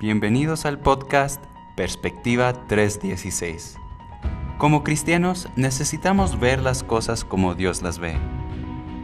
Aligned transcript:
Bienvenidos 0.00 0.64
al 0.64 0.78
podcast 0.78 1.44
Perspectiva 1.76 2.54
316. 2.68 3.76
Como 4.56 4.82
cristianos 4.82 5.50
necesitamos 5.56 6.40
ver 6.40 6.62
las 6.62 6.82
cosas 6.82 7.22
como 7.22 7.54
Dios 7.54 7.82
las 7.82 7.98
ve. 7.98 8.14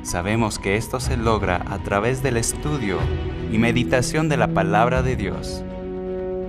Sabemos 0.01 0.59
que 0.59 0.77
esto 0.77 0.99
se 0.99 1.19
logra 1.19 1.63
a 1.69 1.81
través 1.81 2.23
del 2.23 2.39
estudio 2.39 2.97
y 3.53 3.59
meditación 3.59 4.31
de 4.31 4.39
la 4.39 4.49
palabra 4.49 5.03
de 5.03 5.17
Dios. 5.17 5.63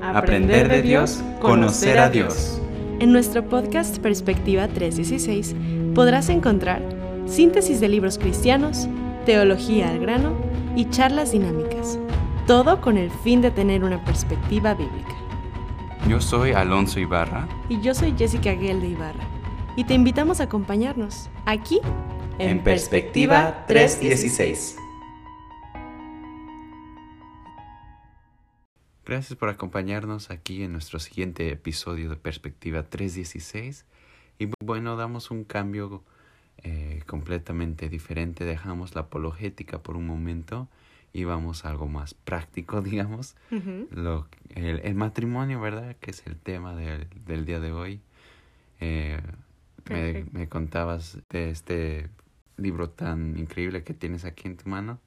Aprender 0.01 0.69
de 0.69 0.81
Dios, 0.81 1.21
conocer 1.41 1.99
a 1.99 2.09
Dios. 2.09 2.61
En 3.01 3.11
nuestro 3.11 3.49
podcast 3.49 3.97
Perspectiva 3.97 4.69
316 4.69 5.57
podrás 5.93 6.29
encontrar 6.29 6.81
síntesis 7.25 7.81
de 7.81 7.89
libros 7.89 8.17
cristianos, 8.17 8.87
teología 9.25 9.89
al 9.89 9.99
grano 9.99 10.37
y 10.77 10.85
charlas 10.89 11.33
dinámicas. 11.33 11.99
Todo 12.47 12.79
con 12.79 12.97
el 12.97 13.11
fin 13.11 13.41
de 13.41 13.51
tener 13.51 13.83
una 13.83 14.01
perspectiva 14.05 14.73
bíblica. 14.73 15.13
Yo 16.07 16.21
soy 16.21 16.53
Alonso 16.53 16.97
Ibarra. 16.97 17.45
Y 17.67 17.81
yo 17.81 17.93
soy 17.93 18.15
Jessica 18.17 18.53
Guel 18.53 18.79
de 18.79 18.87
Ibarra. 18.87 19.27
Y 19.75 19.83
te 19.83 19.93
invitamos 19.93 20.39
a 20.39 20.43
acompañarnos 20.43 21.29
aquí 21.45 21.81
en, 22.39 22.63
Perspectiva 22.63 23.65
316. 23.67 24.77
Gracias 29.05 29.37
por 29.37 29.49
acompañarnos 29.49 30.31
aquí 30.31 30.63
en 30.63 30.71
nuestro 30.71 30.99
siguiente 30.99 31.51
episodio 31.51 32.09
de 32.09 32.15
Perspectiva 32.15 32.83
316. 32.83 33.83
Y 34.39 34.47
bueno, 34.63 34.95
damos 34.95 35.31
un 35.31 35.43
cambio 35.43 36.01
eh, 36.63 37.03
completamente 37.07 37.89
diferente. 37.89 38.45
Dejamos 38.45 38.95
la 38.95 39.01
apologética 39.01 39.83
por 39.83 39.97
un 39.97 40.07
momento 40.07 40.69
y 41.17 41.23
vamos 41.23 41.65
a 41.65 41.71
algo 41.71 41.87
más 41.87 42.13
práctico, 42.13 42.81
digamos. 42.83 43.35
Lo, 43.89 44.27
el, 44.53 44.93
matrimonio, 44.93 45.59
¿verdad? 45.59 45.95
Que 45.99 46.11
es 46.11 46.25
el 46.27 46.37
tema 46.37 46.75
del, 46.75 47.07
del 47.25 47.43
día 47.43 47.59
de 47.59 47.71
hoy. 47.71 48.01
Eh, 48.79 49.19
me, 49.89 50.25
me, 50.31 50.47
contabas 50.47 51.17
de 51.31 51.49
este 51.49 52.09
libro 52.57 52.91
tan 52.91 53.35
increíble 53.35 53.83
que 53.83 53.95
tienes 53.95 54.25
aquí 54.25 54.47
en 54.47 54.57
tu 54.57 54.69
mano. 54.69 54.99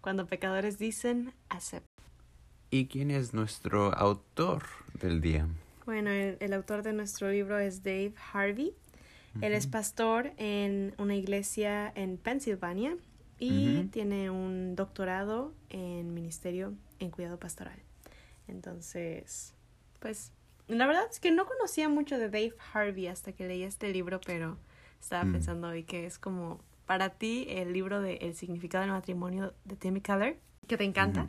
Cuando 0.00 0.26
pecadores 0.26 0.78
dicen, 0.78 1.34
acepta. 1.50 2.02
¿Y 2.70 2.86
quién 2.86 3.10
es 3.10 3.34
nuestro 3.34 3.94
autor 3.94 4.62
del 4.94 5.20
día? 5.20 5.46
Bueno, 5.84 6.08
el, 6.10 6.52
autor 6.54 6.82
de 6.82 6.94
nuestro 6.94 7.30
libro 7.30 7.58
es 7.58 7.82
Dave 7.82 8.14
Harvey. 8.32 8.74
Él 9.42 9.52
es 9.52 9.66
pastor 9.66 10.32
en 10.38 10.94
una 10.96 11.14
iglesia 11.14 11.92
en 11.94 12.16
Pensilvania 12.16 12.96
y 13.38 13.84
tiene 13.84 14.30
un 14.30 14.76
doctorado 14.76 15.52
en 15.70 16.14
ministerio 16.14 16.74
en 16.98 17.10
cuidado 17.10 17.38
pastoral. 17.38 17.78
Entonces, 18.48 19.54
pues, 20.00 20.32
la 20.68 20.86
verdad 20.86 21.04
es 21.10 21.20
que 21.20 21.30
no 21.30 21.46
conocía 21.46 21.88
mucho 21.88 22.18
de 22.18 22.26
Dave 22.26 22.54
Harvey 22.72 23.06
hasta 23.06 23.32
que 23.32 23.46
leí 23.46 23.62
este 23.62 23.92
libro, 23.92 24.20
pero 24.24 24.58
estaba 25.00 25.24
mm. 25.24 25.32
pensando 25.32 25.68
hoy 25.68 25.84
que 25.84 26.06
es 26.06 26.18
como 26.18 26.60
para 26.86 27.10
ti 27.10 27.46
el 27.48 27.72
libro 27.72 28.00
de 28.00 28.16
El 28.16 28.34
significado 28.34 28.82
del 28.82 28.92
matrimonio 28.92 29.54
de 29.64 29.76
Timmy 29.76 30.00
Keller, 30.00 30.38
que 30.66 30.76
te 30.76 30.84
encanta. 30.84 31.28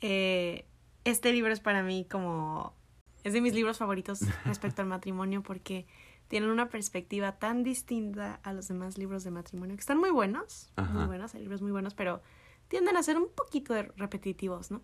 eh, 0.00 0.64
este 1.04 1.32
libro 1.32 1.52
es 1.52 1.60
para 1.60 1.82
mí 1.82 2.06
como, 2.10 2.74
es 3.22 3.32
de 3.32 3.40
mis 3.40 3.54
libros 3.54 3.78
favoritos 3.78 4.20
respecto 4.44 4.82
al 4.82 4.88
matrimonio 4.88 5.42
porque 5.42 5.86
tienen 6.28 6.50
una 6.50 6.68
perspectiva 6.68 7.32
tan 7.32 7.62
distinta 7.62 8.40
a 8.42 8.52
los 8.52 8.68
demás 8.68 8.98
libros 8.98 9.24
de 9.24 9.30
matrimonio, 9.30 9.76
que 9.76 9.80
están 9.80 9.98
muy 9.98 10.10
buenos, 10.10 10.70
muy 10.92 11.06
buenos, 11.06 11.34
hay 11.34 11.42
libros 11.42 11.62
muy 11.62 11.70
buenos, 11.70 11.94
pero 11.94 12.20
tienden 12.68 12.96
a 12.96 13.02
ser 13.02 13.16
un 13.16 13.28
poquito 13.34 13.74
repetitivos, 13.96 14.70
¿no? 14.70 14.82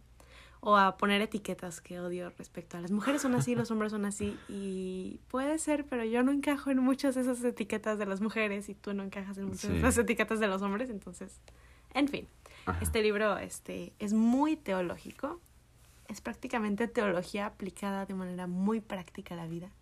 O 0.61 0.77
a 0.77 0.97
poner 0.97 1.21
etiquetas 1.21 1.81
que 1.81 1.99
odio 1.99 2.31
respecto 2.39 2.77
a 2.77 2.81
las 2.81 2.93
mujeres 2.93 3.23
son 3.23 3.35
así, 3.35 3.57
los 3.57 3.73
hombres 3.73 3.91
son 3.91 4.05
así, 4.05 4.39
y 4.49 5.21
puede 5.29 5.59
ser, 5.59 5.85
pero 5.87 6.05
yo 6.05 6.23
no 6.23 6.31
encajo 6.31 6.71
en 6.71 6.79
muchas 6.79 7.17
de 7.17 7.23
esas 7.23 7.43
etiquetas 7.43 7.99
de 7.99 8.07
las 8.07 8.21
mujeres 8.21 8.69
y 8.69 8.75
tú 8.75 8.95
no 8.95 9.03
encajas 9.03 9.39
en 9.39 9.47
muchas 9.47 9.71
de 9.71 9.79
esas 9.79 9.99
etiquetas 9.99 10.39
de 10.39 10.47
los 10.47 10.63
hombres, 10.63 10.91
entonces, 10.91 11.41
en 11.95 12.07
fin, 12.07 12.29
este 12.81 13.03
libro 13.03 13.39
este, 13.39 13.93
es 13.99 14.13
muy 14.13 14.57
teológico, 14.57 15.41
es 16.07 16.21
prácticamente 16.21 16.87
teología 16.87 17.47
aplicada 17.47 18.07
de 18.07 18.15
manera 18.15 18.47
muy 18.47 18.81
práctica 18.81 19.35
a 19.35 19.39
la 19.39 19.49
vida 19.49 19.73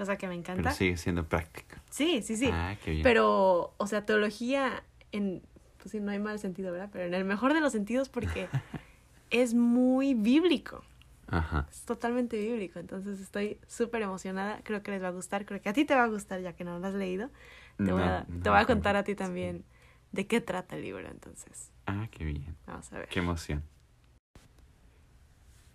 cosa 0.00 0.16
que 0.16 0.26
me 0.26 0.34
encanta. 0.34 0.62
Pero 0.62 0.74
sigue 0.74 0.96
siendo 0.96 1.28
práctica. 1.28 1.82
Sí, 1.90 2.22
sí, 2.22 2.34
sí. 2.34 2.48
Ah, 2.50 2.74
qué 2.82 2.92
bien. 2.92 3.02
Pero, 3.02 3.74
o 3.76 3.86
sea, 3.86 4.06
teología 4.06 4.82
en, 5.12 5.42
pues 5.76 5.90
sí, 5.90 6.00
no 6.00 6.10
hay 6.10 6.18
mal 6.18 6.38
sentido, 6.38 6.72
¿verdad? 6.72 6.88
Pero 6.90 7.04
en 7.04 7.12
el 7.12 7.26
mejor 7.26 7.52
de 7.52 7.60
los 7.60 7.72
sentidos 7.72 8.08
porque 8.08 8.48
es 9.30 9.52
muy 9.52 10.14
bíblico. 10.14 10.82
Ajá. 11.26 11.68
Es 11.70 11.82
totalmente 11.82 12.38
bíblico, 12.38 12.78
entonces 12.78 13.20
estoy 13.20 13.58
súper 13.68 14.00
emocionada, 14.00 14.62
creo 14.64 14.82
que 14.82 14.90
les 14.90 15.02
va 15.02 15.08
a 15.08 15.12
gustar, 15.12 15.44
creo 15.44 15.60
que 15.60 15.68
a 15.68 15.72
ti 15.74 15.84
te 15.84 15.94
va 15.94 16.04
a 16.04 16.08
gustar 16.08 16.40
ya 16.40 16.54
que 16.54 16.64
no 16.64 16.78
lo 16.78 16.86
has 16.86 16.94
leído. 16.94 17.28
Te, 17.76 17.92
voy, 17.92 18.02
a, 18.02 18.26
te 18.42 18.48
voy 18.48 18.58
a 18.58 18.64
contar 18.64 18.96
a 18.96 19.04
ti 19.04 19.14
también 19.14 19.64
de 20.12 20.26
qué 20.26 20.40
trata 20.40 20.76
el 20.76 20.82
libro, 20.82 21.06
entonces. 21.08 21.70
Ah, 21.86 22.08
qué 22.10 22.24
bien. 22.24 22.56
Vamos 22.66 22.90
a 22.92 22.98
ver. 22.98 23.08
Qué 23.08 23.18
emoción. 23.18 23.62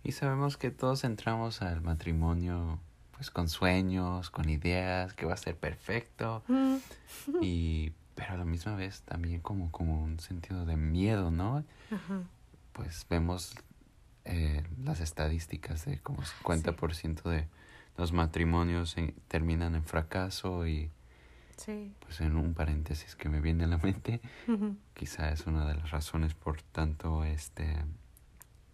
Y 0.02 0.12
sabemos 0.12 0.56
que 0.56 0.72
todos 0.72 1.04
entramos 1.04 1.62
al 1.62 1.80
matrimonio 1.80 2.80
pues 3.16 3.30
con 3.30 3.48
sueños, 3.48 4.30
con 4.30 4.48
ideas, 4.48 5.14
que 5.14 5.26
va 5.26 5.34
a 5.34 5.38
ser 5.38 5.56
perfecto. 5.56 6.42
Mm. 6.48 6.76
y 7.42 7.92
pero 8.14 8.32
a 8.32 8.36
la 8.38 8.44
misma 8.46 8.74
vez 8.74 9.02
también 9.02 9.40
como, 9.40 9.70
como 9.70 10.02
un 10.02 10.18
sentido 10.20 10.64
de 10.64 10.76
miedo, 10.76 11.30
¿no? 11.30 11.64
Pues 12.72 13.06
vemos 13.10 13.54
eh, 14.24 14.64
las 14.82 15.00
estadísticas 15.00 15.84
de 15.84 16.00
como 16.00 16.22
50% 16.22 17.22
de 17.24 17.46
los 17.98 18.12
matrimonios 18.12 18.96
terminan 19.28 19.74
en 19.74 19.84
fracaso 19.84 20.66
y 20.66 20.90
pues 22.00 22.20
en 22.20 22.36
un 22.36 22.54
paréntesis 22.54 23.16
que 23.16 23.28
me 23.28 23.40
viene 23.40 23.64
a 23.64 23.66
la 23.66 23.78
mente, 23.78 24.20
quizá 24.94 25.30
es 25.30 25.46
una 25.46 25.66
de 25.66 25.74
las 25.74 25.90
razones 25.90 26.34
por 26.34 26.60
tanto 26.62 27.24
este 27.24 27.66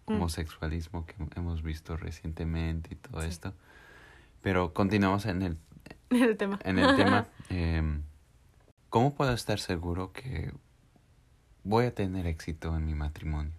mm. 0.07 0.13
homosexualismo 0.13 1.05
que 1.05 1.15
hemos 1.35 1.63
visto 1.63 1.97
recientemente 1.97 2.93
y 2.93 2.95
todo 2.95 3.21
esto 3.21 3.53
pero 4.43 4.73
continuamos 4.73 5.25
en 5.25 5.41
el, 5.41 5.57
el 6.11 6.37
tema. 6.37 6.59
En 6.63 6.77
el 6.77 6.95
tema. 6.95 7.27
Em, 7.49 8.03
¿Cómo 8.89 9.15
puedo 9.15 9.33
estar 9.33 9.59
seguro 9.59 10.11
que 10.11 10.51
voy 11.63 11.85
a 11.85 11.95
tener 11.95 12.27
éxito 12.27 12.75
en 12.75 12.85
mi 12.85 12.93
matrimonio? 12.93 13.53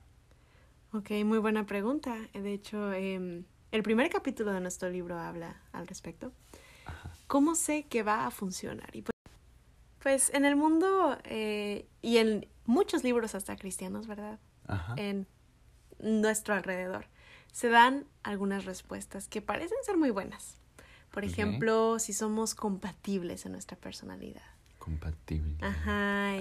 Ok, 0.93 1.11
muy 1.25 1.39
buena 1.39 1.67
pregunta. 1.67 2.17
De 2.33 2.53
hecho, 2.53 2.93
em, 2.93 3.45
el 3.73 3.83
primer 3.83 4.11
capítulo 4.11 4.53
de 4.53 4.61
nuestro 4.61 4.91
libro 4.91 5.19
habla 5.19 5.61
al 5.73 5.89
respecto. 5.89 6.33
¿Cómo 7.27 7.55
sé 7.55 7.87
que 7.87 8.03
va 8.03 8.27
a 8.27 8.31
funcionar? 8.31 8.95
Y 8.95 9.03
pues, 9.03 9.15
pues 10.01 10.35
en 10.35 10.45
el 10.45 10.55
mundo 10.55 11.19
eh, 11.25 11.89
y 12.03 12.19
en 12.19 12.47
muchos 12.67 13.03
libros 13.03 13.35
hasta 13.35 13.57
cristianos, 13.57 14.07
¿verdad? 14.07 14.39
Ajá. 14.69 14.95
En 14.99 15.27
nuestro 15.99 16.55
alrededor 16.55 17.07
se 17.53 17.71
dan 17.71 18.07
algunas 18.23 18.67
respuestas 18.67 19.29
que 19.29 19.41
parecen 19.41 19.79
ser 19.85 19.97
muy 19.97 20.11
buenas. 20.11 20.61
Por 21.15 21.25
ejemplo, 21.25 22.01
si 22.01 22.13
somos 22.13 22.57
compatibles 22.57 23.47
en 23.47 23.53
nuestra 23.53 23.77
personalidad. 23.77 24.43
Compatibles. 24.81 25.63
Ajá, 25.63 26.35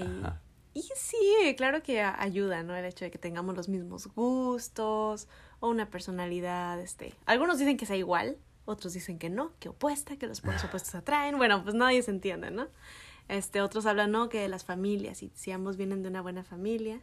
y, 0.74 0.82
sí, 0.96 1.54
claro 1.56 1.84
que 1.84 2.02
ayuda, 2.02 2.64
¿no? 2.64 2.76
El 2.76 2.86
hecho 2.86 3.06
de 3.06 3.12
que 3.12 3.20
tengamos 3.20 3.56
los 3.56 3.70
mismos 3.70 4.08
gustos 4.08 5.28
o 5.60 5.70
una 5.70 5.92
personalidad, 5.92 6.80
este. 6.82 7.14
Algunos 7.28 7.60
dicen 7.60 7.78
que 7.78 7.86
sea 7.86 7.96
igual, 7.96 8.40
otros 8.66 8.94
dicen 8.94 9.20
que 9.20 9.30
no, 9.30 9.52
que 9.60 9.70
opuesta, 9.70 10.18
que 10.18 10.26
los 10.26 10.42
polos 10.42 10.64
opuestos 10.64 10.96
atraen. 10.96 11.38
Bueno, 11.38 11.62
pues 11.64 11.76
nadie 11.76 12.02
se 12.02 12.10
entiende, 12.10 12.50
¿no? 12.50 12.70
Este, 13.28 13.62
otros 13.62 13.86
hablan, 13.86 14.10
no, 14.10 14.28
que 14.28 14.48
las 14.48 14.66
familias, 14.66 15.22
y 15.22 15.32
si 15.36 15.52
ambos 15.52 15.78
vienen 15.78 16.02
de 16.02 16.10
una 16.10 16.24
buena 16.24 16.44
familia, 16.44 17.00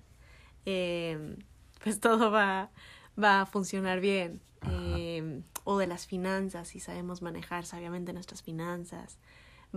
eh, 0.66 1.36
pues 1.84 2.00
todo 2.00 2.32
va, 2.32 2.72
va 3.22 3.42
a 3.42 3.46
funcionar 3.46 4.00
bien. 4.00 4.40
Eh, 4.70 5.42
o 5.64 5.78
de 5.78 5.86
las 5.86 6.06
finanzas, 6.06 6.68
si 6.68 6.80
sabemos 6.80 7.22
manejar 7.22 7.64
sabiamente 7.64 8.12
nuestras 8.12 8.42
finanzas, 8.42 9.18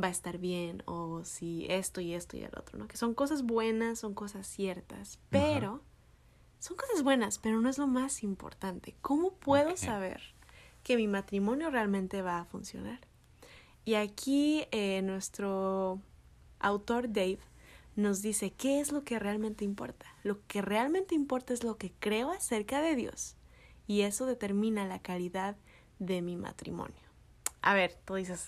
va 0.02 0.08
a 0.08 0.12
estar 0.12 0.38
bien, 0.38 0.82
o 0.86 1.24
si 1.24 1.68
esto 1.70 2.02
y 2.02 2.14
esto 2.14 2.38
y 2.38 2.44
el 2.44 2.52
otro, 2.58 2.80
¿no? 2.80 2.88
Que 2.88 2.98
son 2.98 3.14
cosas 3.14 3.44
buenas, 3.44 4.00
son 4.00 4.14
cosas 4.14 4.48
ciertas, 4.48 5.20
pero 5.30 5.82
son 6.60 6.78
cosas 6.78 7.04
buenas, 7.04 7.38
pero 7.38 7.62
no 7.62 7.70
es 7.70 7.78
lo 7.78 7.88
más 7.88 8.24
importante. 8.24 8.96
¿Cómo 9.02 9.34
puedo 9.34 9.78
saber 9.78 10.22
que 10.84 10.98
mi 10.98 11.08
matrimonio 11.08 11.70
realmente 11.70 12.22
va 12.22 12.40
a 12.40 12.46
funcionar? 12.46 13.02
Y 13.86 13.96
aquí 13.96 14.66
eh, 14.72 15.02
nuestro 15.02 16.02
autor 16.60 17.12
Dave 17.12 17.40
nos 17.96 18.22
dice 18.22 18.52
qué 18.52 18.80
es 18.80 18.92
lo 18.92 19.04
que 19.04 19.20
realmente 19.20 19.66
importa. 19.66 20.06
Lo 20.24 20.46
que 20.48 20.62
realmente 20.62 21.16
importa 21.16 21.54
es 21.54 21.64
lo 21.64 21.78
que 21.78 21.92
creo 22.00 22.32
acerca 22.32 22.82
de 22.82 22.96
Dios 22.96 23.36
y 23.88 24.02
eso 24.02 24.26
determina 24.26 24.86
la 24.86 25.00
calidad 25.00 25.56
de 26.00 26.22
mi 26.22 26.36
matrimonio. 26.36 27.02
A 27.62 27.74
ver, 27.74 27.96
tú 28.06 28.16
dices, 28.16 28.48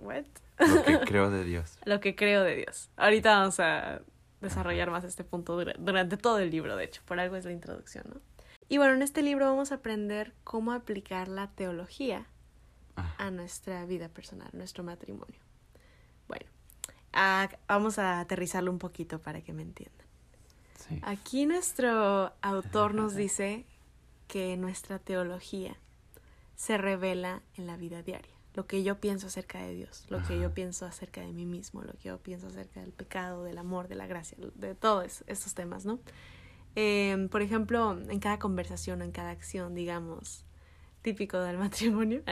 ¿what? 0.00 0.24
Lo 0.58 0.84
que 0.84 1.00
creo 1.06 1.30
de 1.30 1.44
Dios. 1.44 1.78
Lo 1.84 2.00
que 2.00 2.14
creo 2.14 2.42
de 2.42 2.56
Dios. 2.56 2.90
Ahorita 2.96 3.38
vamos 3.38 3.58
a 3.60 4.02
desarrollar 4.40 4.90
más 4.90 5.04
este 5.04 5.24
punto 5.24 5.56
durante 5.78 6.16
todo 6.16 6.38
el 6.38 6.50
libro, 6.50 6.76
de 6.76 6.84
hecho, 6.84 7.02
por 7.04 7.18
algo 7.18 7.36
es 7.36 7.44
la 7.44 7.52
introducción, 7.52 8.04
¿no? 8.08 8.20
Y 8.68 8.76
bueno, 8.76 8.94
en 8.94 9.02
este 9.02 9.22
libro 9.22 9.46
vamos 9.46 9.72
a 9.72 9.76
aprender 9.76 10.34
cómo 10.44 10.72
aplicar 10.72 11.28
la 11.28 11.48
teología 11.48 12.26
Ah, 12.98 13.14
a 13.18 13.30
nuestra 13.30 13.84
vida 13.84 14.08
personal, 14.08 14.48
nuestro 14.52 14.82
matrimonio. 14.82 15.40
Bueno, 16.26 16.46
vamos 17.66 17.98
a 17.98 18.20
aterrizarlo 18.20 18.70
un 18.70 18.78
poquito 18.78 19.20
para 19.20 19.40
que 19.40 19.52
me 19.52 19.62
entiendan. 19.62 20.06
sí. 20.76 21.00
Aquí 21.02 21.46
nuestro 21.46 22.32
autor 22.40 22.94
nos 22.94 23.14
dice 23.14 23.64
que 24.26 24.56
nuestra 24.56 24.98
teología 24.98 25.76
se 26.54 26.76
revela 26.76 27.42
en 27.56 27.66
la 27.66 27.76
vida 27.76 28.02
diaria. 28.02 28.34
Lo 28.54 28.66
que 28.66 28.82
yo 28.82 28.98
pienso 28.98 29.28
acerca 29.28 29.60
de 29.60 29.74
Dios, 29.74 30.04
lo 30.08 30.22
que 30.24 30.40
yo 30.40 30.52
pienso 30.52 30.84
acerca 30.84 31.20
de 31.20 31.32
mí 31.32 31.46
mismo, 31.46 31.82
lo 31.82 31.92
que 31.92 32.08
yo 32.08 32.18
pienso 32.18 32.48
acerca 32.48 32.80
del 32.80 32.92
pecado, 32.92 33.44
del 33.44 33.58
amor, 33.58 33.86
de 33.86 33.94
la 33.94 34.08
gracia, 34.08 34.36
de 34.54 34.74
todos 34.74 35.22
estos 35.28 35.54
temas, 35.54 35.84
¿no? 35.84 36.00
Eh, 36.74 37.28
por 37.30 37.42
ejemplo, 37.42 37.96
en 38.08 38.18
cada 38.18 38.38
conversación, 38.38 39.02
en 39.02 39.12
cada 39.12 39.30
acción, 39.30 39.74
digamos, 39.74 40.44
típico 41.02 41.38
del 41.38 41.58
matrimonio. 41.64 42.22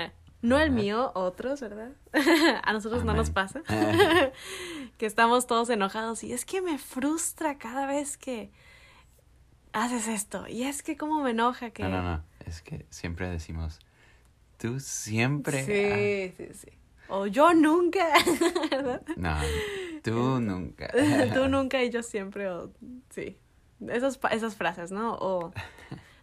No 0.42 0.58
el 0.58 0.70
mío, 0.70 1.12
otros, 1.14 1.60
¿verdad? 1.60 1.92
A 2.62 2.72
nosotros 2.72 3.04
no 3.04 3.14
nos 3.14 3.30
pasa. 3.30 3.62
que 4.98 5.06
estamos 5.06 5.46
todos 5.46 5.70
enojados 5.70 6.22
y 6.24 6.32
es 6.32 6.44
que 6.44 6.62
me 6.62 6.78
frustra 6.78 7.58
cada 7.58 7.86
vez 7.86 8.16
que 8.16 8.50
haces 9.72 10.08
esto. 10.08 10.46
Y 10.48 10.64
es 10.64 10.82
que 10.82 10.96
cómo 10.96 11.22
me 11.22 11.30
enoja 11.30 11.70
que... 11.70 11.82
No, 11.82 11.88
no, 11.88 12.02
no. 12.02 12.24
Es 12.44 12.62
que 12.62 12.86
siempre 12.90 13.28
decimos, 13.28 13.80
tú 14.58 14.78
siempre. 14.78 15.64
Sí, 15.64 16.34
sí, 16.36 16.54
sí. 16.54 16.78
O 17.08 17.26
yo 17.26 17.54
nunca, 17.54 18.06
¿verdad? 18.70 19.02
no, 19.16 19.36
tú 20.02 20.40
nunca. 20.40 20.90
Tú 21.32 21.48
nunca 21.48 21.82
y 21.82 21.90
yo 21.90 22.02
siempre, 22.02 22.48
o 22.48 22.72
sí. 23.10 23.38
Esas, 23.88 24.18
esas 24.30 24.56
frases, 24.56 24.90
¿no? 24.90 25.14
O, 25.14 25.52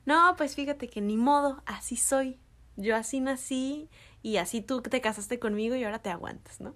no, 0.05 0.35
pues 0.35 0.55
fíjate 0.55 0.89
que 0.89 1.01
ni 1.01 1.15
modo, 1.15 1.61
así 1.65 1.95
soy. 1.95 2.39
Yo 2.75 2.95
así 2.95 3.19
nací 3.19 3.89
y 4.21 4.37
así 4.37 4.61
tú 4.61 4.81
te 4.81 5.01
casaste 5.01 5.39
conmigo 5.39 5.75
y 5.75 5.83
ahora 5.83 5.99
te 5.99 6.09
aguantas, 6.09 6.59
¿no? 6.59 6.75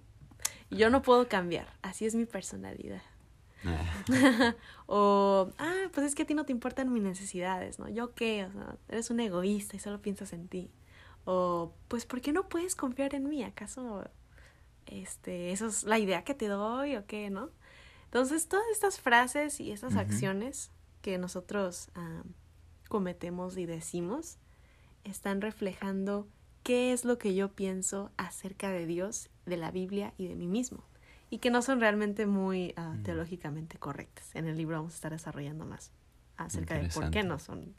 Yo 0.70 0.90
no 0.90 1.02
puedo 1.02 1.28
cambiar, 1.28 1.66
así 1.82 2.06
es 2.06 2.14
mi 2.14 2.26
personalidad. 2.26 3.02
o, 4.86 5.50
ah, 5.58 5.88
pues 5.92 6.06
es 6.06 6.14
que 6.14 6.22
a 6.22 6.26
ti 6.26 6.34
no 6.34 6.44
te 6.44 6.52
importan 6.52 6.92
mis 6.92 7.02
necesidades, 7.02 7.78
¿no? 7.78 7.88
¿Yo 7.88 8.14
qué? 8.14 8.44
O 8.44 8.52
sea, 8.52 8.76
eres 8.88 9.10
un 9.10 9.20
egoísta 9.20 9.76
y 9.76 9.80
solo 9.80 10.00
piensas 10.00 10.32
en 10.32 10.48
ti. 10.48 10.70
O, 11.24 11.74
pues, 11.88 12.06
¿por 12.06 12.20
qué 12.20 12.32
no 12.32 12.48
puedes 12.48 12.74
confiar 12.74 13.14
en 13.14 13.28
mí? 13.28 13.42
¿Acaso, 13.42 14.04
este, 14.86 15.52
eso 15.52 15.66
es 15.66 15.84
la 15.84 15.98
idea 15.98 16.24
que 16.24 16.34
te 16.34 16.46
doy 16.48 16.96
o 16.96 17.06
qué, 17.06 17.30
no? 17.30 17.50
Entonces, 18.04 18.48
todas 18.48 18.64
estas 18.72 19.00
frases 19.00 19.60
y 19.60 19.72
estas 19.72 19.96
acciones 19.96 20.70
que 21.02 21.18
nosotros 21.18 21.90
ah, 21.94 22.22
cometemos 22.88 23.58
y 23.58 23.66
decimos 23.66 24.38
están 25.10 25.40
reflejando 25.40 26.28
qué 26.62 26.92
es 26.92 27.04
lo 27.04 27.18
que 27.18 27.34
yo 27.34 27.52
pienso 27.52 28.10
acerca 28.16 28.70
de 28.70 28.86
Dios, 28.86 29.30
de 29.46 29.56
la 29.56 29.70
Biblia 29.70 30.12
y 30.18 30.26
de 30.28 30.36
mí 30.36 30.46
mismo. 30.46 30.84
Y 31.30 31.38
que 31.38 31.50
no 31.50 31.62
son 31.62 31.80
realmente 31.80 32.26
muy 32.26 32.74
Mm. 32.76 33.02
teológicamente 33.02 33.78
correctas. 33.78 34.34
En 34.34 34.46
el 34.46 34.56
libro 34.56 34.76
vamos 34.76 34.92
a 34.92 34.96
estar 34.96 35.12
desarrollando 35.12 35.66
más 35.66 35.90
acerca 36.36 36.74
de 36.74 36.88
por 36.88 37.10
qué 37.10 37.22
no 37.22 37.38
son 37.38 37.74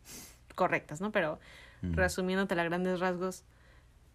correctas, 0.55 1.01
¿no? 1.01 1.11
Pero 1.11 1.39
Mm. 1.81 1.93
resumiéndote 1.93 2.59
a 2.59 2.63
grandes 2.63 2.99
rasgos, 2.99 3.43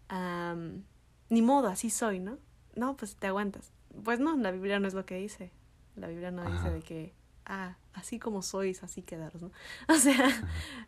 am, 0.09 0.85
ni 1.31 1.43
modo, 1.43 1.69
así 1.69 1.91
soy, 1.91 2.21
¿no? 2.21 2.39
No, 2.77 2.97
pues 2.97 3.17
te 3.17 3.27
aguantas. 3.27 3.73
Pues 4.05 4.21
no, 4.21 4.37
la 4.37 4.51
Biblia 4.51 4.79
no 4.81 4.89
es 4.89 4.95
lo 4.95 5.07
que 5.07 5.17
dice. 5.17 5.51
La 5.97 6.09
Biblia 6.09 6.31
no 6.31 6.45
dice 6.51 6.71
de 6.71 6.81
que, 6.83 7.15
ah, 7.47 7.77
así 7.93 8.19
como 8.19 8.43
sois, 8.43 8.83
así 8.83 9.03
quedaros, 9.03 9.43
¿no? 9.43 9.51
O 9.89 9.95
sea, 9.95 10.29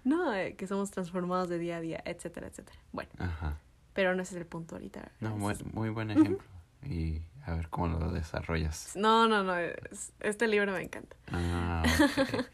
no, 0.04 0.32
eh, 0.34 0.54
que 0.56 0.66
somos 0.66 0.90
transformados 0.90 1.48
de 1.48 1.58
día 1.58 1.76
a 1.76 1.80
día, 1.80 2.02
etcétera, 2.04 2.48
etcétera. 2.48 2.78
Bueno, 2.92 3.10
Ajá. 3.18 3.58
pero 3.92 4.14
no 4.14 4.22
ese 4.22 4.34
es 4.34 4.40
el 4.40 4.46
punto 4.46 4.74
ahorita. 4.76 5.10
No, 5.20 5.36
muy 5.36 5.90
buen 5.90 6.10
ejemplo. 6.10 6.46
Y 6.84 7.22
a 7.44 7.54
ver 7.54 7.68
cómo 7.68 7.88
lo 7.98 8.12
desarrollas. 8.12 8.92
No, 8.96 9.26
no, 9.28 9.42
no, 9.42 9.56
es- 9.56 10.12
este 10.20 10.46
libro 10.46 10.72
me 10.72 10.82
encanta. 10.82 11.16
Ah. 11.32 11.82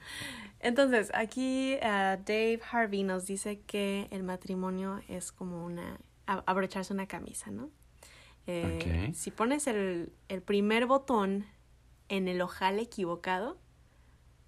Entonces, 0.61 1.11
aquí 1.15 1.77
ah, 1.83 2.19
Dave 2.25 2.61
Harvey 2.71 3.03
nos 3.03 3.27
dice 3.27 3.61
que 3.61 4.07
el 4.11 4.23
matrimonio 4.23 5.01
es 5.09 5.33
como 5.33 5.65
una 5.65 5.99
abrocharse 6.27 6.93
una 6.95 7.07
camisa, 7.07 7.51
¿no? 7.51 7.69
Eh. 8.47 9.11
Si 9.15 9.31
pones 9.31 9.67
el, 9.67 10.13
el 10.29 10.41
primer 10.41 10.87
botón 10.87 11.45
en 12.09 12.29
el 12.29 12.41
ojal 12.41 12.79
equivocado, 12.79 13.59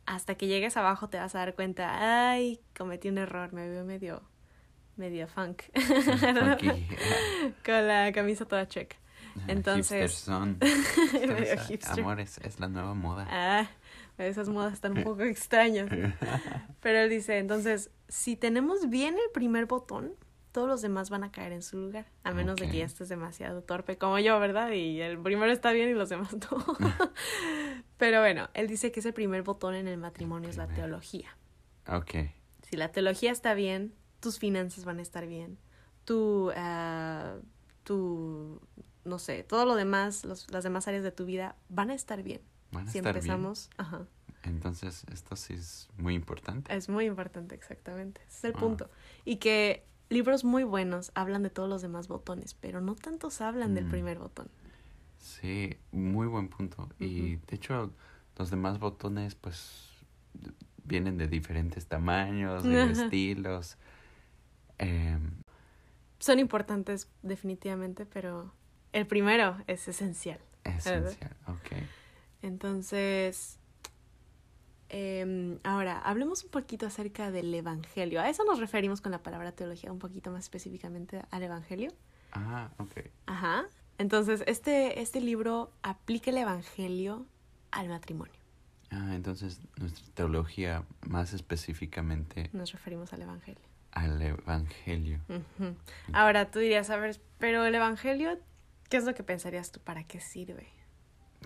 hasta 0.06 0.34
que 0.34 0.46
llegues 0.46 0.76
abajo 0.76 1.08
te 1.08 1.18
vas 1.18 1.34
a 1.34 1.38
dar 1.38 1.54
cuenta, 1.54 2.30
ay, 2.30 2.60
cometí 2.76 3.08
un 3.08 3.18
error, 3.18 3.52
me 3.52 3.68
veo 3.68 3.84
medio, 3.84 4.22
medio 4.96 5.26
funk, 5.28 5.62
con 7.64 7.86
la 7.88 8.12
camisa 8.12 8.44
toda 8.46 8.66
check. 8.68 8.96
Entonces- 9.48 10.00
Hipster 10.02 10.10
son. 10.10 10.58
Medio 11.12 11.22
Entonces, 11.24 11.60
hipster. 11.66 12.00
Amor, 12.00 12.20
es, 12.20 12.38
es 12.38 12.60
la 12.60 12.68
nueva 12.68 12.94
moda. 12.94 13.26
Ah, 13.28 13.68
esas 14.16 14.48
modas 14.48 14.74
están 14.74 14.96
un 14.96 15.02
poco 15.02 15.22
extrañas. 15.24 15.88
Pero 16.80 16.98
él 17.00 17.10
dice, 17.10 17.38
entonces, 17.38 17.90
si 18.08 18.36
tenemos 18.36 18.88
bien 18.90 19.14
el 19.14 19.30
primer 19.32 19.66
botón, 19.66 20.12
todos 20.52 20.68
los 20.68 20.82
demás 20.82 21.10
van 21.10 21.24
a 21.24 21.32
caer 21.32 21.50
en 21.50 21.62
su 21.62 21.76
lugar, 21.78 22.06
a 22.22 22.30
menos 22.30 22.54
de 22.54 22.70
que 22.70 22.78
ya 22.78 22.84
estés 22.84 23.08
demasiado 23.08 23.62
torpe 23.62 23.98
como 23.98 24.20
yo, 24.20 24.38
¿verdad? 24.38 24.70
Y 24.70 25.00
el 25.00 25.18
primero 25.18 25.50
está 25.50 25.72
bien 25.72 25.88
y 25.90 25.94
los 25.94 26.10
demás 26.10 26.32
no. 26.32 26.64
Pero 27.98 28.20
bueno, 28.20 28.48
él 28.54 28.66
dice 28.68 28.90
que 28.92 29.00
ese 29.00 29.12
primer 29.12 29.42
botón 29.42 29.74
en 29.74 29.86
el 29.88 29.98
matrimonio 29.98 30.48
es 30.50 30.56
la 30.56 30.66
teología. 30.68 31.36
ok. 31.88 32.14
Si 32.62 32.76
la 32.76 32.90
teología 32.90 33.30
está 33.30 33.54
bien, 33.54 33.94
tus 34.20 34.38
finanzas 34.38 34.84
van 34.84 34.98
a 34.98 35.02
estar 35.02 35.26
bien. 35.26 35.58
Tu, 36.04 36.50
ah, 36.56 37.36
tu, 37.84 38.60
no 39.04 39.18
sé, 39.18 39.44
todo 39.44 39.64
lo 39.66 39.74
demás, 39.76 40.24
los- 40.24 40.50
las 40.50 40.64
demás 40.64 40.88
áreas 40.88 41.02
de 41.04 41.12
tu 41.12 41.24
vida 41.26 41.56
van 41.68 41.90
a 41.90 41.94
estar 41.94 42.22
bien. 42.22 42.40
Van 42.72 42.88
a 42.88 42.90
si 42.90 42.98
estar 42.98 43.12
bien. 43.12 43.22
empezamos, 43.24 43.70
ajá. 43.76 44.06
Entonces, 44.42 45.04
esto 45.12 45.36
sí 45.36 45.54
es 45.54 45.88
muy 45.96 46.14
importante. 46.14 46.74
Es 46.74 46.88
muy 46.88 47.04
importante, 47.06 47.54
exactamente. 47.54 48.20
Ese 48.28 48.36
es 48.38 48.44
el 48.44 48.52
punto. 48.54 48.90
Y 49.24 49.36
que 49.36 49.86
libros 50.10 50.44
muy 50.44 50.64
buenos 50.64 51.12
hablan 51.14 51.42
de 51.42 51.50
todos 51.50 51.68
los 51.68 51.80
demás 51.82 52.08
botones, 52.08 52.54
pero 52.54 52.80
no 52.80 52.94
tantos 52.94 53.40
hablan 53.40 53.74
del 53.74 53.86
Mm. 53.86 53.90
primer 53.90 54.18
botón. 54.18 54.48
Sí, 55.24 55.74
muy 55.90 56.26
buen 56.26 56.48
punto. 56.48 56.86
Y 56.98 57.36
de 57.36 57.56
hecho, 57.56 57.90
los 58.36 58.50
demás 58.50 58.78
botones, 58.78 59.34
pues, 59.34 59.88
vienen 60.84 61.16
de 61.16 61.28
diferentes 61.28 61.86
tamaños, 61.86 62.62
de 62.62 62.82
Ajá. 62.82 63.04
estilos. 63.04 63.78
Em, 64.76 65.30
Son 66.18 66.38
importantes 66.38 67.08
definitivamente, 67.22 68.04
pero 68.04 68.52
el 68.92 69.06
primero 69.06 69.56
es 69.66 69.88
esencial. 69.88 70.40
esencial, 70.62 71.34
ok. 71.46 71.72
Entonces, 72.42 73.58
em, 74.90 75.58
ahora, 75.64 76.00
hablemos 76.00 76.44
un 76.44 76.50
poquito 76.50 76.86
acerca 76.86 77.30
del 77.30 77.52
Evangelio. 77.54 78.20
A 78.20 78.28
eso 78.28 78.44
nos 78.44 78.58
referimos 78.60 79.00
con 79.00 79.10
la 79.10 79.22
palabra 79.22 79.52
teología, 79.52 79.90
un 79.90 79.98
poquito 79.98 80.30
más 80.30 80.44
específicamente 80.44 81.22
al 81.30 81.42
Evangelio. 81.44 81.90
Ah, 82.32 82.70
ok. 82.76 82.92
Ajá. 83.26 83.64
Entonces, 83.98 84.42
este, 84.46 85.00
este 85.00 85.20
libro 85.20 85.70
aplica 85.82 86.30
el 86.30 86.38
Evangelio 86.38 87.26
al 87.70 87.88
matrimonio. 87.88 88.34
Ah, 88.90 89.14
entonces 89.14 89.60
nuestra 89.76 90.04
teología, 90.14 90.84
más 91.02 91.32
específicamente 91.32 92.50
Nos 92.52 92.72
referimos 92.72 93.12
al 93.12 93.22
Evangelio. 93.22 93.62
al 93.92 94.20
Evangelio. 94.22 95.20
Ahora 96.12 96.50
tú 96.50 96.58
dirías, 96.60 96.90
a 96.90 96.96
ver, 96.96 97.20
pero 97.38 97.64
el 97.64 97.74
Evangelio, 97.74 98.38
¿qué 98.88 98.96
es 98.98 99.04
lo 99.04 99.14
que 99.14 99.22
pensarías 99.22 99.72
tú? 99.72 99.80
¿Para 99.80 100.04
qué 100.04 100.20
sirve? 100.20 100.68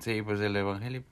Sí, 0.00 0.20
pues 0.22 0.40
el 0.40 0.56
Evangelio, 0.56 1.04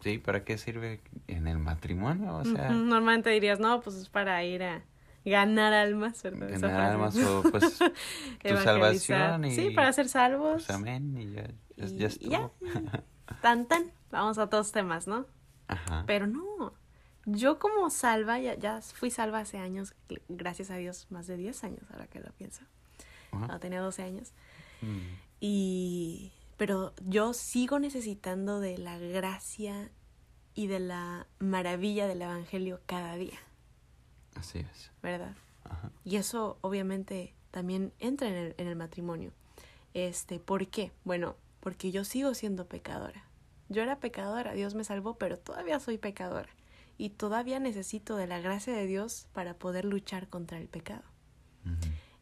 sí, 0.00 0.18
¿para 0.18 0.44
qué 0.44 0.58
sirve 0.58 1.00
en 1.28 1.46
el 1.46 1.58
matrimonio? 1.58 2.36
O 2.36 2.44
sea. 2.44 2.70
Normalmente 2.70 3.30
dirías, 3.30 3.60
no, 3.60 3.80
pues 3.80 3.96
es 3.96 4.08
para 4.08 4.42
ir 4.44 4.62
a 4.62 4.82
ganar 5.24 5.72
almas, 5.72 6.22
¿verdad? 6.22 6.48
Ganar 6.50 6.80
almas 6.92 7.16
o 7.18 7.42
pues 7.42 7.78
tu 8.42 8.56
salvación 8.56 9.44
y 9.44 9.54
Sí, 9.54 9.70
para 9.70 9.92
ser 9.92 10.08
salvos. 10.08 10.64
pues 10.66 10.70
amén 10.70 11.16
y 11.18 11.32
ya, 11.34 11.48
ya, 11.76 11.84
Y- 11.86 11.96
ya 11.98 12.08
y 12.20 12.28
ya. 12.30 12.38
estuvo. 12.38 12.52
Tan, 13.42 13.66
tan. 13.66 13.92
Vamos 14.10 14.38
a 14.38 14.48
todos 14.48 14.72
temas, 14.72 15.06
¿no? 15.06 15.26
Ajá. 15.68 16.04
Pero 16.06 16.26
no. 16.26 16.72
Yo 17.26 17.58
como 17.58 17.90
salva, 17.90 18.38
ya, 18.38 18.54
ya 18.56 18.80
fui 18.80 19.10
salva 19.10 19.40
hace 19.40 19.58
años, 19.58 19.94
gracias 20.30 20.70
a 20.70 20.76
Dios, 20.76 21.06
más 21.10 21.26
de 21.26 21.36
10 21.36 21.62
años, 21.64 21.82
ahora 21.92 22.06
que 22.06 22.20
lo 22.20 22.32
pienso. 22.32 22.62
Ajá. 23.32 23.46
No, 23.48 23.60
tenía 23.60 23.82
12 23.82 24.02
años. 24.02 24.32
Mm. 24.80 24.98
Y 25.40 26.32
pero 26.56 26.94
yo 27.06 27.34
sigo 27.34 27.78
necesitando 27.78 28.60
de 28.60 28.78
la 28.78 28.98
gracia 28.98 29.90
y 30.54 30.66
de 30.68 30.80
la 30.80 31.26
maravilla 31.38 32.06
del 32.08 32.22
evangelio 32.22 32.80
cada 32.86 33.14
día, 33.16 33.38
Así 34.38 34.58
es. 34.60 34.90
¿verdad? 35.02 35.34
Ajá. 35.64 35.90
Y 36.04 36.16
eso 36.16 36.58
obviamente 36.62 37.34
también 37.50 37.92
entra 37.98 38.28
en 38.28 38.34
el, 38.34 38.54
en 38.58 38.66
el 38.68 38.76
matrimonio. 38.76 39.32
Este, 39.94 40.38
¿por 40.38 40.66
qué? 40.68 40.92
Bueno, 41.04 41.36
porque 41.60 41.90
yo 41.90 42.04
sigo 42.04 42.34
siendo 42.34 42.66
pecadora. 42.66 43.24
Yo 43.68 43.82
era 43.82 44.00
pecadora, 44.00 44.52
Dios 44.52 44.74
me 44.74 44.84
salvó, 44.84 45.18
pero 45.18 45.38
todavía 45.38 45.80
soy 45.80 45.98
pecadora. 45.98 46.48
y 47.00 47.10
todavía 47.10 47.60
necesito 47.60 48.16
de 48.16 48.26
la 48.26 48.40
gracia 48.40 48.74
de 48.74 48.86
Dios 48.86 49.28
para 49.32 49.54
poder 49.54 49.84
luchar 49.84 50.28
contra 50.28 50.58
el 50.58 50.66
pecado. 50.66 51.04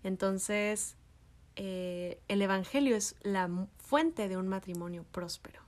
Entonces, 0.03 0.97
eh, 1.57 2.21
el 2.29 2.43
Evangelio 2.43 2.95
es 2.95 3.17
la 3.23 3.49
fuente 3.79 4.29
de 4.29 4.37
un 4.37 4.49
matrimonio 4.49 5.05
próspero. 5.11 5.63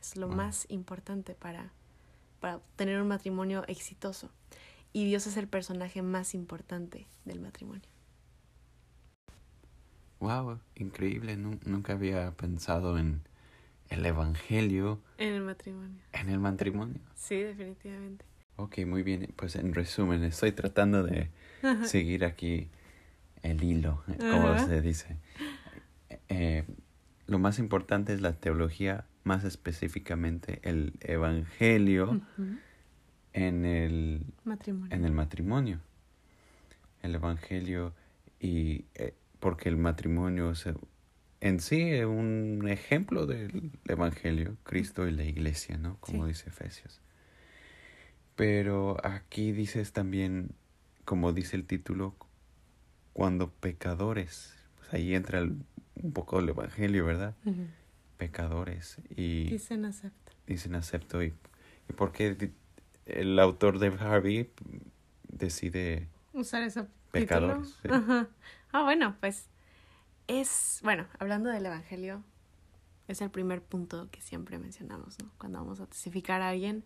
Es 0.00 0.16
lo 0.16 0.28
más 0.28 0.64
importante 0.70 1.34
para, 1.34 1.72
para 2.40 2.60
tener 2.76 3.00
un 3.02 3.08
matrimonio 3.08 3.64
exitoso. 3.66 4.30
Y 4.92 5.04
Dios 5.04 5.26
es 5.26 5.36
el 5.36 5.48
personaje 5.48 6.02
más 6.02 6.34
importante 6.34 7.06
del 7.24 7.40
matrimonio. 7.40 7.88
Wow, 10.20 10.58
increíble. 10.74 11.36
nunca 11.36 11.92
había 11.92 12.32
pensado 12.32 12.98
en 12.98 13.22
el 13.88 14.04
Evangelio. 14.04 15.00
En 15.18 15.34
el 15.34 15.42
matrimonio. 15.42 16.02
En 16.12 16.28
el 16.28 16.38
matrimonio. 16.38 17.00
Sí, 17.14 17.36
definitivamente. 17.36 18.24
Ok, 18.56 18.78
muy 18.86 19.02
bien. 19.02 19.32
Pues 19.36 19.54
en 19.56 19.72
resumen, 19.74 20.24
estoy 20.24 20.52
tratando 20.52 21.04
de 21.04 21.30
seguir 21.84 22.24
aquí 22.24 22.68
el 23.42 23.62
hilo, 23.62 24.02
como 24.18 24.58
se 24.58 24.80
dice. 24.80 25.16
Eh, 26.28 26.64
lo 27.26 27.38
más 27.38 27.58
importante 27.58 28.12
es 28.12 28.20
la 28.20 28.32
teología, 28.32 29.06
más 29.22 29.44
específicamente 29.44 30.60
el 30.62 30.94
Evangelio 31.00 32.20
en, 33.32 33.64
el, 33.64 34.24
matrimonio. 34.44 34.94
en 34.94 35.04
el 35.04 35.12
matrimonio. 35.12 35.80
El 37.02 37.14
Evangelio 37.14 37.94
y 38.40 38.84
eh, 38.94 39.14
porque 39.40 39.68
el 39.68 39.76
matrimonio 39.76 40.50
es 40.50 40.66
en 41.40 41.60
sí 41.60 41.82
es 41.82 42.04
un 42.04 42.66
ejemplo 42.68 43.26
del 43.26 43.70
Evangelio, 43.86 44.56
Cristo 44.64 45.06
y 45.06 45.12
la 45.12 45.24
iglesia, 45.24 45.78
¿no? 45.78 45.96
Como 46.00 46.26
dice 46.26 46.48
Efesios. 46.48 47.00
Pero 48.34 48.96
aquí 49.04 49.52
dices 49.52 49.92
también, 49.92 50.50
como 51.04 51.32
dice 51.32 51.56
el 51.56 51.64
título, 51.64 52.16
cuando 53.12 53.50
pecadores, 53.50 54.54
pues 54.76 54.94
ahí 54.94 55.14
entra 55.14 55.42
un 55.42 56.12
poco 56.12 56.40
el 56.40 56.48
Evangelio, 56.48 57.04
¿verdad? 57.04 57.36
Pecadores. 58.16 58.98
Y 59.10 59.50
dicen 59.50 59.84
acepto. 59.84 60.32
Dicen 60.46 60.74
acepto. 60.74 61.22
¿Y, 61.22 61.34
y 61.88 61.92
por 61.92 62.10
qué 62.10 62.52
el 63.08 63.38
autor 63.38 63.78
de 63.78 63.88
Harvey 63.88 64.50
decide 65.28 66.08
usar 66.32 66.62
ese 66.62 66.84
pecadores? 67.10 67.76
Ah, 68.70 68.82
bueno, 68.82 69.16
pues 69.20 69.48
es, 70.26 70.80
bueno, 70.82 71.06
hablando 71.18 71.48
del 71.48 71.64
Evangelio, 71.64 72.22
es 73.08 73.22
el 73.22 73.30
primer 73.30 73.62
punto 73.62 74.08
que 74.10 74.20
siempre 74.20 74.58
mencionamos, 74.58 75.18
¿no? 75.22 75.30
Cuando 75.38 75.58
vamos 75.58 75.80
a 75.80 75.86
testificar 75.86 76.42
a 76.42 76.50
alguien, 76.50 76.84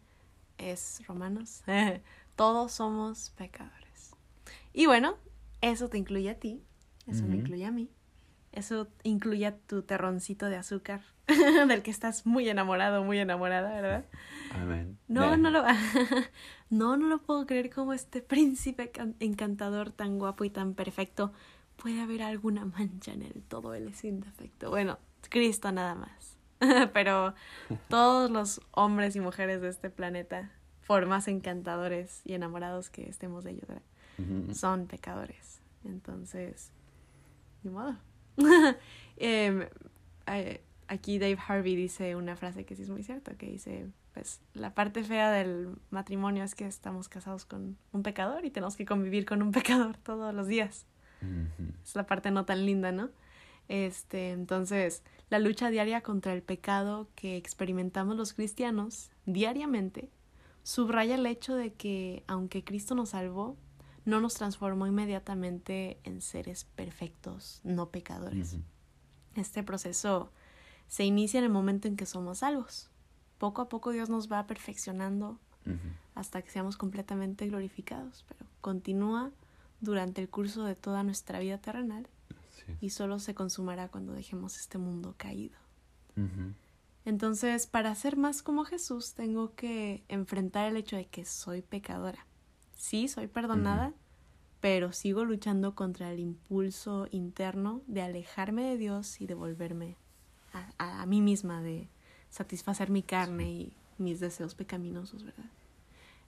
es 0.58 1.02
Romanos. 1.06 1.62
Todos 2.36 2.72
somos 2.72 3.30
pecadores. 3.30 4.14
Y 4.72 4.86
bueno, 4.86 5.16
eso 5.60 5.88
te 5.88 5.98
incluye 5.98 6.30
a 6.30 6.38
ti, 6.38 6.62
eso 7.06 7.24
me 7.26 7.36
incluye 7.36 7.66
a 7.66 7.72
mí, 7.72 7.90
eso 8.52 8.88
incluye 9.02 9.46
a 9.46 9.56
tu 9.56 9.82
terroncito 9.82 10.46
de 10.46 10.56
azúcar, 10.56 11.02
del 11.26 11.82
que 11.82 11.90
estás 11.90 12.26
muy 12.26 12.48
enamorado, 12.48 13.02
muy 13.04 13.18
enamorada, 13.18 13.74
¿verdad? 13.74 14.04
Amén. 14.54 14.98
No, 15.08 15.36
no 15.36 15.50
lo, 15.50 15.64
no, 16.70 16.96
no 16.96 17.06
lo 17.08 17.18
puedo 17.18 17.46
creer 17.46 17.70
como 17.70 17.92
este 17.92 18.20
príncipe 18.22 18.92
encantador 19.20 19.90
tan 19.90 20.18
guapo 20.18 20.44
y 20.44 20.50
tan 20.50 20.74
perfecto 20.74 21.32
puede 21.76 22.00
haber 22.00 22.22
alguna 22.22 22.64
mancha 22.78 23.12
en 23.12 23.22
él, 23.22 23.42
todo 23.48 23.74
él 23.74 23.88
es 23.88 23.98
sin 23.98 24.20
defecto. 24.20 24.70
Bueno, 24.70 24.98
Cristo 25.28 25.72
nada 25.72 25.94
más. 25.94 26.36
Pero 26.92 27.34
todos 27.88 28.30
los 28.30 28.60
hombres 28.70 29.16
y 29.16 29.20
mujeres 29.20 29.60
de 29.60 29.68
este 29.68 29.90
planeta, 29.90 30.52
por 30.86 31.06
más 31.06 31.26
encantadores 31.26 32.20
y 32.24 32.34
enamorados 32.34 32.88
que 32.88 33.08
estemos 33.08 33.42
de 33.42 33.50
ellos, 33.50 33.66
son 34.56 34.86
pecadores. 34.86 35.60
Entonces, 35.84 36.70
ni 37.64 37.70
modo. 37.70 37.96
Em, 39.16 39.66
eh, 40.28 40.62
aquí 40.86 41.18
Dave 41.18 41.38
Harvey 41.46 41.74
dice 41.74 42.14
una 42.14 42.36
frase 42.36 42.64
que 42.64 42.76
sí 42.76 42.82
es 42.82 42.90
muy 42.90 43.02
cierta, 43.02 43.34
que 43.34 43.46
dice, 43.46 43.90
pues 44.12 44.40
la 44.54 44.74
parte 44.74 45.04
fea 45.04 45.30
del 45.30 45.76
matrimonio 45.90 46.44
es 46.44 46.54
que 46.54 46.66
estamos 46.66 47.08
casados 47.08 47.44
con 47.44 47.78
un 47.92 48.02
pecador 48.02 48.44
y 48.44 48.50
tenemos 48.50 48.76
que 48.76 48.84
convivir 48.84 49.24
con 49.24 49.42
un 49.42 49.52
pecador 49.52 49.96
todos 49.96 50.34
los 50.34 50.46
días. 50.46 50.86
Es 51.84 51.94
la 51.94 52.04
parte 52.04 52.32
no 52.32 52.44
tan 52.44 52.66
linda, 52.66 52.90
¿no? 52.90 53.10
Este, 53.68 54.32
entonces, 54.32 55.04
la 55.30 55.38
lucha 55.38 55.70
diaria 55.70 56.00
contra 56.00 56.32
el 56.32 56.42
pecado 56.42 57.08
que 57.14 57.36
experimentamos 57.36 58.16
los 58.16 58.32
cristianos 58.32 59.10
diariamente 59.24 60.10
subraya 60.64 61.14
el 61.14 61.26
hecho 61.26 61.54
de 61.54 61.72
que 61.72 62.24
aunque 62.26 62.64
Cristo 62.64 62.94
nos 62.94 63.10
salvó, 63.10 63.56
no 64.04 64.20
nos 64.20 64.34
transformó 64.34 64.86
inmediatamente 64.86 66.00
en 66.04 66.20
seres 66.20 66.64
perfectos, 66.64 67.60
no 67.62 67.90
pecadores. 67.90 68.56
Este 69.36 69.62
proceso 69.62 70.32
se 70.88 71.04
inicia 71.04 71.38
en 71.38 71.44
el 71.44 71.50
momento 71.50 71.88
en 71.88 71.96
que 71.96 72.04
somos 72.04 72.38
salvos. 72.38 72.90
Poco 73.42 73.60
a 73.62 73.68
poco 73.68 73.90
Dios 73.90 74.08
nos 74.08 74.30
va 74.30 74.46
perfeccionando 74.46 75.36
hasta 76.14 76.42
que 76.42 76.50
seamos 76.52 76.76
completamente 76.76 77.48
glorificados, 77.48 78.24
pero 78.28 78.46
continúa 78.60 79.32
durante 79.80 80.20
el 80.20 80.28
curso 80.28 80.62
de 80.62 80.76
toda 80.76 81.02
nuestra 81.02 81.40
vida 81.40 81.58
terrenal 81.58 82.06
y 82.80 82.90
solo 82.90 83.18
se 83.18 83.34
consumará 83.34 83.88
cuando 83.88 84.12
dejemos 84.12 84.56
este 84.56 84.78
mundo 84.78 85.16
caído. 85.16 85.56
Entonces, 87.04 87.66
para 87.66 87.92
ser 87.96 88.16
más 88.16 88.44
como 88.44 88.64
Jesús, 88.64 89.14
tengo 89.14 89.56
que 89.56 90.04
enfrentar 90.06 90.68
el 90.68 90.76
hecho 90.76 90.94
de 90.94 91.06
que 91.06 91.24
soy 91.24 91.62
pecadora. 91.62 92.24
Sí, 92.76 93.08
soy 93.08 93.26
perdonada, 93.26 93.92
pero 94.60 94.92
sigo 94.92 95.24
luchando 95.24 95.74
contra 95.74 96.12
el 96.12 96.20
impulso 96.20 97.08
interno 97.10 97.82
de 97.88 98.02
alejarme 98.02 98.62
de 98.62 98.76
Dios 98.76 99.20
y 99.20 99.26
de 99.26 99.34
volverme 99.34 99.96
a, 100.78 101.04
mí 101.06 101.20
misma, 101.20 101.60
de 101.60 101.88
satisfacer 102.32 102.90
mi 102.90 103.02
carne 103.04 103.50
y 103.50 103.72
mis 103.98 104.18
deseos 104.18 104.56
pecaminosos, 104.56 105.24
¿verdad? 105.24 105.44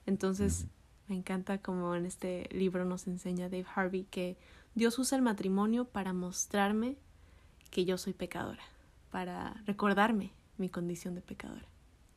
Entonces, 0.05 0.67
me 1.09 1.15
encanta 1.15 1.57
como 1.57 1.95
en 1.95 2.05
este 2.05 2.47
libro 2.51 2.85
nos 2.85 3.07
enseña 3.07 3.49
Dave 3.49 3.65
Harvey 3.75 4.05
que 4.09 4.37
Dios 4.75 4.97
usa 4.99 5.17
el 5.17 5.23
matrimonio 5.23 5.85
para 5.85 6.13
mostrarme 6.13 6.95
que 7.71 7.83
yo 7.85 7.97
soy 7.97 8.13
pecadora, 8.13 8.63
para 9.11 9.55
recordarme 9.65 10.31
mi 10.57 10.69
condición 10.69 11.15
de 11.15 11.21
pecadora. 11.21 11.65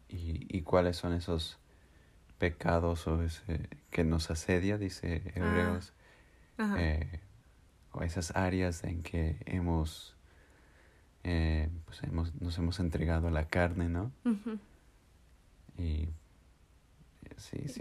¿Y, 0.08 0.46
y 0.56 0.62
cuáles 0.62 0.96
son 0.96 1.14
esos 1.14 1.58
pecados 2.38 3.06
o 3.06 3.22
ese 3.22 3.68
que 3.90 4.04
nos 4.04 4.30
asedia, 4.30 4.78
dice 4.78 5.22
ah, 5.26 5.38
Hebreos? 5.38 5.92
eh, 6.78 7.20
o 7.92 8.02
esas 8.02 8.34
áreas 8.36 8.84
en 8.84 9.02
que 9.02 9.36
hemos, 9.46 10.14
eh, 11.30 11.68
pues 11.84 12.02
hemos, 12.04 12.34
nos 12.40 12.56
hemos 12.56 12.80
entregado 12.80 13.28
a 13.28 13.30
la 13.30 13.46
carne, 13.46 13.90
¿no? 13.90 14.10
Y 15.76 16.08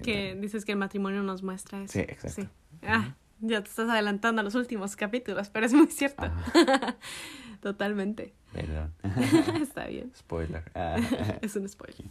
que 0.03 0.35
dices 0.35 0.65
que 0.65 0.73
el 0.73 0.77
matrimonio 0.77 1.23
nos 1.23 1.43
muestra 1.43 1.81
eso. 1.81 1.93
Sí, 1.93 1.99
exacto. 1.99 2.51
Ah, 2.83 3.15
ya 3.39 3.63
te 3.63 3.69
estás 3.69 3.89
adelantando 3.89 4.41
a 4.41 4.43
los 4.43 4.55
últimos 4.55 4.97
capítulos, 4.97 5.49
pero 5.49 5.65
es 5.65 5.73
muy 5.73 5.87
cierto. 5.87 6.23
Totalmente. 7.61 8.33
Perdón. 8.51 8.93
Está 9.61 9.87
bien. 9.87 10.11
Spoiler. 10.13 10.69
es 11.41 11.55
un 11.55 11.69
spoiler. 11.69 12.05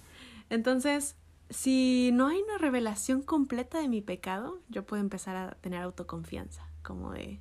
Entonces, 0.48 1.16
si 1.50 2.12
no 2.14 2.28
hay 2.28 2.38
una 2.38 2.56
revelación 2.56 3.20
completa 3.20 3.78
de 3.78 3.88
mi 3.88 4.00
pecado, 4.00 4.62
yo 4.70 4.86
puedo 4.86 5.02
empezar 5.02 5.36
a 5.36 5.50
tener 5.60 5.82
autoconfianza, 5.82 6.66
como 6.82 7.12
de 7.12 7.40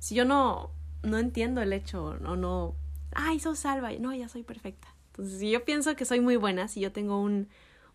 si 0.00 0.16
yo 0.16 0.24
no 0.24 0.72
no 1.02 1.18
entiendo 1.18 1.60
el 1.62 1.72
hecho 1.72 2.04
o 2.04 2.36
no, 2.36 2.74
ay, 3.14 3.40
soy 3.40 3.56
salva, 3.56 3.92
no, 3.92 4.14
ya 4.14 4.28
soy 4.28 4.42
perfecta. 4.42 4.88
Entonces, 5.08 5.38
si 5.38 5.50
yo 5.50 5.64
pienso 5.64 5.94
que 5.96 6.04
soy 6.04 6.20
muy 6.20 6.36
buena, 6.36 6.68
si 6.68 6.80
yo 6.80 6.92
tengo 6.92 7.20
un 7.20 7.48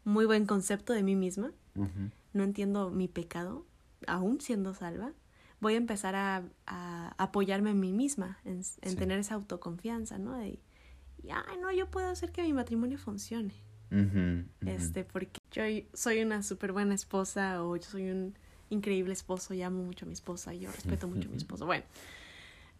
muy 0.03 0.25
buen 0.25 0.45
concepto 0.45 0.93
de 0.93 1.03
mí 1.03 1.15
misma, 1.15 1.51
no 2.33 2.43
entiendo 2.43 2.89
mi 2.91 3.07
pecado, 3.07 3.65
aún 4.07 4.41
siendo 4.41 4.73
salva, 4.73 5.13
voy 5.59 5.75
a 5.75 5.77
empezar 5.77 6.15
a, 6.15 6.43
apoyarme 7.17 7.71
en 7.71 7.79
mí 7.79 7.93
misma, 7.93 8.37
en, 8.43 8.63
tener 8.97 9.19
esa 9.19 9.35
autoconfianza, 9.35 10.17
¿no? 10.17 10.37
De, 10.37 10.59
ay, 11.29 11.57
no, 11.61 11.71
yo 11.71 11.89
puedo 11.89 12.07
hacer 12.07 12.31
que 12.31 12.43
mi 12.43 12.53
matrimonio 12.53 12.97
funcione. 12.97 13.53
Este, 14.65 15.03
porque 15.03 15.39
yo 15.51 15.63
soy 15.93 16.21
una 16.21 16.41
súper 16.41 16.71
buena 16.71 16.95
esposa 16.95 17.63
o 17.63 17.75
yo 17.75 17.83
soy 17.83 18.09
un 18.09 18.35
increíble 18.69 19.13
esposo 19.13 19.53
y 19.53 19.61
amo 19.61 19.83
mucho 19.83 20.05
a 20.05 20.07
mi 20.07 20.13
esposa 20.13 20.53
y 20.53 20.61
yo 20.61 20.71
respeto 20.71 21.07
mucho 21.07 21.29
a 21.29 21.31
mi 21.31 21.37
esposo. 21.37 21.65
Bueno, 21.65 21.83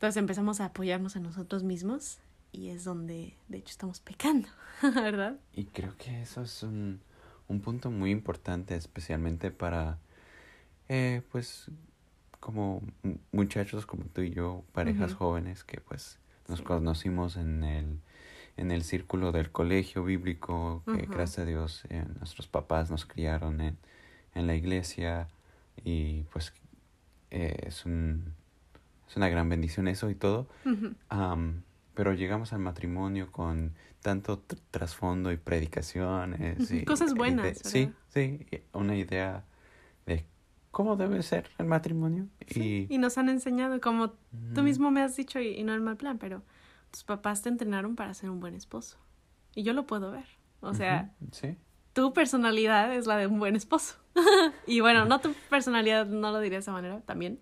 entonces 0.07 0.17
empezamos 0.17 0.59
a 0.59 0.65
apoyarnos 0.65 1.15
a 1.15 1.19
nosotros 1.19 1.63
mismos 1.63 2.19
y 2.51 2.69
es 2.69 2.83
donde, 2.83 3.35
de 3.47 3.57
hecho, 3.57 3.71
estamos 3.71 3.99
pecando, 3.99 4.49
¿verdad? 4.81 5.37
Y 5.53 5.65
creo 5.65 5.95
que 5.97 6.21
eso 6.21 6.41
es 6.41 6.61
un 6.63 6.99
un 7.47 7.61
punto 7.61 7.91
muy 7.91 8.11
importante, 8.11 8.75
especialmente 8.75 9.51
para, 9.51 9.99
eh, 10.89 11.21
pues, 11.31 11.69
como 12.39 12.81
muchachos 13.31 13.85
como 13.85 14.05
tú 14.05 14.21
y 14.21 14.31
yo, 14.31 14.63
parejas 14.73 15.13
jóvenes 15.13 15.63
que 15.63 15.79
pues 15.79 16.19
nos 16.49 16.61
conocimos 16.61 17.37
en 17.37 17.63
el, 17.63 17.99
en 18.57 18.71
el 18.71 18.83
círculo 18.83 19.31
del 19.31 19.49
colegio 19.49 20.03
bíblico, 20.03 20.83
que 20.85 21.05
gracias 21.05 21.39
a 21.39 21.45
Dios 21.45 21.85
eh, 21.89 22.03
nuestros 22.19 22.47
papás 22.47 22.91
nos 22.91 23.05
criaron 23.05 23.61
en, 23.61 23.77
en 24.35 24.47
la 24.47 24.55
iglesia 24.55 25.29
y 25.85 26.23
pues 26.33 26.51
eh, 27.31 27.55
es, 27.65 27.85
un, 27.85 28.33
es 29.13 29.17
una 29.17 29.29
gran 29.29 29.47
bendición 29.47 29.87
eso 29.87 30.09
y 30.09 30.15
todo. 30.15 30.47
pero 31.93 32.13
llegamos 32.13 32.51
al 32.51 32.59
matrimonio 32.59 33.31
con 33.31 33.75
tanto 34.01 34.43
trasfondo 34.71 35.31
y 35.31 35.37
predicaciones. 35.37 36.71
Y, 36.71 36.83
Cosas 36.83 37.13
buenas. 37.13 37.59
sí, 37.59 37.91
sí, 38.09 38.39
una 38.73 38.95
idea 38.95 39.45
de 40.07 40.25
cómo 40.71 40.95
debe 40.95 41.21
ser 41.21 41.51
el 41.59 41.67
matrimonio. 41.67 42.27
y... 42.49 42.91
y 42.91 42.97
nos 42.97 43.19
han 43.19 43.29
enseñado, 43.29 43.79
como 43.81 44.15
tú 44.55 44.63
mismo 44.63 44.89
me 44.89 45.03
has 45.03 45.15
dicho, 45.15 45.39
y, 45.39 45.61
no 45.63 45.75
en 45.75 45.83
mal 45.83 45.97
plan, 45.97 46.17
pero 46.17 46.41
tus 46.89 47.03
papás 47.03 47.43
te 47.43 47.49
entrenaron 47.49 47.95
para 47.95 48.15
ser 48.15 48.31
un 48.31 48.39
buen 48.39 48.55
esposo. 48.55 48.97
Y 49.53 49.61
yo 49.61 49.73
lo 49.73 49.85
puedo 49.85 50.11
ver. 50.11 50.25
O 50.61 50.73
sea, 50.73 51.13
sí. 51.31 51.55
tu 51.93 52.13
personalidad 52.13 52.95
es 52.95 53.05
la 53.05 53.17
de 53.17 53.27
un 53.27 53.37
buen 53.37 53.55
esposo. 53.55 53.95
y 54.65 54.79
bueno, 54.79 55.05
no 55.05 55.19
tu 55.19 55.35
personalidad, 55.51 56.07
no 56.07 56.31
lo 56.31 56.39
diría 56.39 56.57
de 56.57 56.61
esa 56.61 56.71
manera 56.71 57.01
también, 57.01 57.39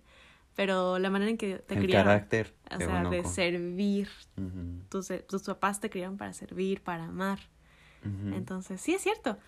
pero 0.54 0.98
la 0.98 1.10
manera 1.10 1.30
en 1.30 1.38
que 1.38 1.58
te 1.58 1.74
el 1.74 1.90
carácter. 1.90 2.54
O 2.70 2.78
sea, 2.78 3.04
de 3.04 3.24
servir. 3.24 4.08
tus, 4.88 5.08
tus, 5.28 5.42
papás 5.42 5.80
te 5.80 5.90
criaron 5.90 6.16
para 6.16 6.32
servir, 6.32 6.82
para 6.82 7.04
amar. 7.04 7.38
Entonces, 8.32 8.80
sí 8.80 8.94
es 8.94 9.02
cierto. 9.02 9.38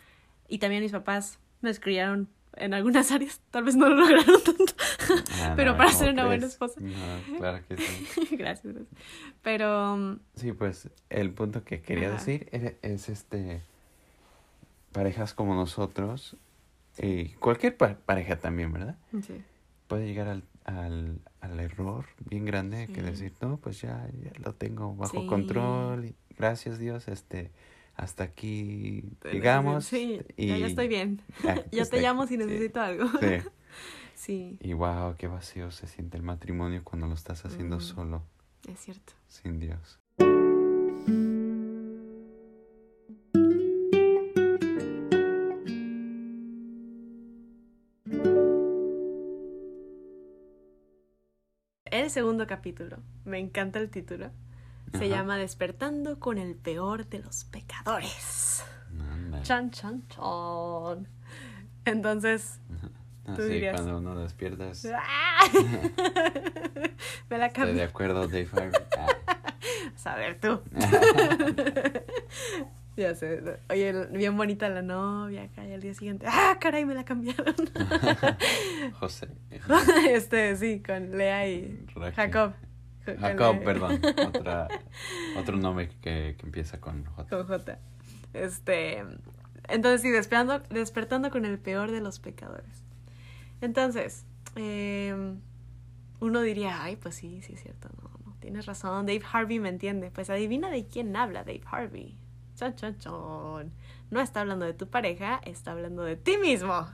Y 0.49 0.58
también 0.58 0.82
mis 0.82 0.92
papás 0.92 1.38
me 1.61 1.75
criaron 1.75 2.28
en 2.56 2.75
algunas 2.75 3.11
áreas, 3.12 3.40
tal 3.50 3.64
vez 3.64 3.76
no 3.76 3.88
lo 3.88 3.96
lograron 3.96 4.42
tanto, 4.42 4.75
ah, 5.42 5.54
pero 5.56 5.76
para 5.76 5.90
ser 5.90 6.12
una 6.12 6.26
buena 6.26 6.46
esposa. 6.46 6.80
claro 7.38 7.64
que 7.66 7.76
sí. 7.76 8.37
gracias, 8.37 8.75
Pero... 9.42 9.94
Um, 9.94 10.18
sí, 10.37 10.52
pues 10.52 10.88
el 11.11 11.32
punto 11.32 11.64
que 11.64 11.80
quería 11.80 12.11
decir 12.11 12.49
es, 12.82 13.08
este, 13.08 13.62
parejas 14.92 15.34
como 15.34 15.54
nosotros, 15.54 16.37
y 16.99 17.30
cualquier 17.34 17.76
pareja 17.76 18.37
también, 18.38 18.73
¿verdad? 18.73 18.96
Sí. 19.23 19.42
Puede 19.88 20.06
llegar 20.06 20.28
al, 20.28 20.44
al, 20.64 21.21
al 21.40 21.61
error 21.61 22.06
bien 22.28 22.44
grande 22.44 22.88
que 22.88 23.02
decir, 23.02 23.33
no, 23.40 23.59
pues 23.59 23.80
ya, 23.80 24.09
ya 24.23 24.33
lo 24.42 24.54
tengo 24.54 24.94
bajo 24.97 25.26
control, 25.26 26.06
y 26.06 26.16
gracias 26.37 26.78
Dios, 26.78 27.09
este 27.09 27.52
hasta 27.97 28.25
aquí 28.25 29.04
llegamos. 29.30 29.85
Sí, 29.85 30.21
y... 30.37 30.49
ya, 30.49 30.66
estoy 30.66 30.88
bien. 30.88 31.23
Ya, 31.71 31.85
te 31.85 32.00
llamo 32.00 32.26
si 32.26 32.37
necesito 32.37 32.80
algo. 32.80 33.09
Sí. 33.21 33.49
sí. 34.14 34.59
Y 34.61 34.73
wow, 34.73 35.14
qué 35.16 35.28
vacío 35.28 35.71
se 35.71 35.87
siente 35.87 36.16
el 36.16 36.23
matrimonio 36.23 36.83
cuando 36.83 37.06
lo 37.06 37.14
estás 37.14 37.44
haciendo 37.44 37.76
mm, 37.76 37.80
solo. 37.80 38.23
Es 38.68 38.80
cierto. 38.80 39.12
Sin 39.28 39.61
Dios. 39.61 40.00
Segundo 52.14 52.47
capítulo. 52.47 52.99
Me 53.25 53.40
encanta 53.40 53.80
el 53.80 53.90
título. 53.90 54.30
Se 54.97 55.09
llama 55.09 55.37
Despertando 55.37 56.21
con 56.21 56.38
el 56.38 56.54
peor 56.54 57.09
de 57.09 57.18
los 57.18 57.44
pecadores. 57.47 58.64
Chan, 59.42 59.73
chan, 59.73 60.06
chan. 60.06 61.09
Entonces, 61.85 62.61
tú 63.35 63.42
dirías... 63.42 63.75
cuando 63.75 63.99
uno 63.99 64.16
despierta 64.16 64.71
es... 64.71 64.85
Me 67.28 67.38
la 67.38 67.50
cambié. 67.50 67.73
Estoy 67.73 67.75
de 67.75 67.83
acuerdo, 67.83 68.28
Dave 68.28 68.49
A 70.04 70.14
ver, 70.16 70.40
tú. 70.40 70.62
ya 72.96 73.14
sé. 73.14 73.42
Oye, 73.70 74.06
bien 74.10 74.36
bonita 74.36 74.68
la 74.68 74.82
novia 74.82 75.44
acá 75.44 75.66
y 75.66 75.72
al 75.72 75.80
día 75.80 75.94
siguiente. 75.94 76.26
¡Ah, 76.28 76.56
caray! 76.60 76.84
Me 76.84 76.94
la 76.94 77.04
cambiaron. 77.04 77.54
José. 79.00 79.28
este, 80.10 80.56
sí, 80.56 80.82
con 80.82 81.16
Lea 81.16 81.48
y 81.48 81.86
Jacob. 82.14 82.54
Jacob, 83.04 83.62
perdón. 83.62 84.00
Otra, 84.26 84.68
otro 85.37 85.57
nombre 85.57 85.90
que, 86.00 86.37
que, 86.38 86.46
empieza 86.46 86.80
con 86.80 87.04
J. 87.04 87.28
Con 87.28 87.46
J. 87.46 87.78
Este. 88.33 89.04
Entonces, 89.68 90.00
sí, 90.02 90.11
despertando, 90.11 90.61
despertando 90.70 91.30
con 91.30 91.44
el 91.44 91.59
peor 91.59 91.90
de 91.90 92.00
los 92.00 92.18
pecadores. 92.18 92.85
Entonces, 93.61 94.24
eh, 94.57 95.35
uno 96.20 96.40
diría, 96.42 96.83
ay, 96.83 96.96
pues 96.96 97.14
sí, 97.14 97.40
sí 97.42 97.54
es 97.54 97.62
cierto, 97.62 97.88
no, 98.00 98.11
no, 98.26 98.37
tienes 98.40 98.66
razón, 98.66 99.07
Dave 99.07 99.22
Harvey 99.30 99.59
me 99.59 99.68
entiende. 99.68 100.11
Pues 100.11 100.30
adivina 100.30 100.70
de 100.70 100.87
quién 100.87 101.14
habla 101.16 101.44
Dave 101.44 101.62
Harvey. 101.70 102.16
Chon, 102.57 102.75
chon, 102.77 102.99
chon. 102.99 103.73
No 104.11 104.21
está 104.21 104.40
hablando 104.40 104.64
de 104.64 104.75
tu 104.75 104.88
pareja, 104.88 105.40
está 105.45 105.73
hablando 105.73 106.03
de 106.03 106.17
ti 106.17 106.37
mismo. 106.38 106.87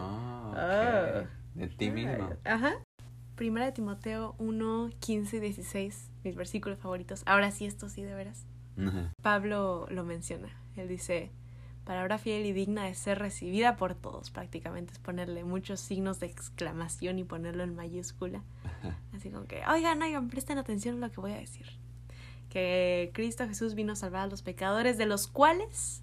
Ah, 0.00 1.24
De 1.54 1.68
ti 1.68 1.90
mismo. 1.90 2.30
Ajá. 2.44 2.74
Primera 3.36 3.66
de 3.66 3.72
Timoteo 3.72 4.34
1, 4.38 4.90
15 4.98 5.36
y 5.36 5.40
16, 5.40 6.10
mis 6.24 6.36
versículos 6.36 6.78
favoritos. 6.78 7.22
Ahora 7.26 7.50
sí, 7.52 7.66
esto 7.66 7.88
sí, 7.88 8.02
de 8.02 8.14
veras. 8.14 8.46
Pablo 9.22 9.86
lo 9.90 10.04
menciona. 10.04 10.48
Él 10.76 10.88
dice, 10.88 11.32
palabra 11.84 12.18
fiel 12.18 12.46
y 12.46 12.52
digna 12.52 12.84
de 12.84 12.94
ser 12.94 13.18
recibida 13.18 13.76
por 13.76 13.94
todos. 13.94 14.30
Prácticamente 14.30 14.92
es 14.92 14.98
ponerle 14.98 15.42
muchos 15.44 15.80
signos 15.80 16.20
de 16.20 16.26
exclamación 16.26 17.18
y 17.18 17.24
ponerlo 17.24 17.64
en 17.64 17.74
mayúscula. 17.74 18.42
Así 19.14 19.30
como 19.30 19.46
que, 19.46 19.62
oigan, 19.66 20.02
oigan, 20.02 20.28
presten 20.28 20.58
atención 20.58 21.02
a 21.02 21.06
lo 21.06 21.12
que 21.12 21.20
voy 21.20 21.32
a 21.32 21.38
decir. 21.38 21.66
Que 22.48 23.10
Cristo 23.14 23.46
Jesús 23.46 23.74
vino 23.74 23.92
a 23.92 23.96
salvar 23.96 24.22
a 24.22 24.26
los 24.26 24.42
pecadores, 24.42 24.98
de 24.98 25.06
los 25.06 25.26
cuales 25.26 26.02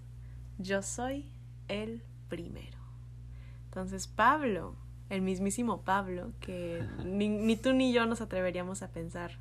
yo 0.58 0.82
soy 0.82 1.28
el 1.68 2.02
primero. 2.28 2.78
Entonces 3.66 4.06
Pablo 4.06 4.76
el 5.08 5.22
mismísimo 5.22 5.82
Pablo, 5.82 6.32
que 6.40 6.84
ni, 7.04 7.56
tú 7.56 7.72
ni 7.72 7.92
yo 7.92 8.06
nos 8.06 8.20
atreveríamos 8.20 8.82
a 8.82 8.90
pensar 8.90 9.32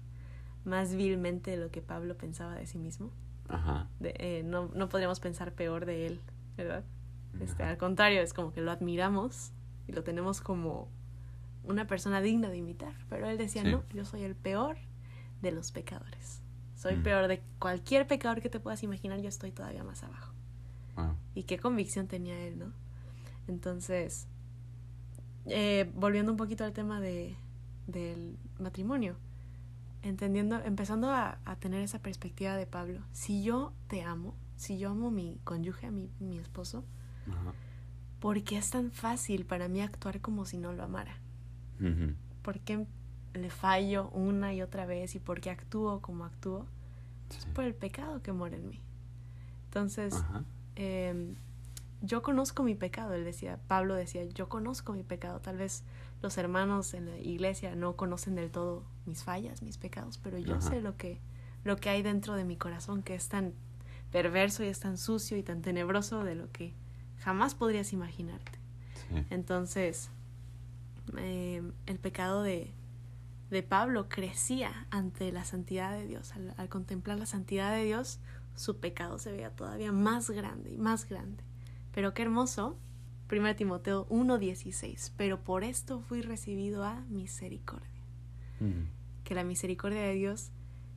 más 0.64 0.96
vilmente 0.96 1.52
de 1.52 1.58
lo 1.58 1.72
que 1.72 1.82
Pablo 1.82 2.16
pensaba 2.16 2.56
de 2.56 2.68
sí 2.68 2.78
mismo. 2.78 3.12
Ajá. 3.48 3.88
Eh, 4.02 4.44
no, 4.46 4.70
no 4.74 4.90
podríamos 4.90 5.20
pensar 5.20 5.54
peor 5.54 5.86
de 5.86 6.08
él, 6.08 6.22
¿verdad? 6.58 6.84
Este, 7.40 7.64
al 7.64 7.78
contrario, 7.78 8.22
es 8.22 8.34
como 8.34 8.54
que 8.54 8.62
lo 8.62 8.72
admiramos 8.72 9.52
y 9.88 9.92
lo 9.92 10.04
tenemos 10.04 10.42
como 10.42 10.88
una 11.64 11.88
persona 11.88 12.22
digna 12.22 12.50
de 12.50 12.58
imitar. 12.58 12.94
Pero 13.10 13.28
él 13.28 13.38
decía, 13.38 13.64
no, 13.64 13.84
yo 13.94 14.06
soy 14.06 14.24
el 14.24 14.36
peor 14.36 14.78
de 15.42 15.52
los 15.52 15.72
pecadores. 15.72 16.42
Soy 16.86 16.98
mm. 16.98 17.02
peor 17.04 17.28
de 17.28 17.42
cualquier 17.58 18.06
pecador 18.06 18.44
que 18.44 18.50
te 18.50 18.60
puedas 18.60 18.84
imaginar, 18.84 19.20
yo 19.20 19.28
estoy 19.28 19.50
todavía 19.50 19.84
más 19.84 20.04
abajo. 20.04 20.34
Y 21.34 21.44
qué 21.46 21.58
convicción 21.58 22.08
tenía 22.08 22.40
él, 22.40 22.60
¿no? 22.60 22.74
Entonces, 23.48 24.28
eh, 25.48 25.92
volviendo 25.96 26.32
un 26.32 26.38
poquito 26.38 26.64
al 26.64 26.74
tema 26.74 27.02
de, 27.02 27.36
del 27.88 28.38
matrimonio, 28.60 29.16
entendiendo, 30.04 30.62
empezando 30.64 31.10
a, 31.10 31.40
tener 31.60 31.82
esa 31.82 31.98
perspectiva 31.98 32.56
de 32.56 32.68
Pablo, 32.68 33.02
si 33.14 33.44
yo 33.44 33.74
te 33.88 34.04
amo, 34.04 34.36
si 34.56 34.78
yo 34.78 34.92
amo 34.92 35.08
a 35.08 35.12
mi 35.12 35.40
cónyuge, 35.44 35.88
a 35.88 35.92
mi, 35.92 36.12
mi 36.20 36.38
esposo, 36.38 36.86
¿por 38.20 38.44
qué 38.44 38.60
es 38.60 38.70
tan 38.70 38.92
fácil 38.92 39.48
para 39.48 39.68
mí 39.70 39.82
actuar 39.82 40.22
como 40.22 40.46
si 40.46 40.60
no 40.60 40.72
lo 40.72 40.84
amara? 40.84 41.18
¿Por 42.44 42.60
qué 42.60 42.86
le 43.34 43.50
fallo 43.50 44.10
una 44.10 44.54
y 44.54 44.62
otra 44.62 44.86
vez 44.86 45.16
y 45.16 45.20
por 45.20 45.42
qué 45.42 45.50
actúo 45.50 46.00
como 46.00 46.26
actúo? 46.26 46.68
Es 47.38 47.46
por 47.46 47.64
el 47.64 47.76
pecado 47.76 48.22
que 48.22 48.32
mora 48.32 48.56
en 48.56 48.70
mí. 48.70 48.82
Entonces, 49.66 50.24
eh, 50.76 51.36
yo 52.02 52.22
conozco 52.22 52.64
mi 52.64 52.76
pecado, 52.76 53.14
él 53.14 53.26
decía, 53.26 53.60
Pablo 53.68 53.96
decía, 53.96 54.24
yo 54.26 54.48
conozco 54.48 54.94
mi 54.94 55.04
pecado, 55.04 55.40
tal 55.40 55.58
vez 55.58 55.84
los 56.22 56.38
hermanos 56.38 56.94
en 56.94 57.06
la 57.06 57.18
iglesia 57.18 57.76
no 57.76 57.96
conocen 57.96 58.36
del 58.36 58.52
todo 58.52 58.84
mis 59.06 59.24
fallas, 59.24 59.62
mis 59.62 59.78
pecados, 59.78 60.18
pero 60.18 60.38
yo 60.38 60.62
sé 60.62 60.82
lo 60.82 60.98
que, 60.98 61.20
lo 61.64 61.78
que 61.78 61.90
hay 61.90 62.02
dentro 62.02 62.36
de 62.36 62.46
mi 62.46 62.58
corazón, 62.58 63.04
que 63.04 63.16
es 63.16 63.28
tan 63.28 63.54
perverso 64.12 64.64
y 64.64 64.68
es 64.68 64.80
tan 64.80 64.98
sucio 64.98 65.38
y 65.38 65.44
tan 65.44 65.62
tenebroso 65.62 66.24
de 66.24 66.36
lo 66.36 66.52
que 66.52 66.74
jamás 67.20 67.56
podrías 67.56 67.92
imaginarte. 67.94 68.60
Entonces, 69.30 70.10
eh, 71.18 71.62
el 71.86 72.00
pecado 72.00 72.42
de, 72.42 72.72
de 73.50 73.64
Pablo 73.64 74.10
crecía 74.10 74.88
ante 74.90 75.32
la 75.32 75.46
santidad 75.46 75.92
de 75.92 76.08
Dios. 76.08 76.34
al 76.58 76.70
contemplar 76.70 77.20
la 77.20 77.26
santidad 77.26 77.74
de 77.74 77.86
Dios, 77.86 78.20
su 78.56 78.80
pecado 78.80 79.20
se 79.20 79.32
veía 79.32 79.52
todavía 79.52 79.92
más 79.92 80.30
grande 80.30 80.72
y 80.72 80.78
más 80.78 81.08
grande. 81.08 81.44
Pero 81.94 82.14
qué 82.14 82.24
hermoso. 82.24 82.78
1 83.30 83.56
Timoteo 83.56 84.08
1:16. 84.10 85.14
Pero 85.18 85.44
por 85.44 85.64
esto 85.64 86.02
fui 86.02 86.22
recibido 86.22 86.84
a 86.84 87.02
misericordia. 87.10 88.04
Mm. 88.60 89.24
Que 89.24 89.36
la 89.36 89.44
misericordia 89.44 90.02
de 90.02 90.14
Dios 90.14 90.52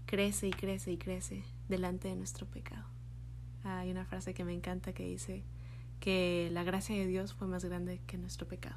crece 0.07 0.49
y 0.49 0.51
crece 0.51 0.93
y 0.93 0.99
crece 0.99 1.45
delante 1.69 2.09
de 2.09 2.17
nuestro 2.17 2.47
pecado. 2.47 2.87
Hay 3.65 3.91
una 3.91 4.05
frase 4.05 4.35
que 4.35 4.45
me 4.45 4.53
encanta 4.53 4.93
que 4.93 5.05
dice 5.05 5.45
que 6.01 6.49
la 6.53 6.65
gracia 6.65 6.97
de 6.97 7.07
Dios 7.07 7.35
fue 7.35 7.47
más 7.47 7.65
grande 7.65 8.01
que 8.07 8.19
nuestro 8.19 8.47
pecado. 8.47 8.77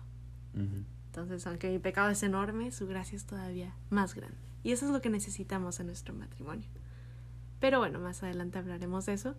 Entonces, 1.12 1.46
aunque 1.46 1.70
mi 1.70 1.78
pecado 1.78 2.10
es 2.10 2.24
enorme, 2.24 2.72
su 2.72 2.88
gracia 2.88 3.18
es 3.18 3.26
todavía 3.26 3.76
más 3.90 4.16
grande. 4.16 4.38
Y 4.64 4.72
eso 4.72 4.86
es 4.86 4.92
lo 4.94 5.02
que 5.02 5.10
necesitamos 5.10 5.82
en 5.82 5.88
nuestro 5.88 6.14
matrimonio. 6.14 6.70
Pero 7.60 7.80
bueno, 7.80 8.00
más 8.00 8.24
adelante 8.24 8.60
hablaremos 8.60 9.06
de 9.08 9.14
eso. 9.14 9.36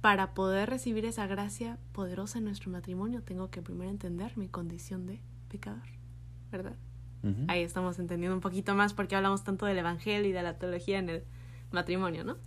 para 0.00 0.32
poder 0.32 0.70
recibir 0.70 1.04
esa 1.04 1.26
gracia 1.26 1.78
poderosa 1.92 2.38
en 2.38 2.44
nuestro 2.44 2.70
matrimonio, 2.70 3.22
tengo 3.22 3.50
que 3.50 3.60
primero 3.62 3.90
entender 3.90 4.36
mi 4.36 4.48
condición 4.48 5.06
de 5.06 5.20
pecador, 5.48 5.82
¿verdad? 6.50 6.76
Ahí 7.48 7.60
estamos 7.62 7.98
entendiendo 7.98 8.34
un 8.34 8.40
poquito 8.40 8.74
más 8.74 8.94
porque 8.94 9.14
hablamos 9.14 9.44
tanto 9.44 9.66
del 9.66 9.76
Evangelio 9.76 10.30
y 10.30 10.32
de 10.32 10.42
la 10.42 10.56
teología 10.56 10.98
en 10.98 11.10
el 11.10 11.24
matrimonio, 11.70 12.24
¿no? 12.24 12.38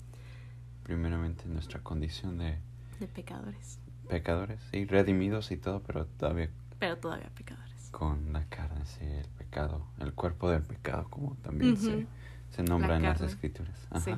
Primeramente 0.81 1.45
nuestra 1.45 1.79
condición 1.81 2.39
de... 2.39 2.57
De 2.99 3.07
pecadores. 3.07 3.77
Pecadores, 4.09 4.59
sí, 4.71 4.86
redimidos 4.86 5.51
y 5.51 5.57
todo, 5.57 5.83
pero 5.83 6.07
todavía... 6.07 6.49
Pero 6.79 6.97
todavía 6.97 7.29
pecadores. 7.36 7.62
Con 7.93 8.34
la 8.34 8.43
carne, 8.45 8.84
sí, 8.86 9.06
el 9.06 9.29
pecado, 9.38 9.86
el 9.99 10.13
cuerpo 10.13 10.49
del 10.49 10.63
pecado, 10.63 11.08
como 11.12 11.36
también 11.43 11.77
se, 11.77 12.08
se, 12.49 12.63
nombra 12.63 12.97
en 12.97 13.03
las 13.03 13.21
escrituras. 13.21 13.88
Sí. 14.03 14.12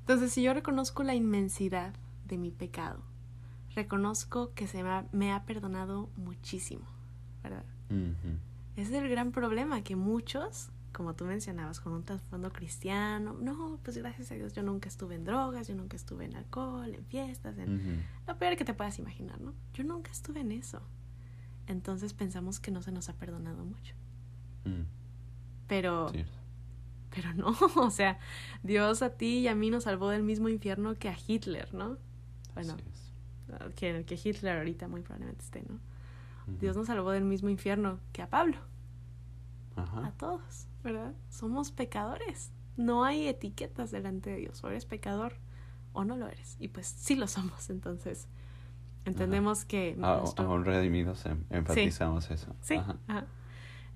Entonces, 0.00 0.32
si 0.32 0.42
yo 0.42 0.52
reconozco 0.52 1.04
la 1.04 1.14
inmensidad 1.14 1.94
de 2.26 2.36
mi 2.36 2.50
pecado, 2.50 3.00
reconozco 3.76 4.52
que 4.54 4.66
se 4.66 4.82
me 5.12 5.32
ha, 5.32 5.44
perdonado 5.44 6.10
muchísimo, 6.16 6.84
¿verdad? 7.44 7.64
Ese 8.74 8.96
es 8.96 9.02
el 9.02 9.08
gran 9.08 9.30
problema, 9.30 9.84
que 9.84 9.94
muchos, 9.94 10.70
como 10.92 11.14
tú 11.14 11.26
mencionabas, 11.26 11.78
con 11.78 11.92
un 11.92 12.02
trasfondo 12.02 12.52
cristiano, 12.52 13.36
no, 13.40 13.78
pues 13.84 13.96
gracias 13.98 14.32
a 14.32 14.34
Dios 14.34 14.52
yo 14.52 14.64
nunca 14.64 14.88
estuve 14.88 15.14
en 15.14 15.24
drogas, 15.24 15.68
yo 15.68 15.76
nunca 15.76 15.96
estuve 15.96 16.24
en 16.24 16.34
alcohol, 16.34 16.92
en 16.92 17.04
fiestas, 17.06 17.56
en 17.56 18.04
lo 18.26 18.36
peor 18.36 18.56
que 18.56 18.64
te 18.64 18.74
puedas 18.74 18.98
imaginar, 18.98 19.40
¿no? 19.40 19.54
Yo 19.74 19.84
nunca 19.84 20.10
estuve 20.10 20.40
en 20.40 20.50
eso. 20.50 20.82
Entonces 21.70 22.14
pensamos 22.14 22.58
que 22.58 22.72
no 22.72 22.82
se 22.82 22.90
nos 22.90 23.08
ha 23.08 23.14
perdonado 23.14 23.64
mucho. 23.64 23.94
Mm. 24.64 24.82
Pero... 25.68 26.10
Pero 27.14 27.34
no, 27.34 27.56
o 27.76 27.90
sea, 27.90 28.18
Dios 28.62 29.02
a 29.02 29.10
ti 29.10 29.38
y 29.38 29.48
a 29.48 29.54
mí 29.54 29.70
nos 29.70 29.84
salvó 29.84 30.10
del 30.10 30.22
mismo 30.22 30.48
infierno 30.48 30.94
que 30.94 31.08
a 31.08 31.16
Hitler, 31.26 31.72
¿no? 31.74 31.96
Bueno, 32.54 32.76
que, 33.74 34.04
que 34.04 34.20
Hitler 34.22 34.58
ahorita 34.58 34.88
muy 34.88 35.02
probablemente 35.02 35.44
esté, 35.44 35.64
¿no? 35.68 35.78
Dios 36.60 36.76
nos 36.76 36.88
salvó 36.88 37.10
del 37.12 37.24
mismo 37.24 37.48
infierno 37.48 38.00
que 38.12 38.22
a 38.22 38.28
Pablo. 38.28 38.58
A 39.76 40.12
todos, 40.18 40.66
¿verdad? 40.82 41.14
Somos 41.28 41.70
pecadores. 41.70 42.50
No 42.76 43.04
hay 43.04 43.28
etiquetas 43.28 43.90
delante 43.90 44.30
de 44.30 44.36
Dios. 44.36 44.62
O 44.64 44.68
eres 44.68 44.84
pecador 44.84 45.34
o 45.92 46.04
no 46.04 46.16
lo 46.16 46.26
eres. 46.26 46.56
Y 46.58 46.68
pues 46.68 46.86
sí 46.86 47.14
lo 47.14 47.26
somos. 47.28 47.70
Entonces, 47.70 48.28
entendemos 49.04 49.64
que... 49.64 49.96
Aún 50.02 50.64
redimidos 50.64 51.26
em, 51.26 51.44
enfatizamos 51.50 52.30
eso. 52.30 52.54
Sí. 52.62 52.80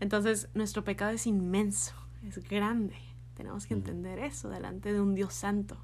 Entonces, 0.01 0.49
nuestro 0.55 0.85
pecado 0.85 1.13
es 1.13 1.27
inmenso, 1.27 1.95
es 2.27 2.47
grande. 2.49 2.97
Tenemos 3.37 3.67
que 3.67 3.75
entender 3.75 4.19
eso 4.19 4.49
delante 4.49 4.93
de 4.93 5.01
un 5.01 5.15
Dios 5.15 5.35
santo. 5.35 5.77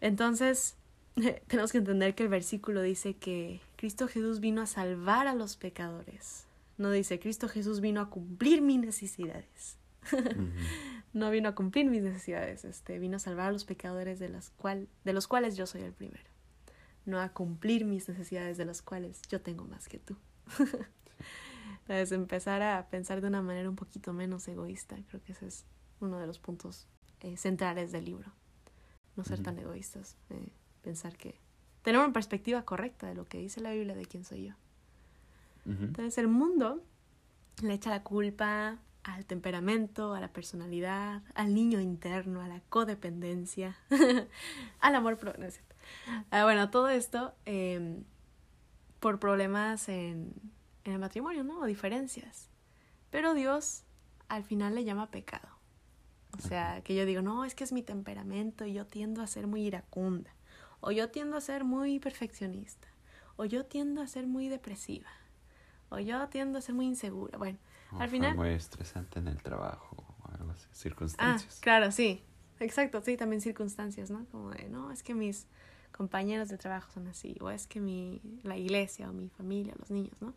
Entonces, 0.00 0.76
tenemos 1.46 1.72
que 1.72 1.78
entender 1.78 2.14
que 2.14 2.24
el 2.24 2.28
versículo 2.28 2.82
dice 2.82 3.14
que 3.14 3.60
Cristo 3.76 4.08
Jesús 4.08 4.40
vino 4.40 4.62
a 4.62 4.66
salvar 4.66 5.26
a 5.26 5.34
los 5.34 5.56
pecadores. 5.56 6.46
No 6.78 6.90
dice, 6.90 7.20
Cristo 7.20 7.48
Jesús 7.48 7.80
vino 7.80 8.00
a 8.00 8.10
cumplir 8.10 8.62
mis 8.62 8.80
necesidades. 8.80 9.78
no 11.12 11.30
vino 11.30 11.48
a 11.48 11.54
cumplir 11.54 11.86
mis 11.86 12.02
necesidades, 12.02 12.64
este, 12.64 12.98
vino 12.98 13.16
a 13.16 13.20
salvar 13.20 13.48
a 13.48 13.52
los 13.52 13.64
pecadores 13.64 14.18
de, 14.18 14.28
las 14.28 14.50
cual, 14.50 14.88
de 15.04 15.12
los 15.12 15.28
cuales 15.28 15.56
yo 15.56 15.66
soy 15.66 15.82
el 15.82 15.92
primero. 15.92 16.31
No 17.04 17.20
a 17.20 17.30
cumplir 17.30 17.84
mis 17.84 18.08
necesidades 18.08 18.56
de 18.56 18.64
los 18.64 18.82
cuales 18.82 19.20
yo 19.28 19.40
tengo 19.40 19.64
más 19.64 19.88
que 19.88 19.98
tú. 19.98 20.16
Entonces, 21.80 22.12
empezar 22.12 22.62
a 22.62 22.88
pensar 22.88 23.20
de 23.20 23.26
una 23.26 23.42
manera 23.42 23.68
un 23.68 23.76
poquito 23.76 24.12
menos 24.12 24.46
egoísta, 24.46 24.96
creo 25.08 25.22
que 25.22 25.32
ese 25.32 25.46
es 25.46 25.64
uno 26.00 26.18
de 26.18 26.26
los 26.26 26.38
puntos 26.38 26.86
eh, 27.20 27.36
centrales 27.36 27.92
del 27.92 28.04
libro. 28.04 28.32
No 29.16 29.24
ser 29.24 29.42
tan 29.42 29.58
egoístas. 29.58 30.16
Eh, 30.30 30.52
pensar 30.82 31.16
que 31.16 31.40
tener 31.82 32.00
una 32.00 32.12
perspectiva 32.12 32.62
correcta 32.62 33.06
de 33.06 33.14
lo 33.14 33.26
que 33.26 33.38
dice 33.38 33.60
la 33.60 33.72
Biblia 33.72 33.94
de 33.94 34.06
quién 34.06 34.24
soy 34.24 34.48
yo. 34.48 34.54
Entonces 35.64 36.18
el 36.18 36.26
mundo 36.26 36.82
le 37.62 37.74
echa 37.74 37.90
la 37.90 38.02
culpa 38.02 38.78
al 39.04 39.26
temperamento, 39.26 40.14
a 40.14 40.20
la 40.20 40.32
personalidad, 40.32 41.22
al 41.34 41.54
niño 41.54 41.80
interno, 41.80 42.40
a 42.40 42.48
la 42.48 42.60
codependencia, 42.68 43.76
al 44.80 44.94
amor 44.94 45.18
propio. 45.18 45.46
Ah, 46.30 46.44
bueno, 46.44 46.70
todo 46.70 46.88
esto 46.88 47.34
em, 47.44 48.04
por 49.00 49.18
problemas 49.18 49.88
en, 49.88 50.32
en 50.84 50.92
el 50.92 50.98
matrimonio, 50.98 51.44
¿no? 51.44 51.60
O 51.60 51.66
diferencias. 51.66 52.48
Pero 53.10 53.34
Dios 53.34 53.84
al 54.28 54.44
final 54.44 54.74
le 54.74 54.84
llama 54.84 55.10
pecado. 55.10 55.48
O 56.38 56.40
sea, 56.40 56.80
que 56.82 56.94
yo 56.94 57.04
digo, 57.04 57.20
no, 57.20 57.44
es 57.44 57.54
que 57.54 57.64
es 57.64 57.72
mi 57.72 57.82
temperamento 57.82 58.64
y 58.64 58.72
yo 58.72 58.86
tiendo 58.86 59.20
a 59.22 59.26
ser 59.26 59.46
muy 59.46 59.66
iracunda. 59.66 60.30
O 60.80 60.90
yo 60.90 61.10
tiendo 61.10 61.36
a 61.36 61.40
ser 61.40 61.64
muy 61.64 62.00
perfeccionista. 62.00 62.88
O 63.36 63.44
yo 63.44 63.66
tiendo 63.66 64.00
a 64.00 64.06
ser 64.06 64.26
muy 64.26 64.48
depresiva. 64.48 65.10
O 65.90 65.98
yo 65.98 66.26
tiendo 66.28 66.58
a 66.58 66.62
ser 66.62 66.74
muy 66.74 66.86
insegura. 66.86 67.36
Bueno, 67.36 67.58
al 67.98 68.08
final... 68.08 68.34
Muy 68.34 68.50
estresante 68.50 69.18
en 69.18 69.28
el 69.28 69.42
trabajo 69.42 69.96
o 70.22 70.32
algo 70.32 70.50
así. 70.52 70.66
Circunstancias. 70.72 71.56
Ah, 71.58 71.60
claro, 71.62 71.92
sí. 71.92 72.24
Exacto, 72.58 73.02
sí, 73.02 73.16
también 73.16 73.42
circunstancias, 73.42 74.10
¿no? 74.10 74.24
Como 74.30 74.50
de, 74.50 74.68
no, 74.68 74.90
es 74.90 75.02
que 75.02 75.14
mis 75.14 75.46
compañeros 75.92 76.48
de 76.48 76.58
trabajo 76.58 76.90
son 76.92 77.06
así. 77.08 77.36
O 77.40 77.50
es 77.50 77.66
que 77.66 77.80
mi, 77.80 78.20
la 78.42 78.56
iglesia 78.56 79.08
o 79.08 79.12
mi 79.12 79.28
familia, 79.28 79.74
los 79.78 79.90
niños, 79.90 80.20
¿no? 80.20 80.34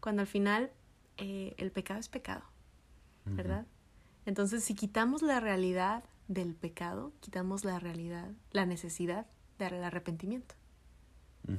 Cuando 0.00 0.22
al 0.22 0.28
final 0.28 0.70
eh, 1.16 1.54
el 1.56 1.70
pecado 1.72 1.98
es 2.00 2.08
pecado, 2.08 2.42
¿verdad? 3.24 3.66
Entonces, 4.26 4.62
si 4.62 4.74
quitamos 4.74 5.22
la 5.22 5.40
realidad 5.40 6.04
del 6.28 6.54
pecado, 6.54 7.12
quitamos 7.20 7.64
la 7.64 7.78
realidad, 7.78 8.30
la 8.52 8.66
necesidad 8.66 9.26
del 9.58 9.82
arrepentimiento. 9.82 10.54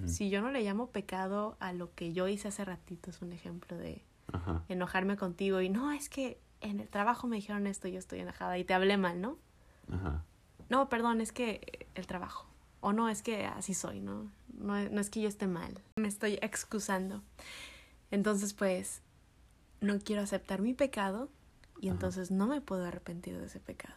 Si 0.06 0.30
yo 0.30 0.42
no 0.42 0.52
le 0.52 0.64
llamo 0.64 0.90
pecado 0.90 1.56
a 1.62 1.72
lo 1.72 1.96
que 1.96 2.12
yo 2.12 2.28
hice 2.28 2.50
hace 2.50 2.66
ratito, 2.66 3.10
es 3.10 3.22
un 3.22 3.32
ejemplo 3.32 3.78
de 3.78 4.04
enojarme 4.68 5.16
contigo 5.16 5.62
y 5.62 5.70
no, 5.70 5.94
es 5.94 6.10
que 6.10 6.42
en 6.60 6.82
el 6.82 6.90
trabajo 6.90 7.28
me 7.28 7.38
dijeron 7.38 7.68
esto 7.68 7.88
y 7.88 7.94
yo 7.94 8.00
estoy 8.00 8.20
enojada 8.20 8.58
y 8.58 8.66
te 8.66 8.74
hablé 8.74 8.98
mal, 8.98 9.22
¿no? 9.22 9.38
No, 10.70 10.90
perdón, 10.90 11.22
es 11.22 11.32
que 11.32 11.88
el 11.96 12.06
trabajo. 12.06 12.47
O 12.80 12.94
no, 12.94 13.10
es 13.10 13.22
que 13.22 13.46
así 13.46 13.74
soy, 13.74 14.00
¿no? 14.00 14.32
¿no? 14.54 14.90
No 14.90 15.02
es 15.02 15.10
que 15.10 15.22
yo 15.22 15.28
esté 15.28 15.48
mal. 15.48 15.82
Me 15.96 16.08
estoy 16.08 16.40
excusando. 16.42 17.22
Entonces, 18.12 18.54
pues, 18.54 19.02
no 19.82 20.00
quiero 20.00 20.22
aceptar 20.22 20.62
mi 20.62 20.74
pecado 20.74 21.30
y 21.80 21.90
entonces 21.90 22.32
no 22.32 22.48
me 22.48 22.62
puedo 22.62 22.86
arrepentir 22.86 23.38
de 23.38 23.46
ese 23.46 23.60
pecado. 23.60 23.96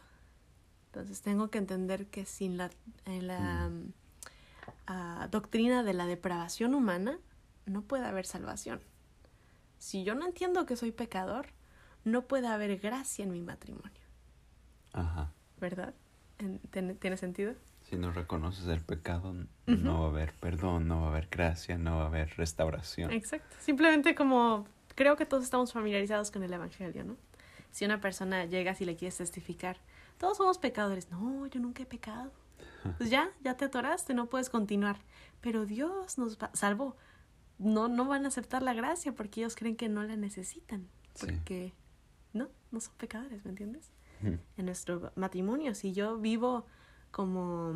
Entonces 0.86 1.22
tengo 1.22 1.50
que 1.50 1.58
entender 1.58 2.06
que 2.06 2.24
sin 2.24 2.56
la, 2.56 2.70
la 3.06 3.68
mm. 3.68 3.92
ah, 4.86 5.28
doctrina 5.30 5.82
de 5.82 5.94
la 5.94 6.06
depravación 6.06 6.74
humana 6.74 7.18
no 7.66 7.82
puede 7.82 8.06
haber 8.06 8.26
salvación. 8.26 8.80
Si 9.78 10.04
yo 10.04 10.14
no 10.14 10.26
entiendo 10.26 10.66
que 10.66 10.76
soy 10.76 10.90
pecador, 10.92 11.46
no 12.04 12.26
puede 12.26 12.48
haber 12.48 12.78
gracia 12.78 13.24
en 13.24 13.30
mi 13.30 13.40
matrimonio. 13.40 14.00
Ajá. 14.92 15.32
¿Verdad? 15.58 15.94
¿Tiene 16.70 17.16
sentido? 17.16 17.54
Si 17.90 17.96
no 17.96 18.12
reconoces 18.12 18.68
el 18.68 18.80
pecado, 18.80 19.34
no 19.66 20.00
va 20.02 20.06
a 20.06 20.10
haber 20.10 20.32
perdón, 20.34 20.86
no 20.86 21.00
va 21.00 21.06
a 21.08 21.10
haber 21.10 21.26
gracia, 21.28 21.76
no 21.76 21.96
va 21.96 22.04
a 22.04 22.06
haber 22.06 22.36
restauración. 22.36 23.10
Exacto. 23.10 23.56
Simplemente 23.58 24.14
como 24.14 24.64
creo 24.94 25.16
que 25.16 25.26
todos 25.26 25.42
estamos 25.42 25.72
familiarizados 25.72 26.30
con 26.30 26.44
el 26.44 26.52
Evangelio, 26.52 27.02
¿no? 27.02 27.16
Si 27.72 27.84
una 27.84 28.00
persona 28.00 28.44
llega 28.44 28.76
y 28.78 28.84
le 28.84 28.94
quieres 28.94 29.16
testificar, 29.16 29.76
todos 30.18 30.36
somos 30.36 30.58
pecadores. 30.58 31.10
No, 31.10 31.48
yo 31.48 31.58
nunca 31.58 31.82
he 31.82 31.86
pecado. 31.86 32.30
Pues 32.96 33.10
ya, 33.10 33.28
ya 33.42 33.56
te 33.56 33.64
atoraste, 33.64 34.14
no 34.14 34.26
puedes 34.26 34.50
continuar. 34.50 34.98
Pero 35.40 35.66
Dios 35.66 36.16
nos 36.16 36.38
salvó. 36.52 36.96
No, 37.58 37.88
no 37.88 38.04
van 38.04 38.24
a 38.24 38.28
aceptar 38.28 38.62
la 38.62 38.72
gracia 38.72 39.12
porque 39.16 39.40
ellos 39.40 39.56
creen 39.56 39.74
que 39.74 39.88
no 39.88 40.04
la 40.04 40.14
necesitan. 40.14 40.86
Porque 41.18 41.74
no, 42.34 42.50
no 42.70 42.80
son 42.80 42.94
pecadores, 42.98 43.44
¿me 43.44 43.50
entiendes? 43.50 43.90
En 44.22 44.66
nuestro 44.66 45.10
matrimonio, 45.16 45.74
si 45.74 45.92
yo 45.92 46.18
vivo 46.18 46.66
como 47.10 47.72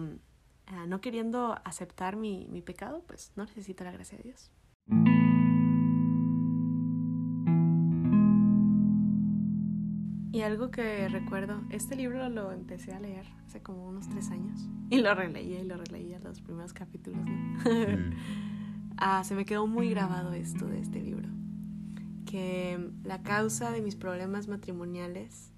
ah, 0.67 0.87
no 0.87 1.01
queriendo 1.01 1.57
aceptar 1.65 2.17
mi, 2.17 2.47
mi 2.51 2.63
pecado, 2.63 3.03
pues 3.07 3.33
no 3.37 3.45
necesito 3.45 3.85
la 3.85 3.93
gracia 3.93 4.19
de 4.19 4.25
Dios. 4.25 4.51
Y 10.35 10.43
algo 10.43 10.73
que 10.73 11.09
recuerdo, 11.09 11.63
este 11.71 11.95
libro 11.95 12.29
lo 12.29 12.51
empecé 12.51 12.93
a 12.93 12.99
leer 12.99 13.25
hace 13.47 13.63
como 13.63 13.87
unos 13.87 14.09
tres 14.09 14.33
años 14.33 14.69
y 14.91 14.99
lo 14.99 15.15
releía 15.15 15.61
y 15.61 15.65
lo 15.65 15.77
releía 15.77 16.19
los 16.19 16.41
primeros 16.41 16.73
capítulos. 16.73 17.25
Mm. 17.25 18.11
ah, 18.97 19.23
se 19.23 19.37
me 19.37 19.45
quedó 19.45 19.69
muy 19.69 19.91
grabado 19.91 20.33
esto 20.33 20.67
de 20.67 20.81
este 20.81 21.01
libro, 21.01 21.29
que 22.27 22.91
la 23.05 23.23
causa 23.23 23.71
de 23.71 23.81
mis 23.81 23.95
problemas 23.95 24.49
matrimoniales 24.49 25.53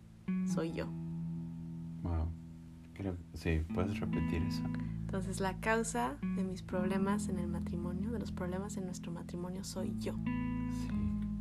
soy 0.53 0.75
yo. 0.75 0.89
Wow. 2.03 2.29
Sí, 3.35 3.63
puedes 3.75 3.99
repetir 4.01 4.43
eso. 4.43 4.63
Entonces, 5.01 5.41
la 5.41 5.59
causa 5.61 6.17
de 6.37 6.45
mis 6.45 6.63
problemas 6.63 7.29
en 7.29 7.39
el 7.39 7.49
matrimonio, 7.49 8.11
de 8.11 8.19
los 8.19 8.33
problemas 8.33 8.77
en 8.77 8.87
nuestro 8.87 9.13
matrimonio, 9.13 9.65
soy 9.65 9.97
yo. 9.99 10.15
Sí, 10.15 10.89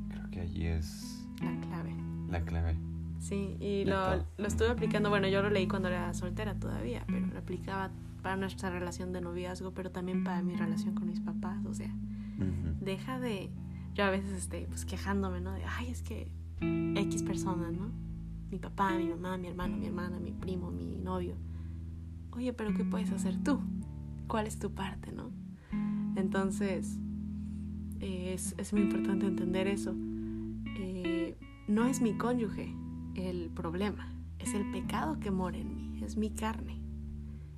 creo 0.10 0.30
que 0.32 0.40
allí 0.42 0.66
es... 0.68 1.28
La 1.42 1.60
clave. 1.62 1.96
La 2.30 2.42
clave. 2.42 2.78
Sí, 3.20 3.58
y 3.60 3.86
lo, 3.86 4.18
lo, 4.38 4.48
estuve 4.48 4.70
aplicando, 4.70 5.10
bueno, 5.10 5.28
yo 5.28 5.42
lo 5.42 5.50
leí 5.50 5.68
cuando 5.68 5.88
era 5.88 6.14
soltera 6.14 6.56
todavía, 6.56 7.04
pero 7.08 7.26
lo 7.26 7.40
aplicaba 7.40 7.90
para 8.26 8.38
nuestra 8.38 8.72
relación 8.72 9.14
de 9.14 9.22
noviazgo, 9.22 9.72
pero 9.76 9.92
también 9.92 10.24
para 10.24 10.42
mi 10.42 10.56
relación 10.56 10.96
con 10.96 11.08
mis 11.08 11.20
papás. 11.20 11.64
O 11.66 11.76
sea, 11.76 11.94
deja 12.82 13.20
de. 13.20 13.52
Yo 13.94 14.04
a 14.04 14.10
veces, 14.10 14.32
este, 14.32 14.66
pues 14.68 14.84
quejándome, 14.84 15.42
¿no? 15.42 15.54
De, 15.54 15.64
ay, 15.64 15.90
es 15.90 16.02
que 16.02 16.32
X 16.60 17.22
persona, 17.22 17.72
¿no? 17.72 17.92
Mi 18.52 18.60
papá, 18.60 18.92
mi 18.92 19.08
mamá, 19.08 19.38
mi 19.38 19.48
hermano, 19.48 19.78
mi 19.78 19.88
hermana, 19.88 20.20
mi 20.20 20.32
primo, 20.32 20.72
mi 20.72 20.98
novio. 20.98 21.36
Oye, 22.32 22.54
pero 22.54 22.74
¿qué 22.74 22.84
puedes 22.84 23.12
hacer 23.12 23.42
tú? 23.44 23.60
¿Cuál 24.28 24.48
es 24.48 24.60
tu 24.60 24.72
parte, 24.72 25.12
no? 25.12 25.32
Entonces, 26.16 26.98
es, 28.00 28.56
es, 28.58 28.74
muy 28.74 28.84
importante 28.84 29.26
entender 29.26 29.68
eso. 29.68 29.94
Eh, 30.78 31.38
no 31.68 31.86
es 31.86 32.02
mi 32.02 32.18
cónyuge 32.18 32.74
el 33.16 33.50
problema, 33.50 34.14
es 34.40 34.54
el 34.54 34.70
pecado 34.72 35.20
que 35.20 35.32
mora 35.32 35.58
en 35.58 35.76
mí, 35.76 36.04
es 36.04 36.18
mi 36.18 36.30
carne. 36.30 36.82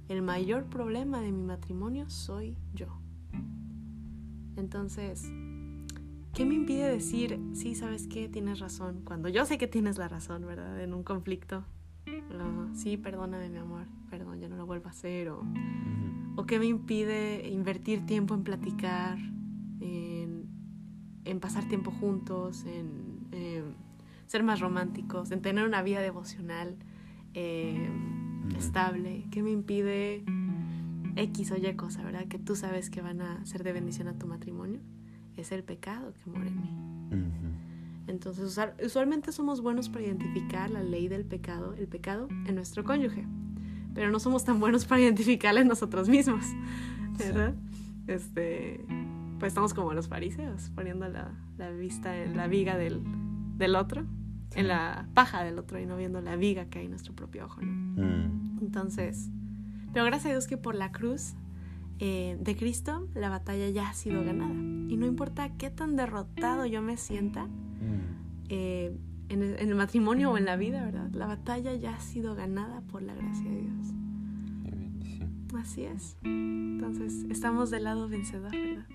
El 0.07 0.21
mayor 0.21 0.65
problema 0.65 1.19
de 1.19 1.31
mi 1.31 1.43
matrimonio 1.43 2.09
soy 2.09 2.57
yo. 2.73 3.01
Entonces, 4.55 5.31
¿qué 6.37 6.45
me 6.45 6.53
impide 6.53 6.87
decir, 6.87 7.39
sí, 7.53 7.73
sabes 7.73 8.05
qué, 8.05 8.29
tienes 8.29 8.59
razón? 8.59 9.01
Cuando 9.03 9.27
yo 9.27 9.43
sé 9.45 9.57
que 9.57 9.65
tienes 9.67 9.97
la 9.97 10.07
razón, 10.07 10.45
¿verdad? 10.45 10.79
En 10.79 10.93
un 10.93 11.01
conflicto. 11.01 11.63
sí, 12.75 12.95
perdóname, 12.95 13.49
mi 13.49 13.57
amor, 13.57 13.87
perdón, 14.11 14.39
ya 14.39 14.47
no 14.47 14.55
lo 14.55 14.67
vuelvo 14.67 14.85
a 14.85 14.91
hacer. 14.91 15.29
O, 15.29 15.43
o 16.35 16.45
qué 16.45 16.59
me 16.59 16.67
impide 16.67 17.49
invertir 17.49 18.05
tiempo 18.05 18.35
en 18.35 18.43
platicar, 18.43 19.17
en, 19.81 20.45
en 21.25 21.39
pasar 21.39 21.67
tiempo 21.67 21.89
juntos, 21.89 22.65
en, 22.65 23.27
en, 23.31 23.73
ser 24.27 24.43
más 24.43 24.59
románticos, 24.59 25.31
en 25.31 25.41
tener 25.41 25.65
una 25.65 25.81
vida 25.81 26.01
devocional. 26.01 26.77
Eh, 27.33 27.89
estable, 28.55 29.25
que 29.31 29.41
me 29.41 29.49
impide 29.49 30.23
X 31.15 31.51
o 31.51 31.57
Y 31.57 31.75
cosa, 31.75 32.03
¿verdad? 32.03 32.27
Que 32.27 32.37
tú 32.37 32.55
sabes 32.55 32.91
que 32.91 33.01
van 33.01 33.21
a 33.21 33.43
ser 33.47 33.63
de 33.63 33.73
bendición 33.73 34.07
a 34.07 34.19
tu 34.19 34.27
matrimonio, 34.27 34.79
es 35.37 35.51
el 35.51 35.63
pecado 35.63 36.13
que 36.13 36.29
muere 36.29 36.49
en 36.49 36.61
mí. 36.61 36.69
Entonces, 38.07 38.57
usualmente 38.83 39.31
somos 39.31 39.61
buenos 39.61 39.89
para 39.89 40.05
identificar 40.05 40.69
la 40.69 40.81
ley 40.81 41.07
del 41.07 41.25
pecado, 41.25 41.73
el 41.73 41.87
pecado 41.87 42.27
en 42.45 42.55
nuestro 42.55 42.83
cónyuge, 42.83 43.25
pero 43.93 44.09
no 44.11 44.19
somos 44.19 44.45
tan 44.45 44.59
buenos 44.59 44.85
para 44.85 45.01
identificarla 45.01 45.61
en 45.61 45.67
nosotros 45.67 46.07
mismos, 46.07 46.45
¿verdad? 47.17 47.53
Este, 48.07 48.85
pues 49.39 49.51
estamos 49.51 49.73
como 49.73 49.93
los 49.93 50.07
fariseos, 50.07 50.69
poniendo 50.73 51.07
la, 51.09 51.31
la 51.57 51.71
vista 51.71 52.15
en 52.17 52.37
la 52.37 52.47
viga 52.47 52.77
del, 52.77 53.01
del 53.57 53.75
otro 53.75 54.05
en 54.55 54.67
la 54.67 55.07
paja 55.13 55.43
del 55.43 55.59
otro 55.59 55.79
y 55.79 55.85
no 55.85 55.97
viendo 55.97 56.21
la 56.21 56.35
viga 56.35 56.65
que 56.65 56.79
hay 56.79 56.85
en 56.85 56.91
nuestro 56.91 57.13
propio 57.13 57.45
ojo. 57.45 57.61
Mm. 57.61 58.59
Entonces, 58.61 59.29
pero 59.93 60.05
gracias 60.05 60.27
a 60.27 60.29
Dios 60.29 60.47
que 60.47 60.57
por 60.57 60.75
la 60.75 60.91
cruz 60.91 61.33
eh, 61.99 62.37
de 62.39 62.55
Cristo 62.55 63.07
la 63.13 63.29
batalla 63.29 63.69
ya 63.69 63.89
ha 63.89 63.93
sido 63.93 64.23
ganada. 64.23 64.53
Y 64.53 64.97
no 64.97 65.05
importa 65.05 65.49
qué 65.57 65.69
tan 65.69 65.95
derrotado 65.95 66.65
yo 66.65 66.81
me 66.81 66.97
sienta 66.97 67.45
mm. 67.45 68.47
eh, 68.49 68.95
en, 69.29 69.43
el, 69.43 69.75
matrimonio 69.75 70.31
o 70.31 70.37
en 70.37 70.45
la 70.45 70.55
vida, 70.55 70.85
¿verdad? 70.85 71.09
La 71.11 71.27
batalla 71.27 71.73
ya 71.75 71.95
ha 71.95 71.99
sido 71.99 72.35
ganada 72.35 72.81
por 72.81 73.01
la 73.01 73.13
gracia 73.13 73.49
de 73.49 73.61
Dios. 73.61 73.93
Así 75.55 75.83
es. 75.83 76.17
Entonces, 76.23 77.25
estamos 77.29 77.71
del 77.71 77.85
lado 77.85 78.07
vencedor, 78.07 78.51
¿verdad? 78.51 78.85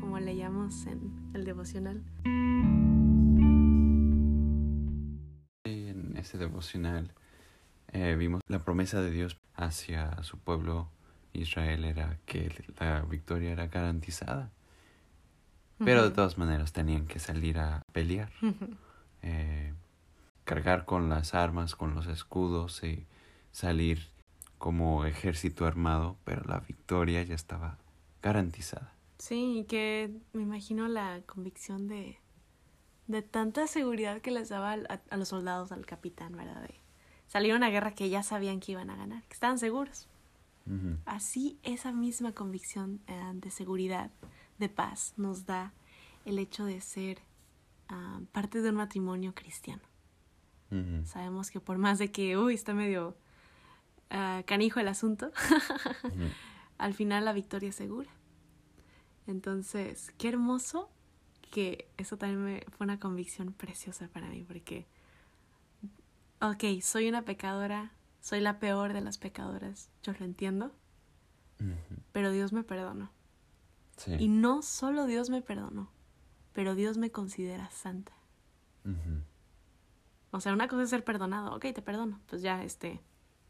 Como 0.00 0.18
leíamos 0.18 0.86
en 0.86 1.12
el 1.34 1.44
devocional. 1.44 2.02
este 6.18 6.36
devocional 6.36 7.12
eh, 7.92 8.14
vimos 8.18 8.42
la 8.48 8.58
promesa 8.58 9.00
de 9.00 9.10
Dios 9.10 9.38
hacia 9.54 10.22
su 10.22 10.38
pueblo 10.38 10.90
Israel 11.38 11.84
era 11.84 12.18
que 12.26 12.52
la 12.78 13.02
victoria 13.02 13.52
era 13.52 13.66
garantizada. 13.66 14.50
Pero 15.84 16.02
de 16.02 16.10
todas 16.10 16.38
maneras 16.38 16.72
tenían 16.72 17.06
que 17.06 17.20
salir 17.20 17.58
a 17.58 17.82
pelear, 17.92 18.32
eh, 19.22 19.72
cargar 20.44 20.84
con 20.84 21.08
las 21.08 21.34
armas, 21.34 21.76
con 21.76 21.94
los 21.94 22.08
escudos 22.08 22.82
y 22.82 23.06
salir 23.52 24.08
como 24.58 25.04
ejército 25.04 25.66
armado, 25.66 26.16
pero 26.24 26.42
la 26.44 26.58
victoria 26.60 27.22
ya 27.22 27.36
estaba 27.36 27.78
garantizada. 28.22 28.92
Sí, 29.18 29.66
que 29.68 30.10
me 30.32 30.42
imagino 30.42 30.88
la 30.88 31.20
convicción 31.26 31.88
de, 31.88 32.18
de 33.06 33.22
tanta 33.22 33.66
seguridad 33.66 34.20
que 34.20 34.30
les 34.30 34.48
daba 34.48 34.72
a, 34.72 35.16
los 35.16 35.28
soldados, 35.28 35.72
al 35.72 35.86
capitán, 35.86 36.36
¿verdad? 36.36 36.62
De 36.62 36.74
salir 37.26 37.52
a 37.52 37.56
una 37.56 37.70
guerra 37.70 37.94
que 37.94 38.08
ya 38.10 38.22
sabían 38.22 38.60
que 38.60 38.72
iban 38.72 38.90
a 38.90 38.96
ganar, 38.96 39.22
que 39.24 39.34
estaban 39.34 39.58
seguros. 39.58 40.08
Así 41.04 41.58
esa 41.62 41.92
misma 41.92 42.32
convicción 42.32 43.00
eh, 43.06 43.32
de 43.34 43.50
seguridad, 43.50 44.10
de 44.58 44.68
paz, 44.68 45.14
nos 45.16 45.46
da 45.46 45.72
el 46.24 46.38
hecho 46.38 46.64
de 46.64 46.80
ser 46.80 47.20
ah, 47.88 48.20
parte 48.32 48.60
de 48.60 48.70
un 48.70 48.76
matrimonio 48.76 49.34
cristiano. 49.34 49.82
Sabemos 51.06 51.50
que 51.50 51.60
por 51.60 51.78
más 51.78 51.98
de 51.98 52.12
que, 52.12 52.36
uy, 52.36 52.52
está 52.52 52.74
medio 52.74 53.16
uh, 54.10 54.44
canijo 54.44 54.80
el 54.80 54.88
asunto, 54.88 55.32
al 56.78 56.92
final 56.92 57.24
la 57.24 57.32
victoria 57.32 57.70
es 57.70 57.74
segura. 57.74 58.10
Entonces, 59.26 60.12
qué 60.18 60.28
hermoso 60.28 60.90
que 61.50 61.88
eso 61.96 62.18
también 62.18 62.44
me, 62.44 62.66
fue 62.76 62.84
una 62.84 63.00
convicción 63.00 63.54
preciosa 63.54 64.08
para 64.08 64.28
mí, 64.28 64.44
porque, 64.46 64.86
ok, 66.42 66.82
soy 66.82 67.08
una 67.08 67.22
pecadora, 67.22 67.92
soy 68.20 68.40
la 68.40 68.58
peor 68.58 68.92
de 68.92 69.00
las 69.00 69.18
pecadoras, 69.18 69.90
yo 70.02 70.12
lo 70.18 70.24
entiendo, 70.24 70.72
pero 72.12 72.30
Dios 72.30 72.52
me 72.52 72.62
perdonó. 72.62 73.10
Y 74.18 74.28
no 74.28 74.62
solo 74.62 75.06
Dios 75.06 75.28
me 75.28 75.42
perdonó, 75.42 75.90
pero 76.52 76.74
Dios 76.74 76.98
me 76.98 77.10
considera 77.10 77.70
santa. 77.70 78.12
O 80.30 80.40
sea, 80.40 80.52
una 80.52 80.68
cosa 80.68 80.82
es 80.82 80.90
ser 80.90 81.04
perdonado, 81.04 81.54
ok, 81.54 81.66
te 81.74 81.82
perdono, 81.82 82.20
pues 82.26 82.42
ya, 82.42 82.62
este, 82.62 83.00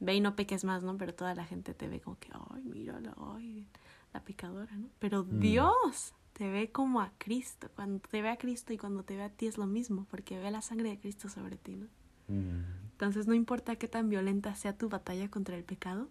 ve 0.00 0.14
y 0.14 0.20
no 0.20 0.36
peques 0.36 0.64
más, 0.64 0.82
¿no? 0.82 0.96
Pero 0.96 1.14
toda 1.14 1.34
la 1.34 1.44
gente 1.44 1.74
te 1.74 1.88
ve 1.88 2.00
como 2.00 2.18
que, 2.18 2.30
ay, 2.54 2.62
mírala, 2.64 3.14
ay, 3.34 3.66
la 4.12 4.22
pecadora, 4.22 4.74
¿no? 4.76 4.88
Pero 4.98 5.24
mm. 5.24 5.40
Dios 5.40 6.14
te 6.32 6.48
ve 6.50 6.70
como 6.70 7.00
a 7.00 7.12
Cristo. 7.18 7.68
Cuando 7.74 8.00
te 8.00 8.22
ve 8.22 8.30
a 8.30 8.36
Cristo 8.36 8.72
y 8.72 8.78
cuando 8.78 9.02
te 9.02 9.16
ve 9.16 9.24
a 9.24 9.30
ti 9.30 9.46
es 9.46 9.58
lo 9.58 9.66
mismo, 9.66 10.06
porque 10.10 10.38
ve 10.38 10.50
la 10.50 10.62
sangre 10.62 10.90
de 10.90 11.00
Cristo 11.00 11.28
sobre 11.28 11.56
ti, 11.56 11.76
¿no? 11.76 11.88
Mm. 12.28 12.60
Entonces 12.92 13.26
no 13.26 13.34
importa 13.34 13.76
qué 13.76 13.88
tan 13.88 14.08
violenta 14.08 14.54
sea 14.54 14.76
tu 14.76 14.88
batalla 14.88 15.28
contra 15.28 15.56
el 15.56 15.64
pecado, 15.64 16.08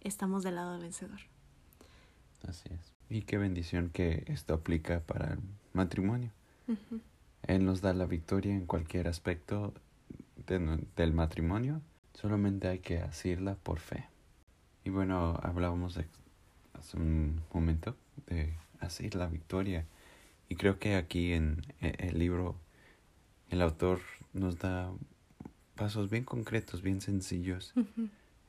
estamos 0.00 0.42
del 0.42 0.56
lado 0.56 0.78
vencedor. 0.78 1.20
Así 2.46 2.68
es. 2.72 2.94
Y 3.08 3.22
qué 3.22 3.38
bendición 3.38 3.90
que 3.90 4.24
esto 4.26 4.54
aplica 4.54 5.00
para 5.00 5.34
el 5.34 5.38
matrimonio. 5.72 6.30
Él 7.46 7.64
nos 7.64 7.80
da 7.80 7.92
la 7.92 8.06
victoria 8.06 8.54
en 8.54 8.66
cualquier 8.66 9.08
aspecto 9.08 9.74
del 10.46 11.12
matrimonio. 11.12 11.80
Solamente 12.14 12.68
hay 12.68 12.78
que 12.78 12.98
hacerla 12.98 13.56
por 13.56 13.80
fe. 13.80 14.06
Y 14.84 14.90
bueno, 14.90 15.38
hablábamos 15.42 15.98
hace 16.74 16.96
un 16.96 17.40
momento 17.52 17.96
de 18.26 18.54
así 18.78 19.10
la 19.10 19.26
victoria. 19.26 19.84
Y 20.48 20.56
creo 20.56 20.78
que 20.78 20.96
aquí 20.96 21.32
en 21.32 21.62
e, 21.80 21.94
el 21.98 22.18
libro 22.18 22.56
el 23.50 23.62
autor 23.62 24.00
nos 24.32 24.58
da 24.58 24.92
pasos 25.80 26.10
bien 26.10 26.24
concretos, 26.24 26.82
bien 26.82 27.00
sencillos, 27.00 27.72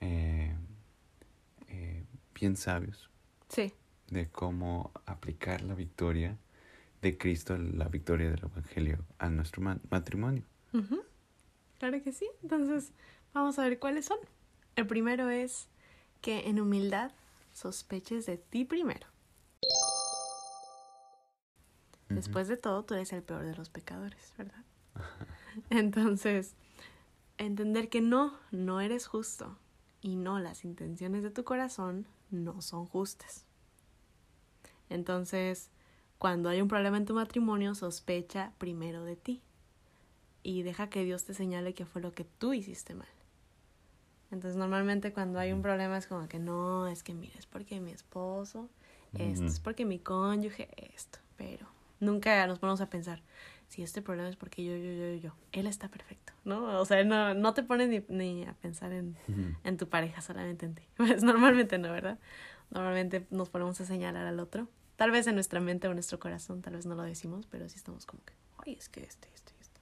eh, 0.01 0.53
eh, 1.69 2.03
bien 2.35 2.57
sabios. 2.57 3.09
Sí. 3.47 3.71
De 4.09 4.27
cómo 4.27 4.91
aplicar 5.05 5.61
la 5.61 5.73
victoria 5.73 6.37
de 7.01 7.17
Cristo, 7.17 7.57
la 7.57 7.87
victoria 7.87 8.29
del 8.29 8.41
Evangelio 8.43 9.05
a 9.17 9.29
nuestro 9.29 9.63
matrimonio. 9.89 10.43
Claro 11.79 12.03
que 12.03 12.11
sí. 12.11 12.27
Entonces, 12.43 12.91
vamos 13.33 13.57
a 13.59 13.63
ver 13.63 13.79
cuáles 13.79 14.07
son. 14.07 14.17
El 14.75 14.85
primero 14.85 15.29
es 15.29 15.69
que 16.19 16.49
en 16.49 16.59
humildad 16.59 17.13
sospeches 17.53 18.25
de 18.25 18.39
ti 18.39 18.65
primero. 18.65 19.07
Después 22.09 22.49
de 22.49 22.57
todo, 22.57 22.83
tú 22.83 22.95
eres 22.95 23.13
el 23.13 23.23
peor 23.23 23.45
de 23.45 23.55
los 23.55 23.69
pecadores, 23.69 24.33
¿verdad? 24.37 24.65
Entonces, 25.69 26.55
entender 27.37 27.89
que 27.89 28.01
no, 28.01 28.33
no 28.51 28.81
eres 28.81 29.07
justo 29.07 29.57
y 30.01 30.15
no, 30.15 30.39
las 30.39 30.63
intenciones 30.63 31.23
de 31.23 31.31
tu 31.31 31.43
corazón 31.43 32.07
no 32.29 32.61
son 32.61 32.85
justas. 32.85 33.45
Entonces, 34.89 35.69
cuando 36.17 36.49
hay 36.49 36.61
un 36.61 36.67
problema 36.67 36.97
en 36.97 37.05
tu 37.05 37.13
matrimonio, 37.13 37.75
sospecha 37.75 38.53
primero 38.57 39.03
de 39.03 39.15
ti 39.15 39.41
y 40.43 40.63
deja 40.63 40.89
que 40.89 41.03
Dios 41.03 41.23
te 41.23 41.33
señale 41.33 41.73
qué 41.73 41.85
fue 41.85 42.01
lo 42.01 42.11
que 42.13 42.25
tú 42.25 42.53
hiciste 42.53 42.93
mal. 42.93 43.07
Entonces, 44.31 44.57
normalmente 44.57 45.13
cuando 45.13 45.39
hay 45.39 45.51
un 45.51 45.61
problema 45.61 45.97
es 45.97 46.07
como 46.07 46.27
que 46.27 46.39
no, 46.39 46.87
es 46.87 47.03
que 47.03 47.13
mira, 47.13 47.37
es 47.37 47.45
porque 47.45 47.79
mi 47.79 47.91
esposo, 47.91 48.69
esto, 49.13 49.45
es 49.45 49.59
porque 49.59 49.85
mi 49.85 49.99
cónyuge, 49.99 50.69
esto, 50.95 51.19
pero 51.35 51.67
Nunca 52.01 52.47
nos 52.47 52.57
ponemos 52.57 52.81
a 52.81 52.89
pensar, 52.89 53.21
si 53.71 53.83
este 53.83 54.01
problema 54.01 54.27
es 54.27 54.35
porque 54.35 54.65
yo, 54.65 54.75
yo, 54.75 54.91
yo, 54.91 55.15
yo, 55.15 55.33
él 55.53 55.65
está 55.65 55.87
perfecto, 55.87 56.33
¿no? 56.43 56.81
O 56.81 56.83
sea, 56.83 57.05
no, 57.05 57.33
no 57.33 57.53
te 57.53 57.63
pones 57.63 57.87
ni, 57.87 58.03
ni 58.09 58.43
a 58.43 58.51
pensar 58.53 58.91
en, 58.91 59.15
en 59.63 59.77
tu 59.77 59.87
pareja, 59.87 60.21
solamente 60.21 60.65
en 60.65 60.75
ti. 60.75 60.83
Pues 60.97 61.23
normalmente 61.23 61.77
no, 61.77 61.89
¿verdad? 61.89 62.19
Normalmente 62.69 63.25
nos 63.29 63.49
ponemos 63.49 63.79
a 63.79 63.85
señalar 63.85 64.27
al 64.27 64.41
otro. 64.41 64.67
Tal 64.97 65.11
vez 65.11 65.25
en 65.27 65.35
nuestra 65.35 65.61
mente 65.61 65.87
o 65.87 65.91
en 65.91 65.95
nuestro 65.95 66.19
corazón, 66.19 66.61
tal 66.61 66.75
vez 66.75 66.85
no 66.85 66.95
lo 66.95 67.03
decimos, 67.03 67.47
pero 67.49 67.69
sí 67.69 67.77
estamos 67.77 68.05
como 68.05 68.21
que, 68.25 68.33
ay, 68.57 68.73
es 68.73 68.89
que 68.89 69.03
este, 69.03 69.29
este, 69.33 69.53
este. 69.61 69.79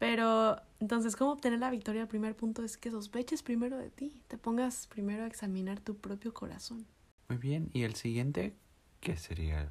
Pero 0.00 0.60
entonces, 0.80 1.14
¿cómo 1.14 1.30
obtener 1.30 1.60
la 1.60 1.70
victoria? 1.70 2.02
El 2.02 2.08
primer 2.08 2.34
punto 2.34 2.64
es 2.64 2.76
que 2.76 2.90
sospeches 2.90 3.44
primero 3.44 3.78
de 3.78 3.90
ti, 3.90 4.24
te 4.26 4.38
pongas 4.38 4.88
primero 4.88 5.22
a 5.22 5.28
examinar 5.28 5.78
tu 5.78 5.96
propio 5.96 6.34
corazón. 6.34 6.84
Muy 7.28 7.38
bien, 7.38 7.70
¿y 7.72 7.84
el 7.84 7.94
siguiente 7.94 8.56
qué 8.98 9.16
sería? 9.16 9.68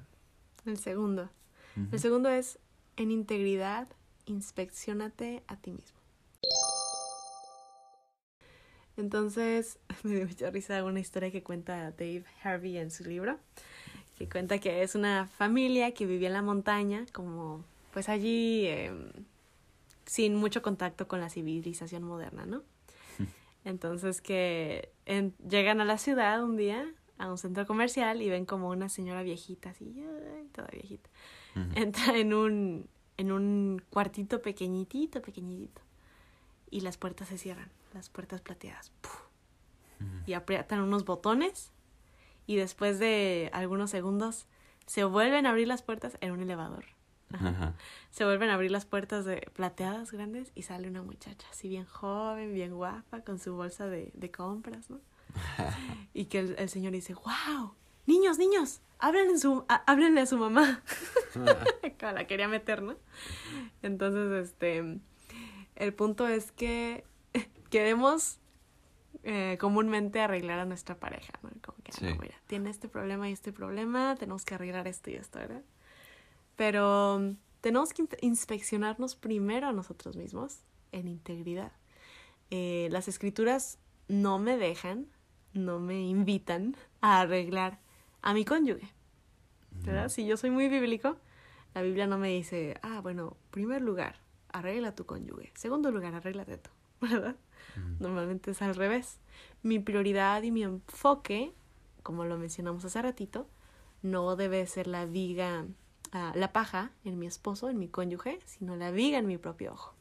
El 0.65 0.77
segundo. 0.77 1.29
El 1.91 1.99
segundo 1.99 2.29
es, 2.29 2.57
en 2.97 3.11
integridad, 3.11 3.87
inspeccionate 4.25 5.43
a 5.47 5.55
ti 5.55 5.71
mismo. 5.71 5.97
Entonces, 8.97 9.79
me 10.03 10.15
dio 10.15 10.27
mucha 10.27 10.49
risa 10.49 10.83
una 10.83 10.99
historia 10.99 11.31
que 11.31 11.43
cuenta 11.43 11.91
Dave 11.91 12.25
Harvey 12.43 12.77
en 12.77 12.91
su 12.91 13.05
libro, 13.05 13.39
que 14.17 14.27
cuenta 14.27 14.57
que 14.57 14.81
es 14.81 14.95
una 14.95 15.27
familia 15.27 15.93
que 15.93 16.05
vivía 16.05 16.27
en 16.27 16.33
la 16.33 16.41
montaña, 16.41 17.05
como 17.13 17.63
pues 17.93 18.09
allí 18.09 18.67
em, 18.67 19.11
sin 20.05 20.35
mucho 20.35 20.61
contacto 20.61 21.07
con 21.07 21.21
la 21.21 21.29
civilización 21.29 22.03
moderna, 22.03 22.45
¿no? 22.45 22.63
Entonces 23.63 24.21
que 24.21 24.89
llegan 25.47 25.79
a 25.81 25.85
la 25.85 25.99
ciudad 25.99 26.43
un 26.43 26.57
día, 26.57 26.91
a 27.19 27.29
un 27.29 27.37
centro 27.37 27.67
comercial, 27.67 28.21
y 28.21 28.29
ven 28.29 28.45
como 28.45 28.69
una 28.69 28.89
señora 28.89 29.21
viejita, 29.21 29.69
así, 29.69 30.03
toda 30.53 30.67
viejita, 30.71 31.09
entra 31.75 32.17
en 32.17 32.33
un, 32.33 32.89
en 33.17 33.31
un 33.31 33.81
cuartito 33.89 34.41
pequeñitito, 34.41 35.21
pequeñitito, 35.21 35.81
y 36.69 36.81
las 36.81 36.97
puertas 36.97 37.27
se 37.29 37.37
cierran 37.37 37.69
las 37.93 38.09
puertas 38.09 38.41
plateadas. 38.41 38.91
Y 40.27 40.33
aprietan 40.33 40.81
unos 40.81 41.05
botones 41.05 41.71
y 42.45 42.55
después 42.55 42.99
de 42.99 43.49
algunos 43.53 43.89
segundos 43.89 44.45
se 44.85 45.03
vuelven 45.03 45.45
a 45.45 45.49
abrir 45.49 45.67
las 45.67 45.81
puertas 45.81 46.17
en 46.21 46.31
un 46.31 46.41
elevador. 46.41 46.85
Se 48.11 48.23
vuelven 48.23 48.49
a 48.49 48.53
abrir 48.53 48.71
las 48.71 48.85
puertas 48.85 49.25
de 49.25 49.49
plateadas 49.53 50.11
grandes 50.11 50.51
y 50.55 50.61
sale 50.61 50.87
una 50.87 51.01
muchacha 51.01 51.47
así 51.51 51.67
bien 51.67 51.85
joven, 51.85 52.53
bien 52.53 52.73
guapa, 52.73 53.21
con 53.21 53.39
su 53.39 53.55
bolsa 53.55 53.87
de, 53.87 54.11
de 54.13 54.31
compras, 54.31 54.89
¿no? 54.89 54.99
y 56.13 56.25
que 56.25 56.39
el, 56.39 56.69
señor 56.69 56.93
dice, 56.93 57.13
wow, 57.13 57.73
niños, 58.07 58.39
niños, 58.39 58.81
háblenle, 58.97 59.37
su, 59.37 59.65
háblenle 59.67 60.21
a 60.21 60.25
su 60.25 60.37
mamá. 60.37 60.81
la 62.01 62.27
quería 62.27 62.47
meter, 62.47 62.81
¿no? 62.81 62.95
Entonces, 63.83 64.47
este, 64.47 64.99
el 65.75 65.93
punto 65.93 66.27
es 66.27 66.51
que 66.51 67.03
queremos 67.69 68.39
eh, 69.23 69.57
comúnmente 69.59 70.21
arreglar 70.21 70.59
a 70.59 70.65
nuestra 70.65 70.95
pareja, 70.95 71.33
¿no? 71.43 71.49
Como 71.61 71.77
que, 71.83 71.91
ah, 71.91 72.17
mira, 72.19 72.35
tiene 72.47 72.69
este 72.69 72.87
problema 72.87 73.29
y 73.29 73.33
este 73.33 73.51
problema, 73.51 74.15
tenemos 74.15 74.45
que 74.45 74.55
arreglar 74.55 74.87
esto 74.87 75.09
y 75.09 75.15
esto, 75.15 75.39
¿verdad? 75.39 75.63
Pero 76.55 77.17
um, 77.17 77.37
tenemos 77.61 77.93
que 77.93 78.07
inspeccionarnos 78.21 79.15
primero 79.15 79.67
a 79.67 79.73
nosotros 79.73 80.15
mismos 80.15 80.61
en 80.91 81.07
integridad. 81.07 81.71
Eh, 82.49 82.87
las 82.91 83.07
escrituras 83.07 83.79
no 84.07 84.39
me 84.39 84.57
dejan, 84.57 85.07
no 85.53 85.79
me 85.79 86.01
invitan 86.01 86.75
a 87.01 87.21
arreglar 87.21 87.79
a 88.27 88.33
mi 88.33 88.43
cónyuge, 88.43 88.93
¿verdad? 89.85 90.09
Si 90.09 90.25
yo 90.27 90.35
soy 90.35 90.49
muy 90.49 90.67
bíblico, 90.67 91.15
la 91.73 91.81
Biblia 91.81 92.07
no 92.07 92.17
me 92.17 92.27
dice, 92.27 92.77
ah, 92.81 92.99
bueno, 92.99 93.37
primer 93.51 93.81
lugar, 93.81 94.17
arregla 94.49 94.93
tu 94.93 95.05
cónyuge. 95.05 95.53
Segundo 95.55 95.91
lugar, 95.91 96.13
arréglate 96.13 96.57
tú, 96.57 96.69
¿verdad? 96.99 97.37
Normalmente 98.01 98.51
es 98.51 98.61
al 98.61 98.75
revés. 98.75 99.21
Mi 99.63 99.79
prioridad 99.79 100.43
y 100.43 100.51
mi 100.51 100.63
enfoque, 100.63 101.53
como 102.03 102.25
lo 102.25 102.37
mencionamos 102.37 102.83
hace 102.83 103.01
ratito, 103.01 103.47
no 104.01 104.35
debe 104.35 104.67
ser 104.67 104.87
la 104.87 105.05
viga, 105.05 105.65
ah, 106.11 106.33
la 106.35 106.51
paja 106.51 106.91
en 107.05 107.17
mi 107.19 107.27
esposo, 107.27 107.69
en 107.69 107.79
mi 107.79 107.87
cónyuge, 107.87 108.39
sino 108.45 108.75
la 108.75 108.91
viga 108.91 109.19
en 109.19 109.25
mi 109.25 109.37
propio 109.37 109.71
ojo. 109.71 109.95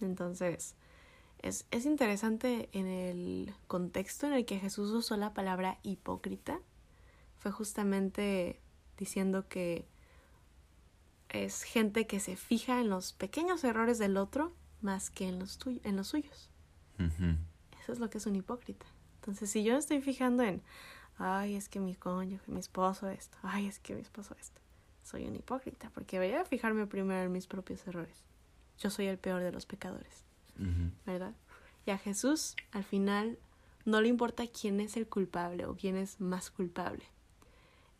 Entonces, 0.00 0.76
es, 1.40 1.66
es 1.72 1.86
interesante 1.86 2.68
en 2.70 2.86
el 2.86 3.52
contexto 3.66 4.28
en 4.28 4.34
el 4.34 4.44
que 4.44 4.60
Jesús 4.60 4.92
usó 4.92 5.16
la 5.16 5.34
palabra 5.34 5.80
hipócrita, 5.82 6.60
fue 7.46 7.52
justamente 7.52 8.58
diciendo 8.98 9.46
que 9.46 9.86
es 11.28 11.62
gente 11.62 12.08
que 12.08 12.18
se 12.18 12.34
fija 12.34 12.80
en 12.80 12.88
los 12.88 13.12
pequeños 13.12 13.62
errores 13.62 14.00
del 14.00 14.16
otro 14.16 14.52
más 14.80 15.10
que 15.10 15.28
en 15.28 15.38
los, 15.38 15.56
en 15.84 15.94
los 15.94 16.08
suyos. 16.08 16.50
Eso 16.98 17.92
es 17.92 18.00
lo 18.00 18.10
que 18.10 18.18
es 18.18 18.26
un 18.26 18.34
hipócrita. 18.34 18.84
Entonces, 19.20 19.48
si 19.48 19.62
yo 19.62 19.76
estoy 19.76 20.00
fijando 20.00 20.42
en, 20.42 20.60
ay, 21.18 21.54
es 21.54 21.68
que 21.68 21.78
mi 21.78 21.94
cónyuge, 21.94 22.42
mi 22.50 22.58
esposo 22.58 23.08
esto, 23.08 23.38
ay, 23.42 23.68
es 23.68 23.78
que 23.78 23.94
mi 23.94 24.00
esposo 24.00 24.34
esto, 24.40 24.60
soy 25.04 25.24
un 25.28 25.36
hipócrita, 25.36 25.88
porque 25.90 26.18
voy 26.18 26.32
a 26.32 26.44
fijarme 26.44 26.88
primero 26.88 27.26
en 27.26 27.32
mis 27.32 27.46
propios 27.46 27.86
errores. 27.86 28.24
Yo 28.80 28.90
soy 28.90 29.06
el 29.06 29.18
peor 29.18 29.40
de 29.40 29.52
los 29.52 29.66
pecadores, 29.66 30.24
¿verdad? 31.06 31.36
Y 31.84 31.92
a 31.92 31.98
Jesús, 31.98 32.56
al 32.72 32.82
final, 32.82 33.38
no 33.84 34.00
le 34.00 34.08
importa 34.08 34.48
quién 34.48 34.80
es 34.80 34.96
el 34.96 35.06
culpable 35.06 35.64
o 35.66 35.76
quién 35.76 35.96
es 35.96 36.20
más 36.20 36.50
culpable. 36.50 37.04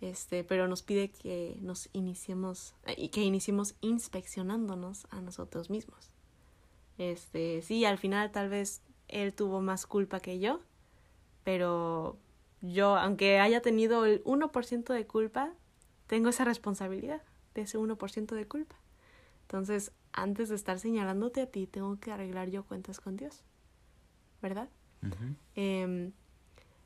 Este, 0.01 0.45
pero 0.45 0.69
nos 0.69 0.83
pide 0.83 1.11
que 1.11 1.57
nos 1.61 1.89
iniciemos 1.93 2.75
y 2.97 3.09
que 3.09 3.23
iniciemos 3.23 3.77
inspeccionándonos 3.81 5.07
a 5.11 5.21
nosotros 5.21 5.71
mismos. 5.71 6.11
Este, 6.99 7.63
sí, 7.63 7.85
al 7.85 7.99
final 7.99 8.31
tal 8.31 8.49
vez 8.49 8.83
él 9.09 9.35
tuvo 9.35 9.61
más 9.61 9.87
culpa 9.87 10.21
que 10.21 10.39
yo, 10.39 10.61
pero 11.45 12.19
yo, 12.61 12.97
aunque 12.97 13.39
haya 13.39 13.63
tenido 13.63 14.05
el 14.05 14.23
1% 14.25 14.93
de 14.93 15.07
culpa, 15.07 15.53
tengo 16.07 16.29
esa 16.29 16.45
responsabilidad 16.45 17.23
de 17.55 17.63
ese 17.63 17.79
1% 17.79 18.35
de 18.35 18.47
culpa. 18.47 18.77
Entonces, 19.43 19.93
antes 20.13 20.49
de 20.49 20.57
estar 20.57 20.79
señalándote 20.79 21.43
a 21.43 21.47
ti, 21.47 21.67
tengo 21.67 21.99
que 22.01 22.13
arreglar 22.13 22.51
yo 22.51 22.65
cuentas 22.65 23.01
con 23.01 23.17
Dios, 23.17 23.45
¿verdad? 24.43 24.69
Em, 25.55 26.13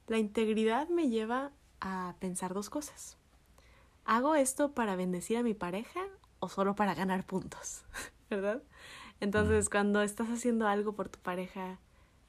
la 0.08 0.18
integridad 0.18 0.88
me 0.88 1.08
lleva 1.08 1.52
a 1.80 2.14
pensar 2.18 2.54
dos 2.54 2.70
cosas. 2.70 3.16
¿Hago 4.04 4.34
esto 4.34 4.72
para 4.72 4.96
bendecir 4.96 5.36
a 5.36 5.42
mi 5.42 5.54
pareja 5.54 6.00
o 6.38 6.48
solo 6.48 6.74
para 6.74 6.94
ganar 6.94 7.24
puntos? 7.24 7.84
¿Verdad? 8.30 8.62
Entonces, 9.20 9.68
cuando 9.68 10.02
estás 10.02 10.28
haciendo 10.28 10.66
algo 10.66 10.94
por 10.94 11.08
tu 11.08 11.18
pareja, 11.18 11.78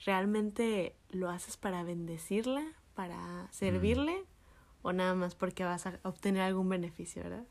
¿realmente 0.06 0.96
lo 1.10 1.30
haces 1.30 1.58
para 1.58 1.84
bendecirla, 1.84 2.64
para 2.96 3.48
servirle 3.52 4.26
o 4.82 4.94
nada 4.94 5.16
más 5.16 5.36
porque 5.36 5.64
vas 5.64 5.86
a 5.86 6.00
obtener 6.04 6.42
algún 6.42 6.70
beneficio, 6.70 7.24
verdad? 7.24 7.46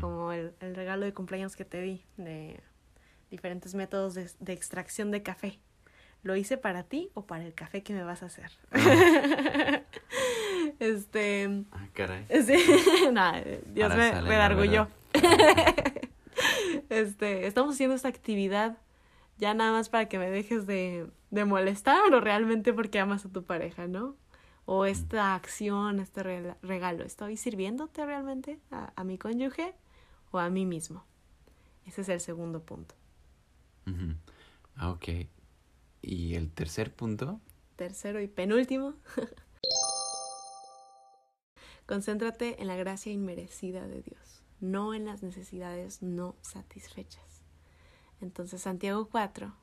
Como 0.00 0.32
el, 0.32 0.54
el, 0.58 0.74
regalo 0.74 1.04
de 1.04 1.14
cumpleaños 1.14 1.54
que 1.54 1.64
te 1.64 1.80
di 1.80 2.04
de 2.16 2.60
diferentes 3.30 3.76
métodos 3.76 4.14
de, 4.14 4.28
de, 4.40 4.52
extracción 4.52 5.12
de 5.12 5.22
café. 5.22 5.60
¿Lo 6.24 6.34
hice 6.34 6.56
para 6.58 6.82
ti 6.82 7.10
o 7.14 7.26
para 7.26 7.44
el 7.44 7.54
café 7.54 7.84
que 7.84 7.92
me 7.92 8.02
vas 8.02 8.24
a 8.24 8.26
hacer? 8.26 8.50
Ah. 8.72 9.77
este... 10.80 11.64
Ah, 11.72 11.86
caray. 11.92 12.26
Sí, 12.44 12.56
nada, 13.12 13.42
Dios 13.72 13.94
me, 13.94 14.22
me 14.22 14.38
orgullo. 14.38 14.88
este, 16.90 17.46
estamos 17.46 17.74
haciendo 17.74 17.96
esta 17.96 18.08
actividad 18.08 18.78
ya 19.38 19.54
nada 19.54 19.72
más 19.72 19.88
para 19.88 20.08
que 20.08 20.18
me 20.18 20.30
dejes 20.30 20.66
de, 20.66 21.10
de 21.30 21.44
molestar 21.44 22.12
o 22.12 22.20
realmente 22.20 22.72
porque 22.72 22.98
amas 22.98 23.24
a 23.24 23.28
tu 23.28 23.44
pareja, 23.44 23.86
¿no? 23.86 24.16
O 24.66 24.84
esta 24.84 25.34
acción, 25.34 26.00
este 26.00 26.22
regalo, 26.62 27.04
¿estoy 27.04 27.36
sirviéndote 27.36 28.04
realmente 28.04 28.58
a, 28.70 28.92
a 28.96 29.04
mi 29.04 29.16
cónyuge 29.16 29.74
o 30.30 30.38
a 30.38 30.50
mí 30.50 30.66
mismo? 30.66 31.04
Ese 31.86 32.02
es 32.02 32.08
el 32.10 32.20
segundo 32.20 32.62
punto. 32.62 32.94
Ah, 34.76 34.90
ok. 34.90 35.08
¿Y 36.02 36.34
el 36.34 36.50
tercer 36.50 36.92
punto? 36.92 37.40
Tercero 37.76 38.20
y 38.20 38.28
penúltimo. 38.28 38.94
Concéntrate 41.88 42.60
en 42.60 42.66
la 42.66 42.76
gracia 42.76 43.10
inmerecida 43.10 43.86
de 43.86 44.02
Dios, 44.02 44.42
no 44.60 44.92
en 44.92 45.06
las 45.06 45.22
necesidades 45.22 46.02
no 46.02 46.36
satisfechas. 46.42 47.40
Entonces 48.20 48.60
Santiago 48.60 49.08
4, 49.08 49.54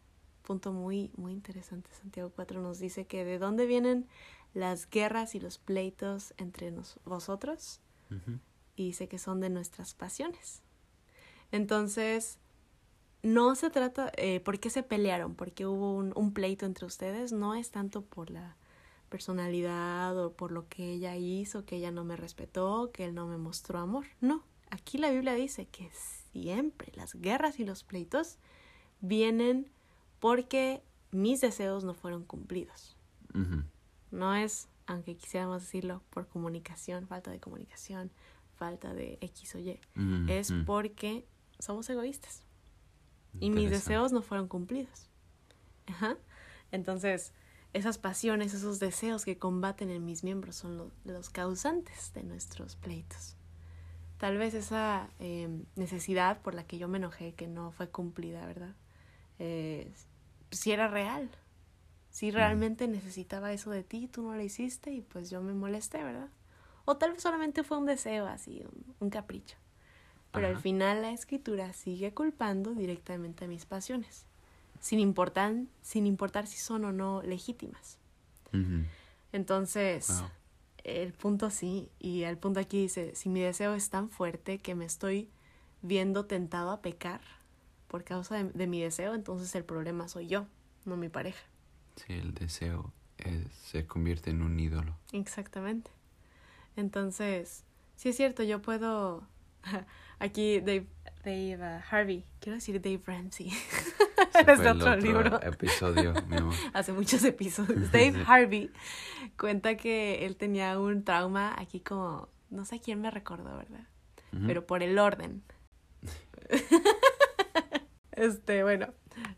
punto 0.41 0.73
muy, 0.73 1.11
muy 1.17 1.33
interesante, 1.33 1.87
Santiago 1.93 2.31
4 2.35 2.63
nos 2.63 2.79
dice 2.79 3.05
que 3.05 3.23
de 3.25 3.37
dónde 3.37 3.67
vienen 3.67 4.07
las 4.55 4.89
guerras 4.89 5.35
y 5.35 5.39
los 5.39 5.59
pleitos 5.59 6.33
entre 6.37 6.71
nos, 6.71 6.99
vosotros 7.05 7.79
y 8.75 8.87
dice 8.87 9.07
que 9.07 9.19
son 9.19 9.39
de 9.39 9.51
nuestras 9.51 9.93
pasiones. 9.93 10.63
Entonces, 11.51 12.39
no 13.21 13.53
se 13.53 13.69
trata, 13.69 14.11
eh, 14.17 14.39
¿por 14.39 14.59
qué 14.59 14.71
se 14.71 14.81
pelearon? 14.81 15.35
¿Por 15.35 15.51
hubo 15.67 15.93
un, 15.93 16.11
un 16.15 16.33
pleito 16.33 16.65
entre 16.65 16.87
ustedes? 16.87 17.33
No 17.33 17.53
es 17.53 17.69
tanto 17.69 18.01
por 18.01 18.31
la 18.31 18.57
personalidad 19.15 20.17
o 20.21 20.33
por 20.33 20.51
lo 20.51 20.67
que 20.67 20.91
ella 20.91 21.15
hizo, 21.15 21.63
que 21.63 21.77
ella 21.77 21.89
no 21.89 22.03
me 22.03 22.17
respetó, 22.17 22.91
que 22.91 23.05
él 23.05 23.15
no 23.15 23.27
me 23.27 23.37
mostró 23.37 23.79
amor. 23.79 24.05
No, 24.19 24.43
aquí 24.71 24.97
la 24.97 25.09
Biblia 25.09 25.33
dice 25.35 25.67
que 25.67 25.89
siempre 26.33 26.91
las 26.95 27.15
guerras 27.15 27.57
y 27.61 27.63
los 27.63 27.85
pleitos 27.85 28.39
vienen 28.99 29.71
porque 30.19 30.83
mis 31.11 31.39
deseos 31.39 31.85
no 31.85 31.93
fueron 31.93 32.25
cumplidos. 32.25 32.97
No 34.11 34.35
es, 34.35 34.67
aunque 34.85 35.15
quisiéramos 35.15 35.61
decirlo, 35.61 36.01
por 36.09 36.27
comunicación, 36.27 37.07
falta 37.07 37.31
de 37.31 37.39
comunicación, 37.39 38.11
falta 38.57 38.93
de 38.93 39.17
X 39.21 39.55
o 39.55 39.59
Y. 39.59 39.79
Es 40.27 40.53
porque 40.65 41.25
somos 41.59 41.89
egoístas. 41.89 42.43
Y 43.39 43.49
mis 43.49 43.69
deseos 43.69 44.11
no 44.11 44.21
fueron 44.21 44.49
cumplidos. 44.49 45.09
Ajá. 45.85 46.17
Entonces, 46.71 47.31
esas 47.75 47.97
pasiones, 47.97 48.53
esos 48.53 48.79
deseos 48.79 49.25
que 49.25 49.37
combaten 49.37 49.89
en 49.89 50.05
mis 50.05 50.23
miembros 50.23 50.55
son 50.55 50.93
los 51.03 51.29
causantes 51.29 52.13
de 52.13 52.23
nuestros 52.23 52.77
pleitos. 52.77 53.35
Tal 54.17 54.37
vez 54.37 54.53
esa 54.53 55.09
em, 55.19 55.65
necesidad 55.75 56.41
por 56.41 56.53
la 56.55 56.63
que 56.63 56.77
yo 56.77 56.87
me 56.87 56.99
enojé, 56.99 57.33
que 57.33 57.47
no 57.47 57.71
fue 57.71 57.89
cumplida, 57.89 58.45
¿verdad? 58.45 58.73
Eh, 59.39 59.91
si 60.51 60.71
era 60.71 60.87
real. 60.87 61.29
Si 62.11 62.31
realmente 62.31 62.87
necesitaba 62.87 63.51
eso 63.51 63.71
de 63.71 63.83
ti, 63.83 64.07
tú 64.07 64.21
no 64.21 64.35
lo 64.35 64.41
hiciste 64.41 64.91
y 64.93 65.01
pues 65.01 65.29
yo 65.29 65.41
me 65.41 65.53
molesté, 65.53 66.01
¿verdad? 66.01 66.29
O 66.85 66.95
tal 66.95 67.11
vez 67.11 67.21
solamente 67.21 67.65
fue 67.65 67.77
un 67.77 67.85
deseo 67.85 68.25
así, 68.25 68.63
un, 69.01 69.09
capricho. 69.09 69.57
Pero 70.31 70.47
al 70.47 70.57
final 70.57 71.01
la 71.01 71.11
escritura 71.11 71.73
sigue 71.73 72.13
culpando 72.13 72.73
directamente 72.73 73.43
a 73.43 73.47
mis 73.49 73.65
pasiones 73.65 74.27
sin 74.85 74.99
importar, 74.99 75.55
sin 75.81 76.05
importar 76.05 76.45
si 76.45 76.59
son 76.59 76.85
o 76.85 76.91
no 76.91 77.23
legítimas. 77.23 77.97
Entonces, 79.31 80.23
el 80.83 81.11
punto 81.11 81.49
sí, 81.49 81.89
y 81.97 82.21
el 82.21 82.37
punto 82.37 82.59
aquí 82.59 82.83
dice, 82.83 83.15
si 83.15 83.27
mi 83.27 83.41
deseo 83.41 83.73
es 83.73 83.89
tan 83.89 84.11
fuerte 84.11 84.59
que 84.59 84.75
me 84.75 84.85
estoy 84.85 85.27
viendo 85.81 86.27
tentado 86.27 86.69
a 86.69 86.83
pecar 86.83 87.21
por 87.87 88.03
causa 88.03 88.43
de, 88.43 88.67
mi 88.67 88.79
deseo, 88.79 89.15
entonces 89.15 89.55
el 89.55 89.65
problema 89.65 90.07
soy 90.07 90.27
yo, 90.27 90.45
no 90.85 90.97
mi 90.97 91.09
pareja. 91.09 91.43
Sí, 91.95 92.13
el 92.13 92.35
deseo 92.35 92.93
se 93.63 93.87
convierte 93.87 94.29
en 94.29 94.43
un 94.43 94.59
ídolo. 94.59 94.95
Exactamente. 95.13 95.89
Entonces, 96.75 97.63
sí 97.95 98.09
es 98.09 98.17
cierto, 98.17 98.43
yo 98.43 98.61
puedo... 98.61 99.23
Aquí 100.19 100.59
Dave, 100.59 100.85
Dave 101.25 101.57
uh, 101.57 101.81
Harvey, 101.89 102.23
quiero 102.39 102.55
decir 102.55 102.79
Dave 102.79 103.01
Ramsey. 103.03 103.47
es 104.47 104.59
otro, 104.59 104.95
libro. 104.95 105.41
Episodio, 105.41 106.13
Hace 106.73 106.93
muchos 106.93 107.23
episodios. 107.23 107.91
Dave 107.91 108.23
Harvey 108.27 108.71
cuenta 109.37 109.75
que 109.75 110.27
él 110.27 110.35
tenía 110.37 110.79
un 110.79 111.03
trauma 111.03 111.55
aquí 111.57 111.79
como, 111.79 112.29
no 112.51 112.63
sé 112.63 112.79
quién 112.79 113.01
me 113.01 113.09
recordó, 113.09 113.57
¿verdad? 113.57 113.87
Pero 114.45 114.67
por 114.67 114.83
el 114.83 114.99
orden. 114.99 115.43
este, 118.11 118.63
bueno, 118.63 118.93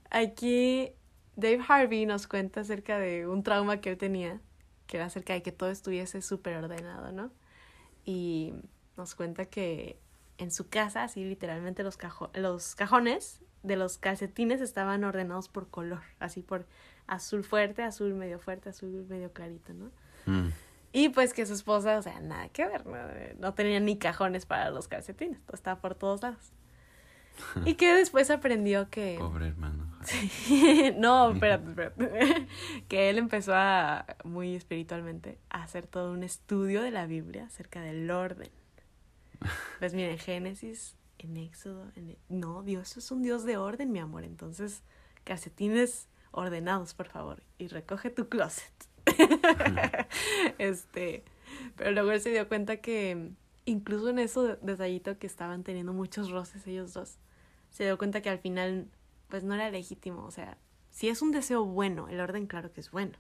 aquí 0.09 0.89
Dave 1.35 1.59
Harvey 1.67 2.07
nos 2.07 2.25
cuenta 2.25 2.61
acerca 2.61 2.97
de 2.97 3.27
un 3.27 3.43
trauma 3.43 3.79
que 3.79 3.91
él 3.91 3.97
tenía, 3.97 4.41
que 4.88 4.97
era 4.97 5.05
acerca 5.05 5.33
de 5.33 5.43
que 5.43 5.51
todo 5.51 5.69
estuviese 5.69 6.23
súper 6.23 6.57
ordenado, 6.57 7.11
¿no? 7.11 7.31
Y 8.05 8.55
nos 8.97 9.13
cuenta 9.13 9.45
que 9.45 9.99
en 10.38 10.51
su 10.51 10.69
casa, 10.69 11.03
así 11.03 11.23
literalmente 11.23 11.83
los, 11.83 11.97
los 12.33 12.75
cajones 12.75 13.41
de 13.63 13.75
los 13.75 13.97
calcetines 13.97 14.61
estaban 14.61 15.03
ordenados 15.03 15.49
por 15.49 15.69
color, 15.69 16.01
así 16.19 16.41
por 16.41 16.65
azul 17.07 17.43
fuerte, 17.43 17.83
azul 17.83 18.13
medio 18.13 18.39
fuerte, 18.39 18.69
azul 18.69 19.05
medio 19.09 19.31
clarito, 19.31 19.73
¿no? 19.73 19.91
Mm. 20.25 20.49
Y 20.93 21.09
pues 21.09 21.33
que 21.33 21.45
su 21.45 21.53
esposa, 21.53 21.97
o 21.97 22.01
sea, 22.01 22.19
nada 22.19 22.49
que 22.49 22.65
ver, 22.65 22.85
no, 23.39 23.53
tenía 23.53 23.79
ni 23.79 23.97
cajones 23.97 24.45
para 24.45 24.71
los 24.71 24.88
calcetines, 24.88 25.39
estaba 25.53 25.79
por 25.79 25.95
todos 25.95 26.21
lados. 26.21 26.51
Y 27.65 27.75
que 27.75 27.93
después 27.93 28.31
aprendió 28.31 28.89
que... 28.89 29.15
Pobre 29.19 29.49
hermano. 29.49 29.88
no, 30.97 31.31
espérate, 31.31 31.69
espérate. 31.69 32.47
que 32.88 33.09
él 33.09 33.17
empezó 33.17 33.53
a, 33.53 34.05
muy 34.23 34.55
espiritualmente, 34.55 35.38
a 35.49 35.63
hacer 35.63 35.85
todo 35.88 36.11
un 36.11 36.23
estudio 36.23 36.81
de 36.81 36.91
la 36.91 37.05
Biblia 37.05 37.45
acerca 37.45 37.81
del 37.81 38.09
orden. 38.09 38.49
Pues 39.79 39.93
miren, 39.93 40.17
Génesis 40.17 40.95
en 41.19 41.38
Éxodo. 41.38 41.91
En... 41.95 42.17
No, 42.29 42.63
Dios 42.63 42.97
es 42.97 43.11
un 43.11 43.21
Dios 43.21 43.43
de 43.43 43.57
orden, 43.57 43.91
mi 43.91 43.99
amor. 43.99 44.23
Entonces, 44.23 44.83
calcetines 45.23 46.07
ordenados, 46.31 46.93
por 46.93 47.07
favor. 47.07 47.43
Y 47.57 47.67
recoge 47.67 48.09
tu 48.09 48.29
closet. 48.29 48.73
este, 50.57 51.23
pero 51.75 51.91
luego 51.91 52.11
él 52.11 52.21
se 52.21 52.31
dio 52.31 52.47
cuenta 52.47 52.77
que 52.77 53.31
incluso 53.65 54.09
en 54.09 54.19
eso 54.19 54.57
detallito 54.57 55.17
que 55.17 55.27
estaban 55.27 55.63
teniendo 55.63 55.93
muchos 55.93 56.29
roces 56.29 56.65
ellos 56.67 56.93
dos, 56.93 57.17
se 57.69 57.85
dio 57.85 57.97
cuenta 57.97 58.21
que 58.21 58.29
al 58.29 58.39
final 58.39 58.89
pues 59.29 59.43
no 59.43 59.55
era 59.55 59.69
legítimo, 59.69 60.23
o 60.23 60.31
sea, 60.31 60.57
si 60.89 61.09
es 61.09 61.21
un 61.21 61.31
deseo 61.31 61.65
bueno, 61.65 62.07
el 62.07 62.19
orden 62.19 62.47
claro 62.47 62.71
que 62.71 62.79
es 62.79 62.91
bueno. 62.91 63.17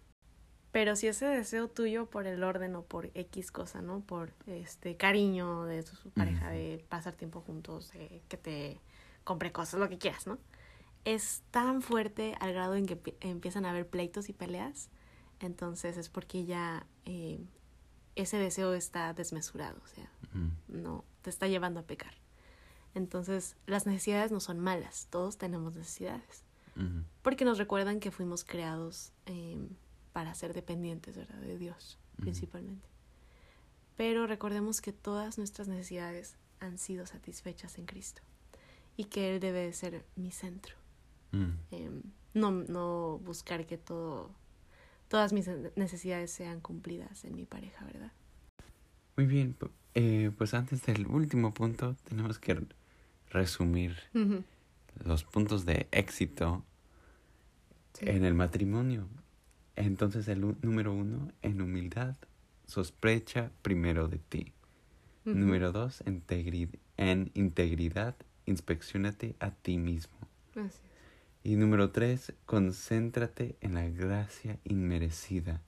Pero 0.71 0.95
si 0.95 1.07
ese 1.07 1.25
deseo 1.25 1.69
tuyo 1.69 2.07
por 2.07 2.27
el 2.27 2.43
orden 2.43 2.75
o 2.75 2.83
por 2.83 3.09
X 3.13 3.51
cosa, 3.51 3.81
¿no? 3.81 4.01
Por 4.01 4.33
este 4.47 4.97
cariño 4.97 5.63
de 5.63 5.83
su 5.83 6.09
pareja, 6.11 6.49
de 6.49 6.85
pasar 6.89 7.15
tiempo 7.15 7.41
juntos, 7.41 7.91
de 7.93 8.21
que 8.27 8.37
te 8.37 8.79
compre 9.23 9.51
cosas, 9.51 9.79
lo 9.79 9.89
que 9.89 9.97
quieras, 9.97 10.27
¿no? 10.27 10.37
Es 11.05 11.41
tan 11.51 11.81
fuerte 11.81 12.35
al 12.39 12.53
grado 12.53 12.75
en 12.75 12.85
que 12.85 13.17
empiezan 13.21 13.65
a 13.65 13.69
haber 13.69 13.87
pleitos 13.87 14.29
y 14.29 14.33
peleas, 14.33 14.89
entonces 15.39 15.97
es 15.97 16.09
porque 16.09 16.45
ya 16.45 16.85
eh, 17.05 17.39
ese 18.15 18.37
deseo 18.37 18.73
está 18.73 19.13
desmesurado, 19.13 19.79
o 19.83 19.87
sea, 19.87 20.09
no, 20.67 21.05
te 21.21 21.29
está 21.29 21.47
llevando 21.47 21.79
a 21.79 21.83
pecar. 21.83 22.13
Entonces, 22.93 23.55
las 23.67 23.85
necesidades 23.85 24.31
no 24.31 24.39
son 24.39 24.59
malas, 24.59 25.07
todos 25.09 25.37
tenemos 25.37 25.75
necesidades, 25.75 26.43
porque 27.21 27.45
nos 27.45 27.57
recuerdan 27.57 27.99
que 27.99 28.11
fuimos 28.11 28.43
creados 28.43 29.11
eh, 29.25 29.57
para 30.17 30.33
ser 30.33 30.55
dependientes, 30.55 31.15
¿verdad? 31.15 31.37
De 31.41 31.59
Dios, 31.59 31.99
principalmente. 32.15 32.89
Pero 33.97 34.25
recordemos 34.25 34.81
que 34.81 34.91
todas 34.91 35.37
nuestras 35.37 35.67
necesidades 35.67 36.37
han 36.59 36.79
sido 36.79 37.05
satisfechas 37.05 37.77
en 37.77 37.85
Cristo 37.85 38.23
y 38.95 39.03
que 39.03 39.35
Él 39.35 39.39
debe 39.39 39.59
de 39.59 39.73
ser 39.73 40.03
mi 40.15 40.31
centro. 40.31 40.73
Mm. 41.33 41.51
Em, 41.69 42.01
no, 42.33 42.49
no 42.49 43.19
buscar 43.23 43.67
que 43.67 43.77
todo, 43.77 44.31
todas 45.07 45.33
mis 45.33 45.47
necesidades 45.75 46.31
sean 46.31 46.61
cumplidas 46.61 47.23
en 47.23 47.35
mi 47.35 47.45
pareja, 47.45 47.85
¿verdad? 47.85 48.11
Muy 49.17 49.27
bien, 49.27 49.55
eh, 49.93 50.31
pues 50.35 50.55
antes 50.55 50.83
del 50.87 51.05
último 51.05 51.53
punto 51.53 51.95
tenemos 52.09 52.39
que 52.39 52.59
resumir 53.29 53.95
los 55.05 55.23
puntos 55.25 55.63
de 55.67 55.87
éxito 55.91 56.65
en 58.01 58.25
el 58.25 58.33
matrimonio. 58.33 59.07
Entonces 59.77 60.27
el 60.27 60.41
número 60.63 60.91
uno, 60.91 61.31
en 61.43 61.61
humildad, 61.61 62.15
sospecha 62.65 63.51
primero 63.61 64.07
de 64.07 64.17
ti. 64.17 64.51
Número 65.23 65.71
dos, 65.71 66.03
en 66.05 67.31
integridad, 67.35 68.15
inspeccionate 68.45 69.35
a 69.39 69.51
ti 69.51 69.77
mismo. 69.77 70.17
Y 71.43 71.57
número 71.57 71.91
tres, 71.91 72.33
concéntrate 72.45 73.55
en 73.61 73.75
la 73.75 73.87
gracia 73.87 74.57
inmerecida, 74.63 75.61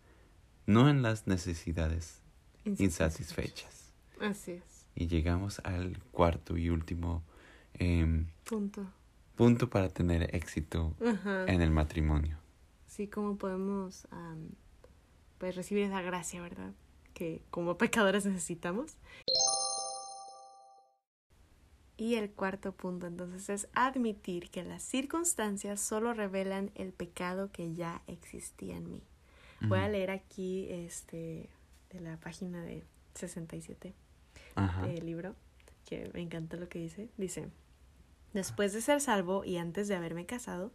no 0.66 0.90
en 0.90 1.04
las 1.04 1.28
necesidades 1.28 2.22
insatisfechas. 2.66 3.94
Así 4.20 4.54
es. 4.54 4.88
Y 4.96 5.08
llegamos 5.08 5.60
al 5.60 6.00
cuarto 6.12 6.58
y 6.58 6.70
último 6.70 7.22
em, 7.74 8.26
punto. 8.44 8.88
punto 9.36 9.70
para 9.70 9.90
tener 9.90 10.36
éxito 10.36 10.96
en 11.48 11.62
el 11.62 11.70
matrimonio 11.70 12.40
sí 13.00 13.08
cómo 13.08 13.38
podemos 13.38 14.06
pues 15.38 15.56
recibir 15.56 15.86
esa 15.86 16.02
gracia, 16.02 16.42
¿verdad? 16.42 16.74
Que 17.14 17.42
como 17.50 17.78
pecadores 17.78 18.26
necesitamos. 18.26 18.98
Y 21.96 22.16
el 22.16 22.30
cuarto 22.30 22.74
punto 22.74 23.08
entonces 23.08 23.50
es 23.50 23.70
admitir 23.74 24.50
que 24.50 24.66
las 24.66 24.84
circunstancias 24.84 25.80
solo 25.80 26.14
revelan 26.14 26.72
el 26.76 26.92
pecado 26.92 27.54
que 27.54 27.74
ya 27.74 28.02
existía 28.08 28.76
en 28.76 28.92
mí. 28.92 29.02
Voy 29.62 29.80
a 29.80 29.88
leer 29.88 30.12
aquí 30.12 30.68
este 30.70 31.50
de 31.92 32.02
la 32.02 32.18
página 32.18 32.62
de 32.64 32.84
67 33.16 33.94
del 34.84 35.06
libro, 35.06 35.36
que 35.86 36.12
me 36.14 36.22
encanta 36.22 36.58
lo 36.58 36.68
que 36.68 36.80
dice. 36.80 37.08
Dice, 37.16 37.48
después 38.34 38.74
de 38.74 38.82
ser 38.82 39.00
salvo 39.00 39.46
y 39.46 39.56
antes 39.56 39.88
de 39.88 39.96
haberme 39.96 40.26
casado, 40.26 40.74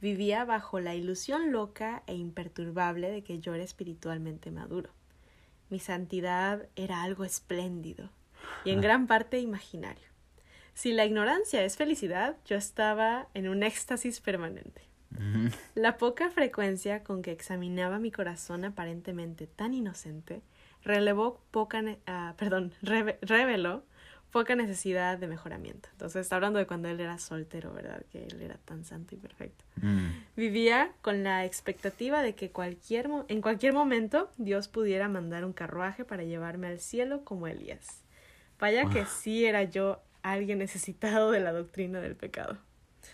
vivía 0.00 0.44
bajo 0.44 0.80
la 0.80 0.94
ilusión 0.94 1.52
loca 1.52 2.02
e 2.06 2.14
imperturbable 2.14 3.10
de 3.10 3.22
que 3.22 3.40
yo 3.40 3.54
era 3.54 3.64
espiritualmente 3.64 4.50
maduro. 4.50 4.90
Mi 5.70 5.78
santidad 5.78 6.68
era 6.76 7.02
algo 7.02 7.24
espléndido 7.24 8.10
y 8.64 8.70
en 8.70 8.80
gran 8.80 9.06
parte 9.06 9.40
imaginario. 9.40 10.06
Si 10.74 10.92
la 10.92 11.06
ignorancia 11.06 11.64
es 11.64 11.76
felicidad, 11.76 12.36
yo 12.44 12.56
estaba 12.56 13.28
en 13.34 13.48
un 13.48 13.62
éxtasis 13.62 14.20
permanente. 14.20 14.82
La 15.74 15.96
poca 15.96 16.30
frecuencia 16.30 17.02
con 17.02 17.22
que 17.22 17.32
examinaba 17.32 17.98
mi 17.98 18.10
corazón 18.10 18.66
aparentemente 18.66 19.46
tan 19.46 19.72
inocente 19.72 20.42
relevó 20.82 21.40
poca, 21.50 21.82
ah, 22.06 22.34
perdón, 22.36 22.74
reveló 22.82 23.84
poca 24.36 24.54
necesidad 24.54 25.16
de 25.16 25.28
mejoramiento. 25.28 25.88
Entonces 25.92 26.20
está 26.20 26.36
hablando 26.36 26.58
de 26.58 26.66
cuando 26.66 26.88
él 26.88 27.00
era 27.00 27.18
soltero, 27.18 27.72
¿verdad? 27.72 28.04
Que 28.12 28.26
él 28.26 28.42
era 28.42 28.58
tan 28.58 28.84
santo 28.84 29.14
y 29.14 29.18
perfecto. 29.18 29.64
Mm. 29.80 30.08
Vivía 30.36 30.92
con 31.00 31.22
la 31.22 31.46
expectativa 31.46 32.20
de 32.20 32.34
que 32.34 32.50
cualquier 32.50 33.08
en 33.28 33.40
cualquier 33.40 33.72
momento 33.72 34.30
Dios 34.36 34.68
pudiera 34.68 35.08
mandar 35.08 35.46
un 35.46 35.54
carruaje 35.54 36.04
para 36.04 36.22
llevarme 36.22 36.66
al 36.66 36.80
cielo 36.80 37.24
como 37.24 37.46
Elías. 37.46 38.02
Vaya 38.60 38.90
que 38.90 39.06
sí 39.06 39.46
era 39.46 39.62
yo 39.62 40.02
alguien 40.20 40.58
necesitado 40.58 41.30
de 41.30 41.40
la 41.40 41.52
doctrina 41.52 42.02
del 42.02 42.14
pecado. 42.14 42.58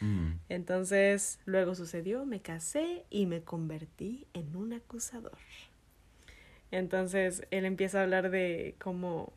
Mm. 0.01 0.33
Entonces, 0.49 1.39
luego 1.45 1.77
sucedió, 1.77 2.27
me 2.27 2.41
casé 2.41 3.05
y 3.11 3.27
me 3.27 3.43
convertí 3.43 4.27
en 4.33 4.57
un 4.57 4.73
acusador. 4.73 5.39
Entonces, 6.73 7.47
él 7.53 7.65
empieza 7.65 8.01
a 8.01 8.03
hablar 8.03 8.31
de 8.31 8.75
cómo, 8.81 9.33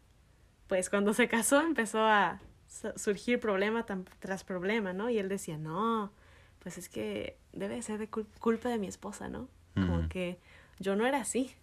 pues 0.68 0.90
cuando 0.90 1.14
se 1.14 1.28
casó 1.28 1.62
empezó 1.62 2.00
a 2.04 2.40
su- 2.68 2.94
surgir 2.98 3.40
problema 3.40 3.86
tras 4.20 4.44
problema, 4.44 4.94
¿no? 4.94 5.10
Y 5.10 5.18
él 5.20 5.30
decía, 5.30 5.58
no, 5.58 6.12
pues 6.60 6.78
es 6.78 6.90
que 6.90 7.38
debe 7.54 7.82
ser 7.82 8.00
de 8.00 8.10
cul- 8.10 8.28
culpa 8.40 8.70
de 8.70 8.78
mi 8.80 8.88
esposa, 8.88 9.28
¿no? 9.30 9.48
Como 9.76 10.08
que 10.08 10.40
yo 10.80 10.96
no 10.96 11.06
era 11.06 11.20
así, 11.20 11.54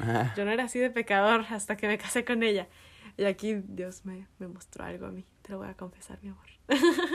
Ah, 0.00 0.32
yo 0.36 0.44
no 0.46 0.50
era 0.50 0.64
así 0.64 0.78
de 0.78 0.88
pecador 0.90 1.44
hasta 1.50 1.76
que 1.76 1.86
me 1.86 1.98
casé 1.98 2.24
con 2.24 2.42
ella. 2.42 2.66
Y 3.18 3.24
aquí 3.24 3.56
Dios 3.62 4.06
me, 4.06 4.26
me 4.38 4.48
mostró 4.48 4.84
algo 4.84 5.04
a 5.06 5.10
mí, 5.10 5.26
te 5.42 5.52
lo 5.52 5.58
voy 5.58 5.68
a 5.68 5.74
confesar, 5.74 6.18
mi 6.22 6.30
amor. 6.30 6.46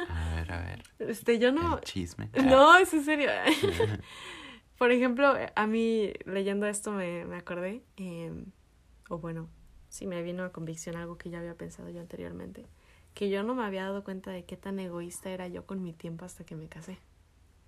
a 0.09 0.35
ver, 0.35 0.51
a 0.51 0.61
ver. 0.61 0.83
Este, 0.99 1.39
yo 1.39 1.51
no, 1.51 1.77
El 1.79 1.83
chisme. 1.83 2.29
no, 2.45 2.77
es 2.77 2.93
en 2.93 3.03
serio. 3.03 3.31
Por 4.77 4.91
ejemplo, 4.91 5.33
a 5.55 5.65
mí 5.67 6.13
leyendo 6.25 6.67
esto 6.67 6.91
me, 6.91 7.25
me 7.25 7.37
acordé, 7.37 7.81
eh, 7.97 8.31
o 9.09 9.17
bueno, 9.17 9.49
sí 9.89 10.07
me 10.07 10.21
vino 10.21 10.43
a 10.43 10.51
convicción 10.51 10.95
algo 10.95 11.17
que 11.17 11.29
ya 11.29 11.39
había 11.39 11.55
pensado 11.55 11.89
yo 11.89 12.01
anteriormente, 12.01 12.65
que 13.13 13.29
yo 13.29 13.43
no 13.43 13.55
me 13.55 13.63
había 13.63 13.83
dado 13.83 14.03
cuenta 14.03 14.31
de 14.31 14.45
qué 14.45 14.57
tan 14.57 14.79
egoísta 14.79 15.29
era 15.29 15.47
yo 15.47 15.65
con 15.65 15.81
mi 15.83 15.93
tiempo 15.93 16.25
hasta 16.25 16.43
que 16.43 16.55
me 16.55 16.67
casé. 16.67 16.99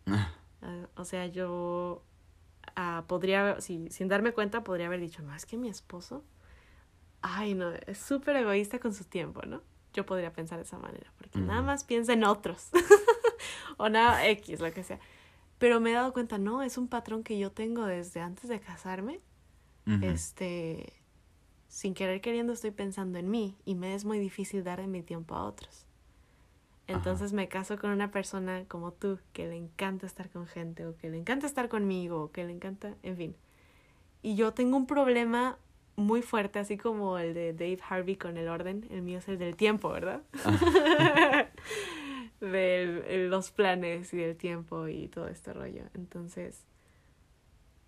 Ah, 0.05 0.31
Ah, 0.61 0.87
o 0.95 1.05
sea, 1.05 1.25
yo 1.27 2.03
ah, 2.75 3.03
podría, 3.07 3.61
si, 3.61 3.87
sin 3.89 4.07
darme 4.07 4.33
cuenta, 4.33 4.63
podría 4.63 4.87
haber 4.87 4.99
dicho, 4.99 5.21
no, 5.21 5.33
es 5.33 5.45
que 5.45 5.57
mi 5.57 5.69
esposo, 5.69 6.23
ay, 7.21 7.53
no, 7.53 7.71
es 7.71 7.97
súper 7.97 8.35
egoísta 8.35 8.79
con 8.79 8.93
su 8.93 9.05
tiempo, 9.05 9.41
¿no? 9.45 9.61
Yo 9.93 10.05
podría 10.05 10.33
pensar 10.33 10.57
de 10.57 10.65
esa 10.65 10.77
manera, 10.77 11.11
porque 11.17 11.39
nada 11.39 11.61
más 11.61 11.83
piensa 11.83 12.13
en 12.13 12.23
otros, 12.23 12.69
o 13.77 13.89
nada 13.89 14.27
X, 14.27 14.59
lo 14.59 14.71
que 14.71 14.83
sea. 14.83 14.99
Pero 15.57 15.79
me 15.79 15.91
he 15.91 15.93
dado 15.93 16.13
cuenta, 16.13 16.37
no, 16.37 16.61
es 16.61 16.77
un 16.77 16.87
patrón 16.87 17.23
que 17.23 17.37
yo 17.39 17.51
tengo 17.51 17.85
desde 17.85 18.21
antes 18.21 18.49
de 18.49 18.59
casarme, 18.59 19.19
este, 20.01 20.93
sin 21.69 21.93
querer 21.93 22.19
queriendo 22.19 22.51
estoy 22.51 22.71
pensando 22.71 23.17
en 23.19 23.29
mí 23.31 23.55
y 23.63 23.75
me 23.75 23.95
es 23.95 24.03
muy 24.03 24.19
difícil 24.19 24.63
darle 24.65 24.87
mi 24.87 25.01
tiempo 25.03 25.35
a 25.35 25.43
otros. 25.45 25.85
Entonces 26.87 27.31
me 27.31 27.47
caso 27.47 27.77
con 27.77 27.91
una 27.91 28.09
persona 28.11 28.65
como 28.67 28.91
tú, 28.91 29.19
que 29.31 29.47
le 29.47 29.55
encanta 29.55 30.07
estar 30.07 30.29
con 30.29 30.47
gente, 30.47 30.85
o 30.87 30.97
que 30.97 31.09
le 31.11 31.17
encanta 31.19 31.45
estar 31.45 31.69
conmigo, 31.69 32.23
o 32.23 32.31
que 32.31 32.43
le 32.43 32.51
encanta, 32.51 32.95
en 33.03 33.15
fin. 33.15 33.35
Y 34.23 34.35
yo 34.35 34.53
tengo 34.53 34.75
un 34.75 34.87
problema 34.87 35.59
muy 35.95 36.23
fuerte, 36.23 36.57
así 36.57 36.77
como 36.77 37.19
el 37.19 37.35
de 37.35 37.53
Dave 37.53 37.77
Harvey 37.87 38.15
con 38.15 38.37
el 38.37 38.47
orden, 38.49 38.87
el 38.89 39.03
mío 39.03 39.19
es 39.19 39.27
el 39.27 39.37
del 39.37 39.55
tiempo, 39.55 39.89
¿verdad? 39.89 40.23
de 42.41 42.83
el- 43.07 43.29
los 43.29 43.51
planes 43.51 44.11
y 44.13 44.17
del 44.17 44.35
tiempo 44.35 44.87
y 44.87 45.07
todo 45.09 45.27
este 45.27 45.53
rollo. 45.53 45.83
Entonces, 45.93 46.63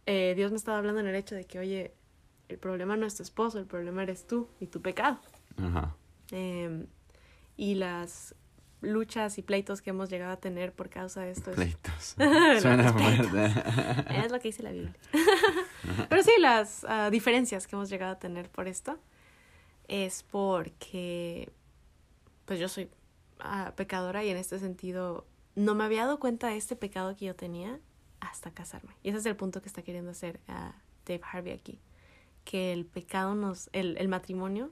eh, 0.06 0.34
Dios 0.36 0.52
me 0.52 0.58
estaba 0.58 0.78
hablando 0.78 1.00
en 1.02 1.08
el 1.08 1.16
hecho 1.16 1.36
de 1.36 1.46
que, 1.46 1.58
oye, 1.60 1.94
el 2.52 2.60
problema 2.60 2.98
no 2.98 3.06
es 3.06 3.16
tu 3.16 3.24
esposo, 3.24 3.60
el 3.60 3.66
problema 3.66 4.04
eres 4.04 4.28
tú 4.28 4.48
y 4.60 4.68
tu 4.68 4.82
pecado. 4.82 5.20
Ajá. 5.58 5.96
Em, 6.32 6.88
y 7.58 7.76
las 7.76 8.36
luchas 8.82 9.38
y 9.38 9.42
pleitos 9.42 9.82
que 9.82 9.92
hemos 9.92 10.10
llegado 10.10 10.34
a 10.34 10.38
tener 10.38 10.74
por 10.74 10.90
causa 10.90 11.22
de 11.22 11.32
esto 11.32 11.52
es, 11.52 11.56
Pleitos. 11.56 12.16
Los 12.18 12.62
Suena 12.62 12.92
fuerte. 12.92 13.54
es 14.26 14.32
lo 14.32 14.40
que 14.40 14.50
dice 14.50 14.64
la 14.64 14.72
Biblia. 14.72 14.96
Pero 16.10 16.24
sí, 16.24 16.32
las 16.40 16.86
ah, 16.88 17.10
diferencias 17.10 17.68
que 17.68 17.76
hemos 17.76 17.90
llegado 17.90 18.14
a 18.14 18.20
tener 18.20 18.50
por 18.50 18.68
esto 18.68 19.00
es 19.88 20.24
porque, 20.24 21.52
pues 22.46 22.60
yo 22.60 22.68
soy 22.68 22.90
ah, 23.40 23.74
pecadora 23.76 24.24
y 24.24 24.30
en 24.30 24.38
este 24.38 24.58
sentido 24.60 25.26
no 25.56 25.76
me 25.76 25.84
había 25.84 26.06
dado 26.06 26.20
cuenta 26.20 26.48
de 26.48 26.58
este 26.58 26.76
pecado 26.76 27.16
que 27.16 27.26
yo 27.26 27.36
tenía 27.36 27.80
hasta 28.20 28.52
casarme. 28.52 28.96
Y 29.04 29.10
ese 29.10 29.20
es 29.20 29.26
el 29.26 29.36
punto 29.36 29.62
que 29.62 29.68
está 29.68 29.82
queriendo 29.84 30.12
hacer 30.12 30.40
ah, 30.48 30.74
Dave 31.06 31.22
Harvey 31.32 31.54
aquí. 31.54 31.80
Que 32.44 32.74
el 32.74 32.86
pecado 32.86 33.36
nos, 33.36 33.70
el, 33.74 33.98
el 33.98 34.08
matrimonio 34.08 34.72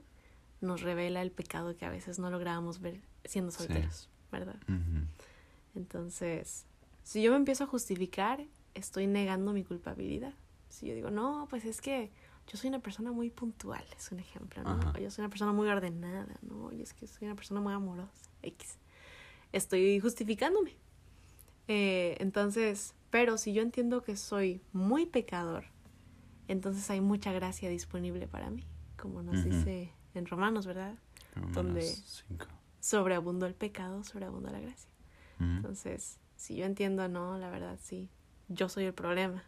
nos 0.60 0.82
revela 0.82 1.22
el 1.22 1.30
pecado 1.30 1.76
que 1.76 1.86
a 1.86 1.90
veces 1.90 2.18
no 2.18 2.30
lográbamos 2.30 2.80
ver 2.80 3.00
siendo 3.24 3.50
Sí. 3.52 3.58
solteros, 3.58 4.08
¿verdad? 4.30 4.56
Entonces, 5.74 6.66
si 7.02 7.22
yo 7.22 7.30
me 7.30 7.36
empiezo 7.36 7.64
a 7.64 7.66
justificar, 7.66 8.44
estoy 8.74 9.06
negando 9.06 9.52
mi 9.52 9.64
culpabilidad. 9.64 10.34
Si 10.68 10.86
yo 10.86 10.94
digo, 10.94 11.10
no, 11.10 11.46
pues 11.50 11.64
es 11.64 11.80
que 11.80 12.10
yo 12.48 12.58
soy 12.58 12.68
una 12.68 12.80
persona 12.80 13.12
muy 13.12 13.30
puntual, 13.30 13.84
es 13.96 14.10
un 14.12 14.18
ejemplo, 14.20 14.62
¿no? 14.62 14.70
Ajá. 14.70 14.92
O 14.96 14.98
yo 15.00 15.10
soy 15.10 15.22
una 15.22 15.30
persona 15.30 15.52
muy 15.52 15.68
ordenada, 15.68 16.36
¿no? 16.42 16.72
Y 16.72 16.82
es 16.82 16.92
que 16.92 17.06
soy 17.06 17.26
una 17.26 17.36
persona 17.36 17.60
muy 17.60 17.72
amorosa, 17.72 18.30
X. 18.42 18.76
Estoy 19.52 20.00
justificándome. 20.00 20.74
Eh, 21.68 22.16
entonces, 22.20 22.94
pero 23.10 23.38
si 23.38 23.52
yo 23.52 23.62
entiendo 23.62 24.02
que 24.02 24.16
soy 24.16 24.60
muy 24.72 25.06
pecador, 25.06 25.64
entonces 26.52 26.88
hay 26.90 27.00
mucha 27.00 27.32
gracia 27.32 27.68
disponible 27.68 28.26
para 28.26 28.50
mí, 28.50 28.64
como 28.96 29.22
nos 29.22 29.44
dice 29.44 29.92
en 30.14 30.26
Romanos, 30.26 30.66
¿verdad? 30.66 30.96
Romanos 31.34 31.54
Donde- 31.54 31.82
cinco. 31.82 32.46
Sobreabundó 32.80 33.46
el 33.46 33.54
pecado, 33.54 34.02
sobreabundó 34.04 34.50
la 34.50 34.60
gracia. 34.60 34.90
Entonces, 35.38 36.18
si 36.36 36.56
yo 36.56 36.64
entiendo, 36.66 37.08
no, 37.08 37.38
la 37.38 37.50
verdad 37.50 37.78
sí, 37.82 38.08
yo 38.48 38.68
soy 38.68 38.84
el 38.84 38.94
problema, 38.94 39.42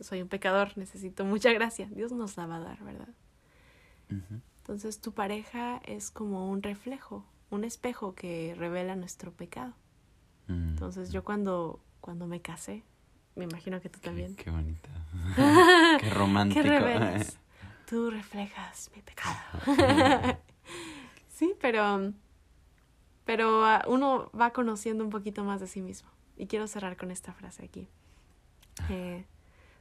soy 0.00 0.22
un 0.22 0.28
pecador, 0.28 0.76
necesito 0.76 1.24
mucha 1.24 1.52
gracia, 1.52 1.88
Dios 1.90 2.12
nos 2.12 2.36
la 2.36 2.46
va 2.46 2.56
a 2.56 2.60
dar, 2.60 2.82
¿verdad? 2.84 3.08
Entonces 4.58 5.00
tu 5.00 5.12
pareja 5.12 5.78
es 5.84 6.10
como 6.10 6.50
un 6.50 6.62
reflejo, 6.62 7.24
un 7.50 7.64
espejo 7.64 8.14
que 8.14 8.54
revela 8.56 8.96
nuestro 8.96 9.32
pecado. 9.32 9.74
Entonces 10.48 11.10
yo 11.12 11.24
cuando, 11.24 11.80
cuando 12.00 12.26
me 12.26 12.40
casé, 12.40 12.82
me 13.36 13.44
imagino 13.44 13.80
que 13.80 13.88
tú 13.88 13.98
también, 14.00 14.36
Qué, 14.36 14.50
bonita. 14.50 14.88
qué 16.00 16.10
romántico. 16.10 16.62
¿qué 16.62 16.68
revelas? 16.68 17.38
Tú 17.86 18.10
reflejas 18.10 18.90
mi 18.96 19.02
pecado. 19.02 19.36
sí, 21.28 21.54
pero, 21.60 22.12
pero 23.26 23.64
ah, 23.64 23.84
uno 23.86 24.30
va 24.38 24.54
conociendo 24.54 25.04
un 25.04 25.10
poquito 25.10 25.44
más 25.44 25.60
de 25.60 25.66
sí 25.66 25.82
mismo. 25.82 26.08
Y 26.38 26.46
quiero 26.46 26.66
cerrar 26.66 26.96
con 26.96 27.10
esta 27.10 27.34
frase 27.34 27.62
aquí. 27.62 27.86
Eh, 28.88 29.26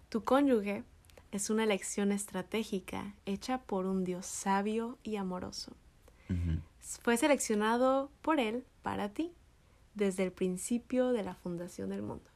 tu 0.10 0.24
cónyuge 0.26 0.84
es 1.32 1.50
una 1.50 1.64
elección 1.64 2.12
estratégica 2.12 3.14
hecha 3.26 3.60
por 3.60 3.86
un 3.86 4.04
Dios 4.04 4.26
sabio 4.26 4.98
y 5.02 5.16
amoroso. 5.16 5.72
Fue 6.80 7.16
seleccionado 7.16 8.12
por 8.22 8.40
Él 8.40 8.66
para 8.82 9.10
ti 9.10 9.32
desde 9.94 10.24
el 10.24 10.32
principio 10.32 11.12
de 11.12 11.24
la 11.24 11.36
fundación 11.36 11.90
del 11.90 12.02
mundo. 12.02 12.30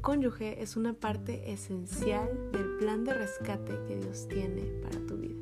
Cónyuge 0.00 0.62
es 0.62 0.76
una 0.76 0.92
parte 0.94 1.52
esencial 1.52 2.28
del 2.52 2.76
plan 2.78 3.04
de 3.04 3.14
rescate 3.14 3.72
que 3.86 3.96
Dios 3.96 4.28
tiene 4.28 4.62
para 4.82 4.98
tu 5.06 5.16
vida. 5.16 5.40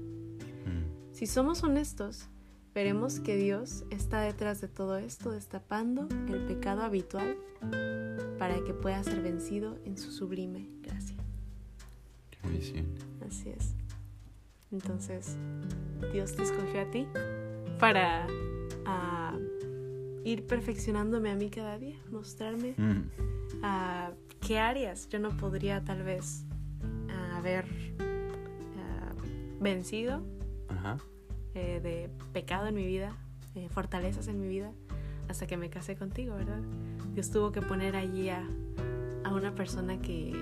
Mm. 0.66 1.14
Si 1.14 1.26
somos 1.26 1.62
honestos, 1.62 2.28
veremos 2.74 3.20
que 3.20 3.36
Dios 3.36 3.84
está 3.90 4.20
detrás 4.20 4.60
de 4.60 4.68
todo 4.68 4.96
esto, 4.98 5.30
destapando 5.30 6.08
el 6.28 6.44
pecado 6.46 6.82
habitual 6.82 7.36
para 8.38 8.62
que 8.64 8.74
pueda 8.74 9.02
ser 9.04 9.22
vencido 9.22 9.78
en 9.84 9.96
su 9.96 10.10
sublime 10.10 10.68
gracia. 10.82 11.16
Qué. 12.30 12.84
Así 13.26 13.50
es. 13.50 13.74
Entonces, 14.70 15.36
Dios 16.12 16.34
te 16.34 16.42
escogió 16.42 16.80
a 16.80 16.90
ti 16.90 17.06
para 17.78 18.26
ah, 18.86 19.38
ir 20.24 20.46
perfeccionándome 20.46 21.30
a 21.30 21.36
mí 21.36 21.48
cada 21.50 21.78
día, 21.78 21.96
mostrarme 22.10 22.74
Mm. 22.76 23.02
ah, 23.62 24.10
qué 24.46 24.58
áreas 24.58 25.08
yo 25.08 25.18
no 25.18 25.30
podría 25.30 25.82
tal 25.84 26.02
vez 26.02 26.44
ah, 27.08 27.38
haber 27.38 27.64
ah, 28.78 29.12
vencido 29.60 30.22
Ajá. 30.68 30.98
eh, 31.54 31.80
de 31.82 32.10
pecado 32.32 32.66
en 32.66 32.74
mi 32.74 32.86
vida, 32.86 33.16
eh, 33.54 33.68
fortalezas 33.70 34.28
en 34.28 34.40
mi 34.40 34.48
vida, 34.48 34.70
hasta 35.28 35.46
que 35.46 35.56
me 35.56 35.70
casé 35.70 35.96
contigo, 35.96 36.36
¿verdad? 36.36 36.60
Dios 37.14 37.30
tuvo 37.30 37.52
que 37.52 37.62
poner 37.62 37.96
allí 37.96 38.28
a, 38.28 38.46
a 39.24 39.32
una 39.32 39.54
persona 39.54 39.98
que, 40.00 40.32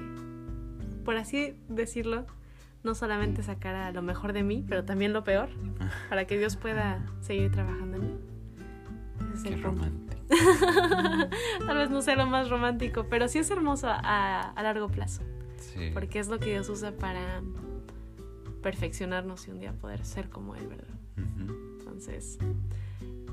por 1.05 1.17
así 1.17 1.55
decirlo, 1.69 2.27
no 2.83 2.97
solamente 2.97 3.45
sacara 3.45 3.93
lo 3.93 4.03
mejor 4.03 4.33
de 4.33 4.43
mí, 4.43 4.65
pero 4.69 4.85
también 4.85 5.13
lo 5.13 5.23
peor, 5.23 5.51
para 6.09 6.27
que 6.27 6.37
Dios 6.39 6.57
pueda 6.57 7.07
seguir 7.21 7.53
trabajando 7.53 7.99
en 7.99 8.07
mí. 8.07 8.15
Ese 9.29 9.35
es 9.35 9.43
Qué 9.45 9.55
el 9.55 9.63
romántico. 9.63 10.12
Tal 11.67 11.77
vez 11.77 11.91
no 11.91 12.03
sea 12.03 12.17
lo 12.17 12.27
más 12.27 12.49
romántico, 12.49 13.07
pero 13.09 13.29
sí 13.29 13.39
es 13.39 13.51
hermoso 13.51 13.89
a, 13.89 14.55
largo 14.63 14.89
plazo. 14.89 15.23
Porque 15.95 16.19
es 16.19 16.29
lo 16.29 16.39
que 16.39 16.51
Dios 16.51 16.69
usa 16.69 16.93
para 16.93 17.43
perfeccionarnos 18.63 19.49
y 19.49 19.51
un 19.51 19.59
día 19.59 19.73
poder 19.73 20.05
ser 20.05 20.29
como 20.29 20.55
Él, 20.55 20.67
¿verdad? 20.67 20.95
Entonces, 21.17 22.39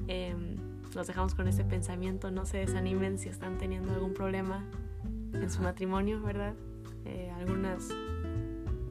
em, 0.07 0.57
los 0.95 1.07
dejamos 1.07 1.35
con 1.35 1.47
ese 1.47 1.63
pensamiento. 1.63 2.31
No 2.31 2.45
se 2.45 2.57
desanimen 2.57 3.17
si 3.17 3.29
están 3.29 3.57
teniendo 3.57 3.93
algún 3.93 4.13
problema 4.13 4.65
en 5.33 5.49
su 5.49 5.61
matrimonio, 5.61 6.21
¿verdad? 6.21 6.53
Eh, 7.05 7.31
algunas 7.37 7.89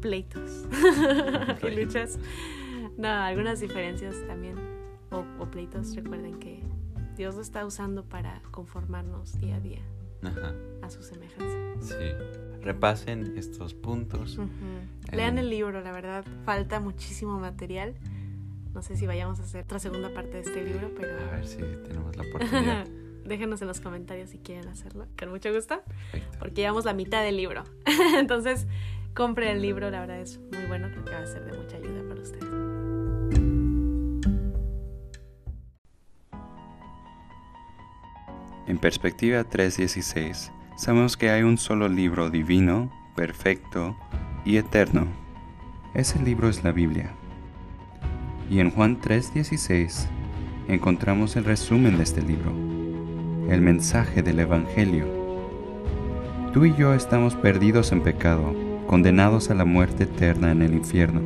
pleitos 0.01 0.67
y 1.63 1.71
luchas. 1.75 2.19
No, 2.97 3.09
algunas 3.09 3.61
diferencias 3.61 4.17
también 4.27 4.57
o, 5.11 5.25
o, 5.41 5.47
pleitos. 5.51 5.95
Recuerden 5.95 6.39
que 6.39 6.58
Dios 7.19 7.35
lo 7.35 7.43
está 7.43 7.67
usando 7.67 8.05
para 8.05 8.41
conformarnos 8.53 9.41
día 9.41 9.57
a 9.57 9.61
día 9.61 9.83
a 10.83 10.89
su 10.89 11.03
semejanza. 11.03 11.57
Sí. 11.81 11.95
Repasen 12.63 13.37
estos 13.37 13.75
puntos. 13.75 14.39
Lean 15.11 15.37
el 15.39 15.51
libro, 15.51 15.81
la 15.81 15.91
verdad. 15.91 16.25
Falta 16.45 16.79
muchísimo 16.79 17.41
material. 17.41 17.97
No 18.73 18.83
sé 18.83 18.97
si 18.97 19.09
vayamos 19.09 19.41
a 19.41 19.43
hacer 19.43 19.65
otra 19.65 19.81
segunda 19.81 20.15
parte 20.15 20.35
de 20.35 20.41
este 20.41 20.63
libro, 20.65 20.93
pero... 20.97 21.13
A 21.29 21.37
ver 21.37 21.47
si 21.47 21.57
tenemos 21.59 22.17
la 22.17 22.23
oportunidad. 22.23 22.87
Déjenos 23.25 23.61
en 23.63 23.69
los 23.69 23.81
comentarios 23.81 24.31
si 24.31 24.39
quieren 24.39 24.69
hacerlo, 24.69 25.07
con 25.19 25.31
mucho 25.31 25.53
gusto. 25.53 25.83
Porque 26.39 26.61
llevamos 26.61 26.85
la 26.85 26.95
mitad 26.95 27.25
del 27.25 27.37
libro. 27.37 27.65
Entonces, 28.17 28.69
compre 29.13 29.51
el 29.51 29.61
libro, 29.61 29.91
la 29.91 30.01
verdad 30.01 30.21
es 30.21 30.39
muy 30.39 30.67
bueno, 30.69 30.89
creo 30.93 31.05
que 31.05 31.13
va 31.13 31.23
a 31.23 31.27
ser 31.27 31.45
de 31.45 31.59
mucha 31.59 31.79
ayuda 31.79 32.09
para 32.09 32.23
ustedes. 32.23 32.78
En 38.69 38.77
perspectiva 38.77 39.49
3.16, 39.49 40.51
sabemos 40.77 41.17
que 41.17 41.31
hay 41.31 41.43
un 41.43 41.57
solo 41.57 41.89
libro 41.89 42.29
divino, 42.29 42.91
perfecto 43.17 43.97
y 44.45 44.59
eterno. 44.59 45.07
Ese 45.95 46.21
libro 46.21 46.51
es 46.51 46.63
la 46.63 46.73
Biblia. 46.73 47.13
Y 48.51 48.61
en 48.61 48.71
Juan 48.71 49.01
3.16 49.01 50.07
encontramos 50.69 51.35
el 51.37 51.47
resumen 51.47 51.97
de 51.97 52.03
este 52.03 52.21
libro, 52.21 52.51
el 53.49 53.63
mensaje 53.63 54.23
del 54.23 54.39
Evangelio. 54.41 55.07
Tú 56.53 56.67
y 56.67 56.75
yo 56.75 56.93
estamos 56.93 57.37
perdidos 57.37 57.91
en 57.93 58.03
pecado, 58.03 58.55
condenados 58.87 59.51
a 59.51 59.55
la 59.55 59.65
muerte 59.65 60.05
eterna 60.05 60.53
en 60.53 60.61
el 60.61 60.75
infierno. 60.75 61.23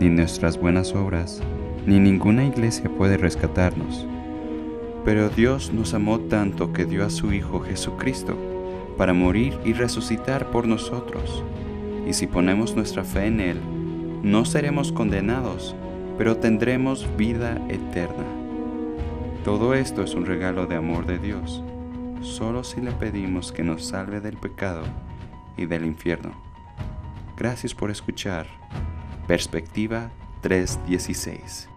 Ni 0.00 0.08
nuestras 0.08 0.58
buenas 0.58 0.92
obras, 0.92 1.40
ni 1.86 2.00
ninguna 2.00 2.44
iglesia 2.44 2.90
puede 2.90 3.16
rescatarnos. 3.16 4.08
Pero 5.04 5.28
Dios 5.28 5.72
nos 5.72 5.94
amó 5.94 6.20
tanto 6.20 6.72
que 6.72 6.84
dio 6.84 7.04
a 7.04 7.10
su 7.10 7.32
Hijo 7.32 7.60
Jesucristo 7.60 8.36
para 8.96 9.12
morir 9.12 9.58
y 9.64 9.72
resucitar 9.72 10.50
por 10.50 10.68
nosotros. 10.68 11.42
Y 12.06 12.12
si 12.12 12.26
ponemos 12.26 12.76
nuestra 12.76 13.02
fe 13.02 13.26
en 13.26 13.40
Él, 13.40 13.60
no 14.22 14.44
seremos 14.44 14.92
condenados, 14.92 15.74
pero 16.18 16.36
tendremos 16.36 17.08
vida 17.16 17.60
eterna. 17.68 18.24
Todo 19.44 19.74
esto 19.74 20.02
es 20.02 20.14
un 20.14 20.24
regalo 20.24 20.66
de 20.66 20.76
amor 20.76 21.06
de 21.06 21.18
Dios, 21.18 21.64
solo 22.20 22.62
si 22.62 22.80
le 22.80 22.92
pedimos 22.92 23.50
que 23.50 23.64
nos 23.64 23.84
salve 23.84 24.20
del 24.20 24.36
pecado 24.36 24.84
y 25.56 25.66
del 25.66 25.84
infierno. 25.84 26.30
Gracias 27.36 27.74
por 27.74 27.90
escuchar 27.90 28.46
Perspectiva 29.26 30.10
316. 30.42 31.71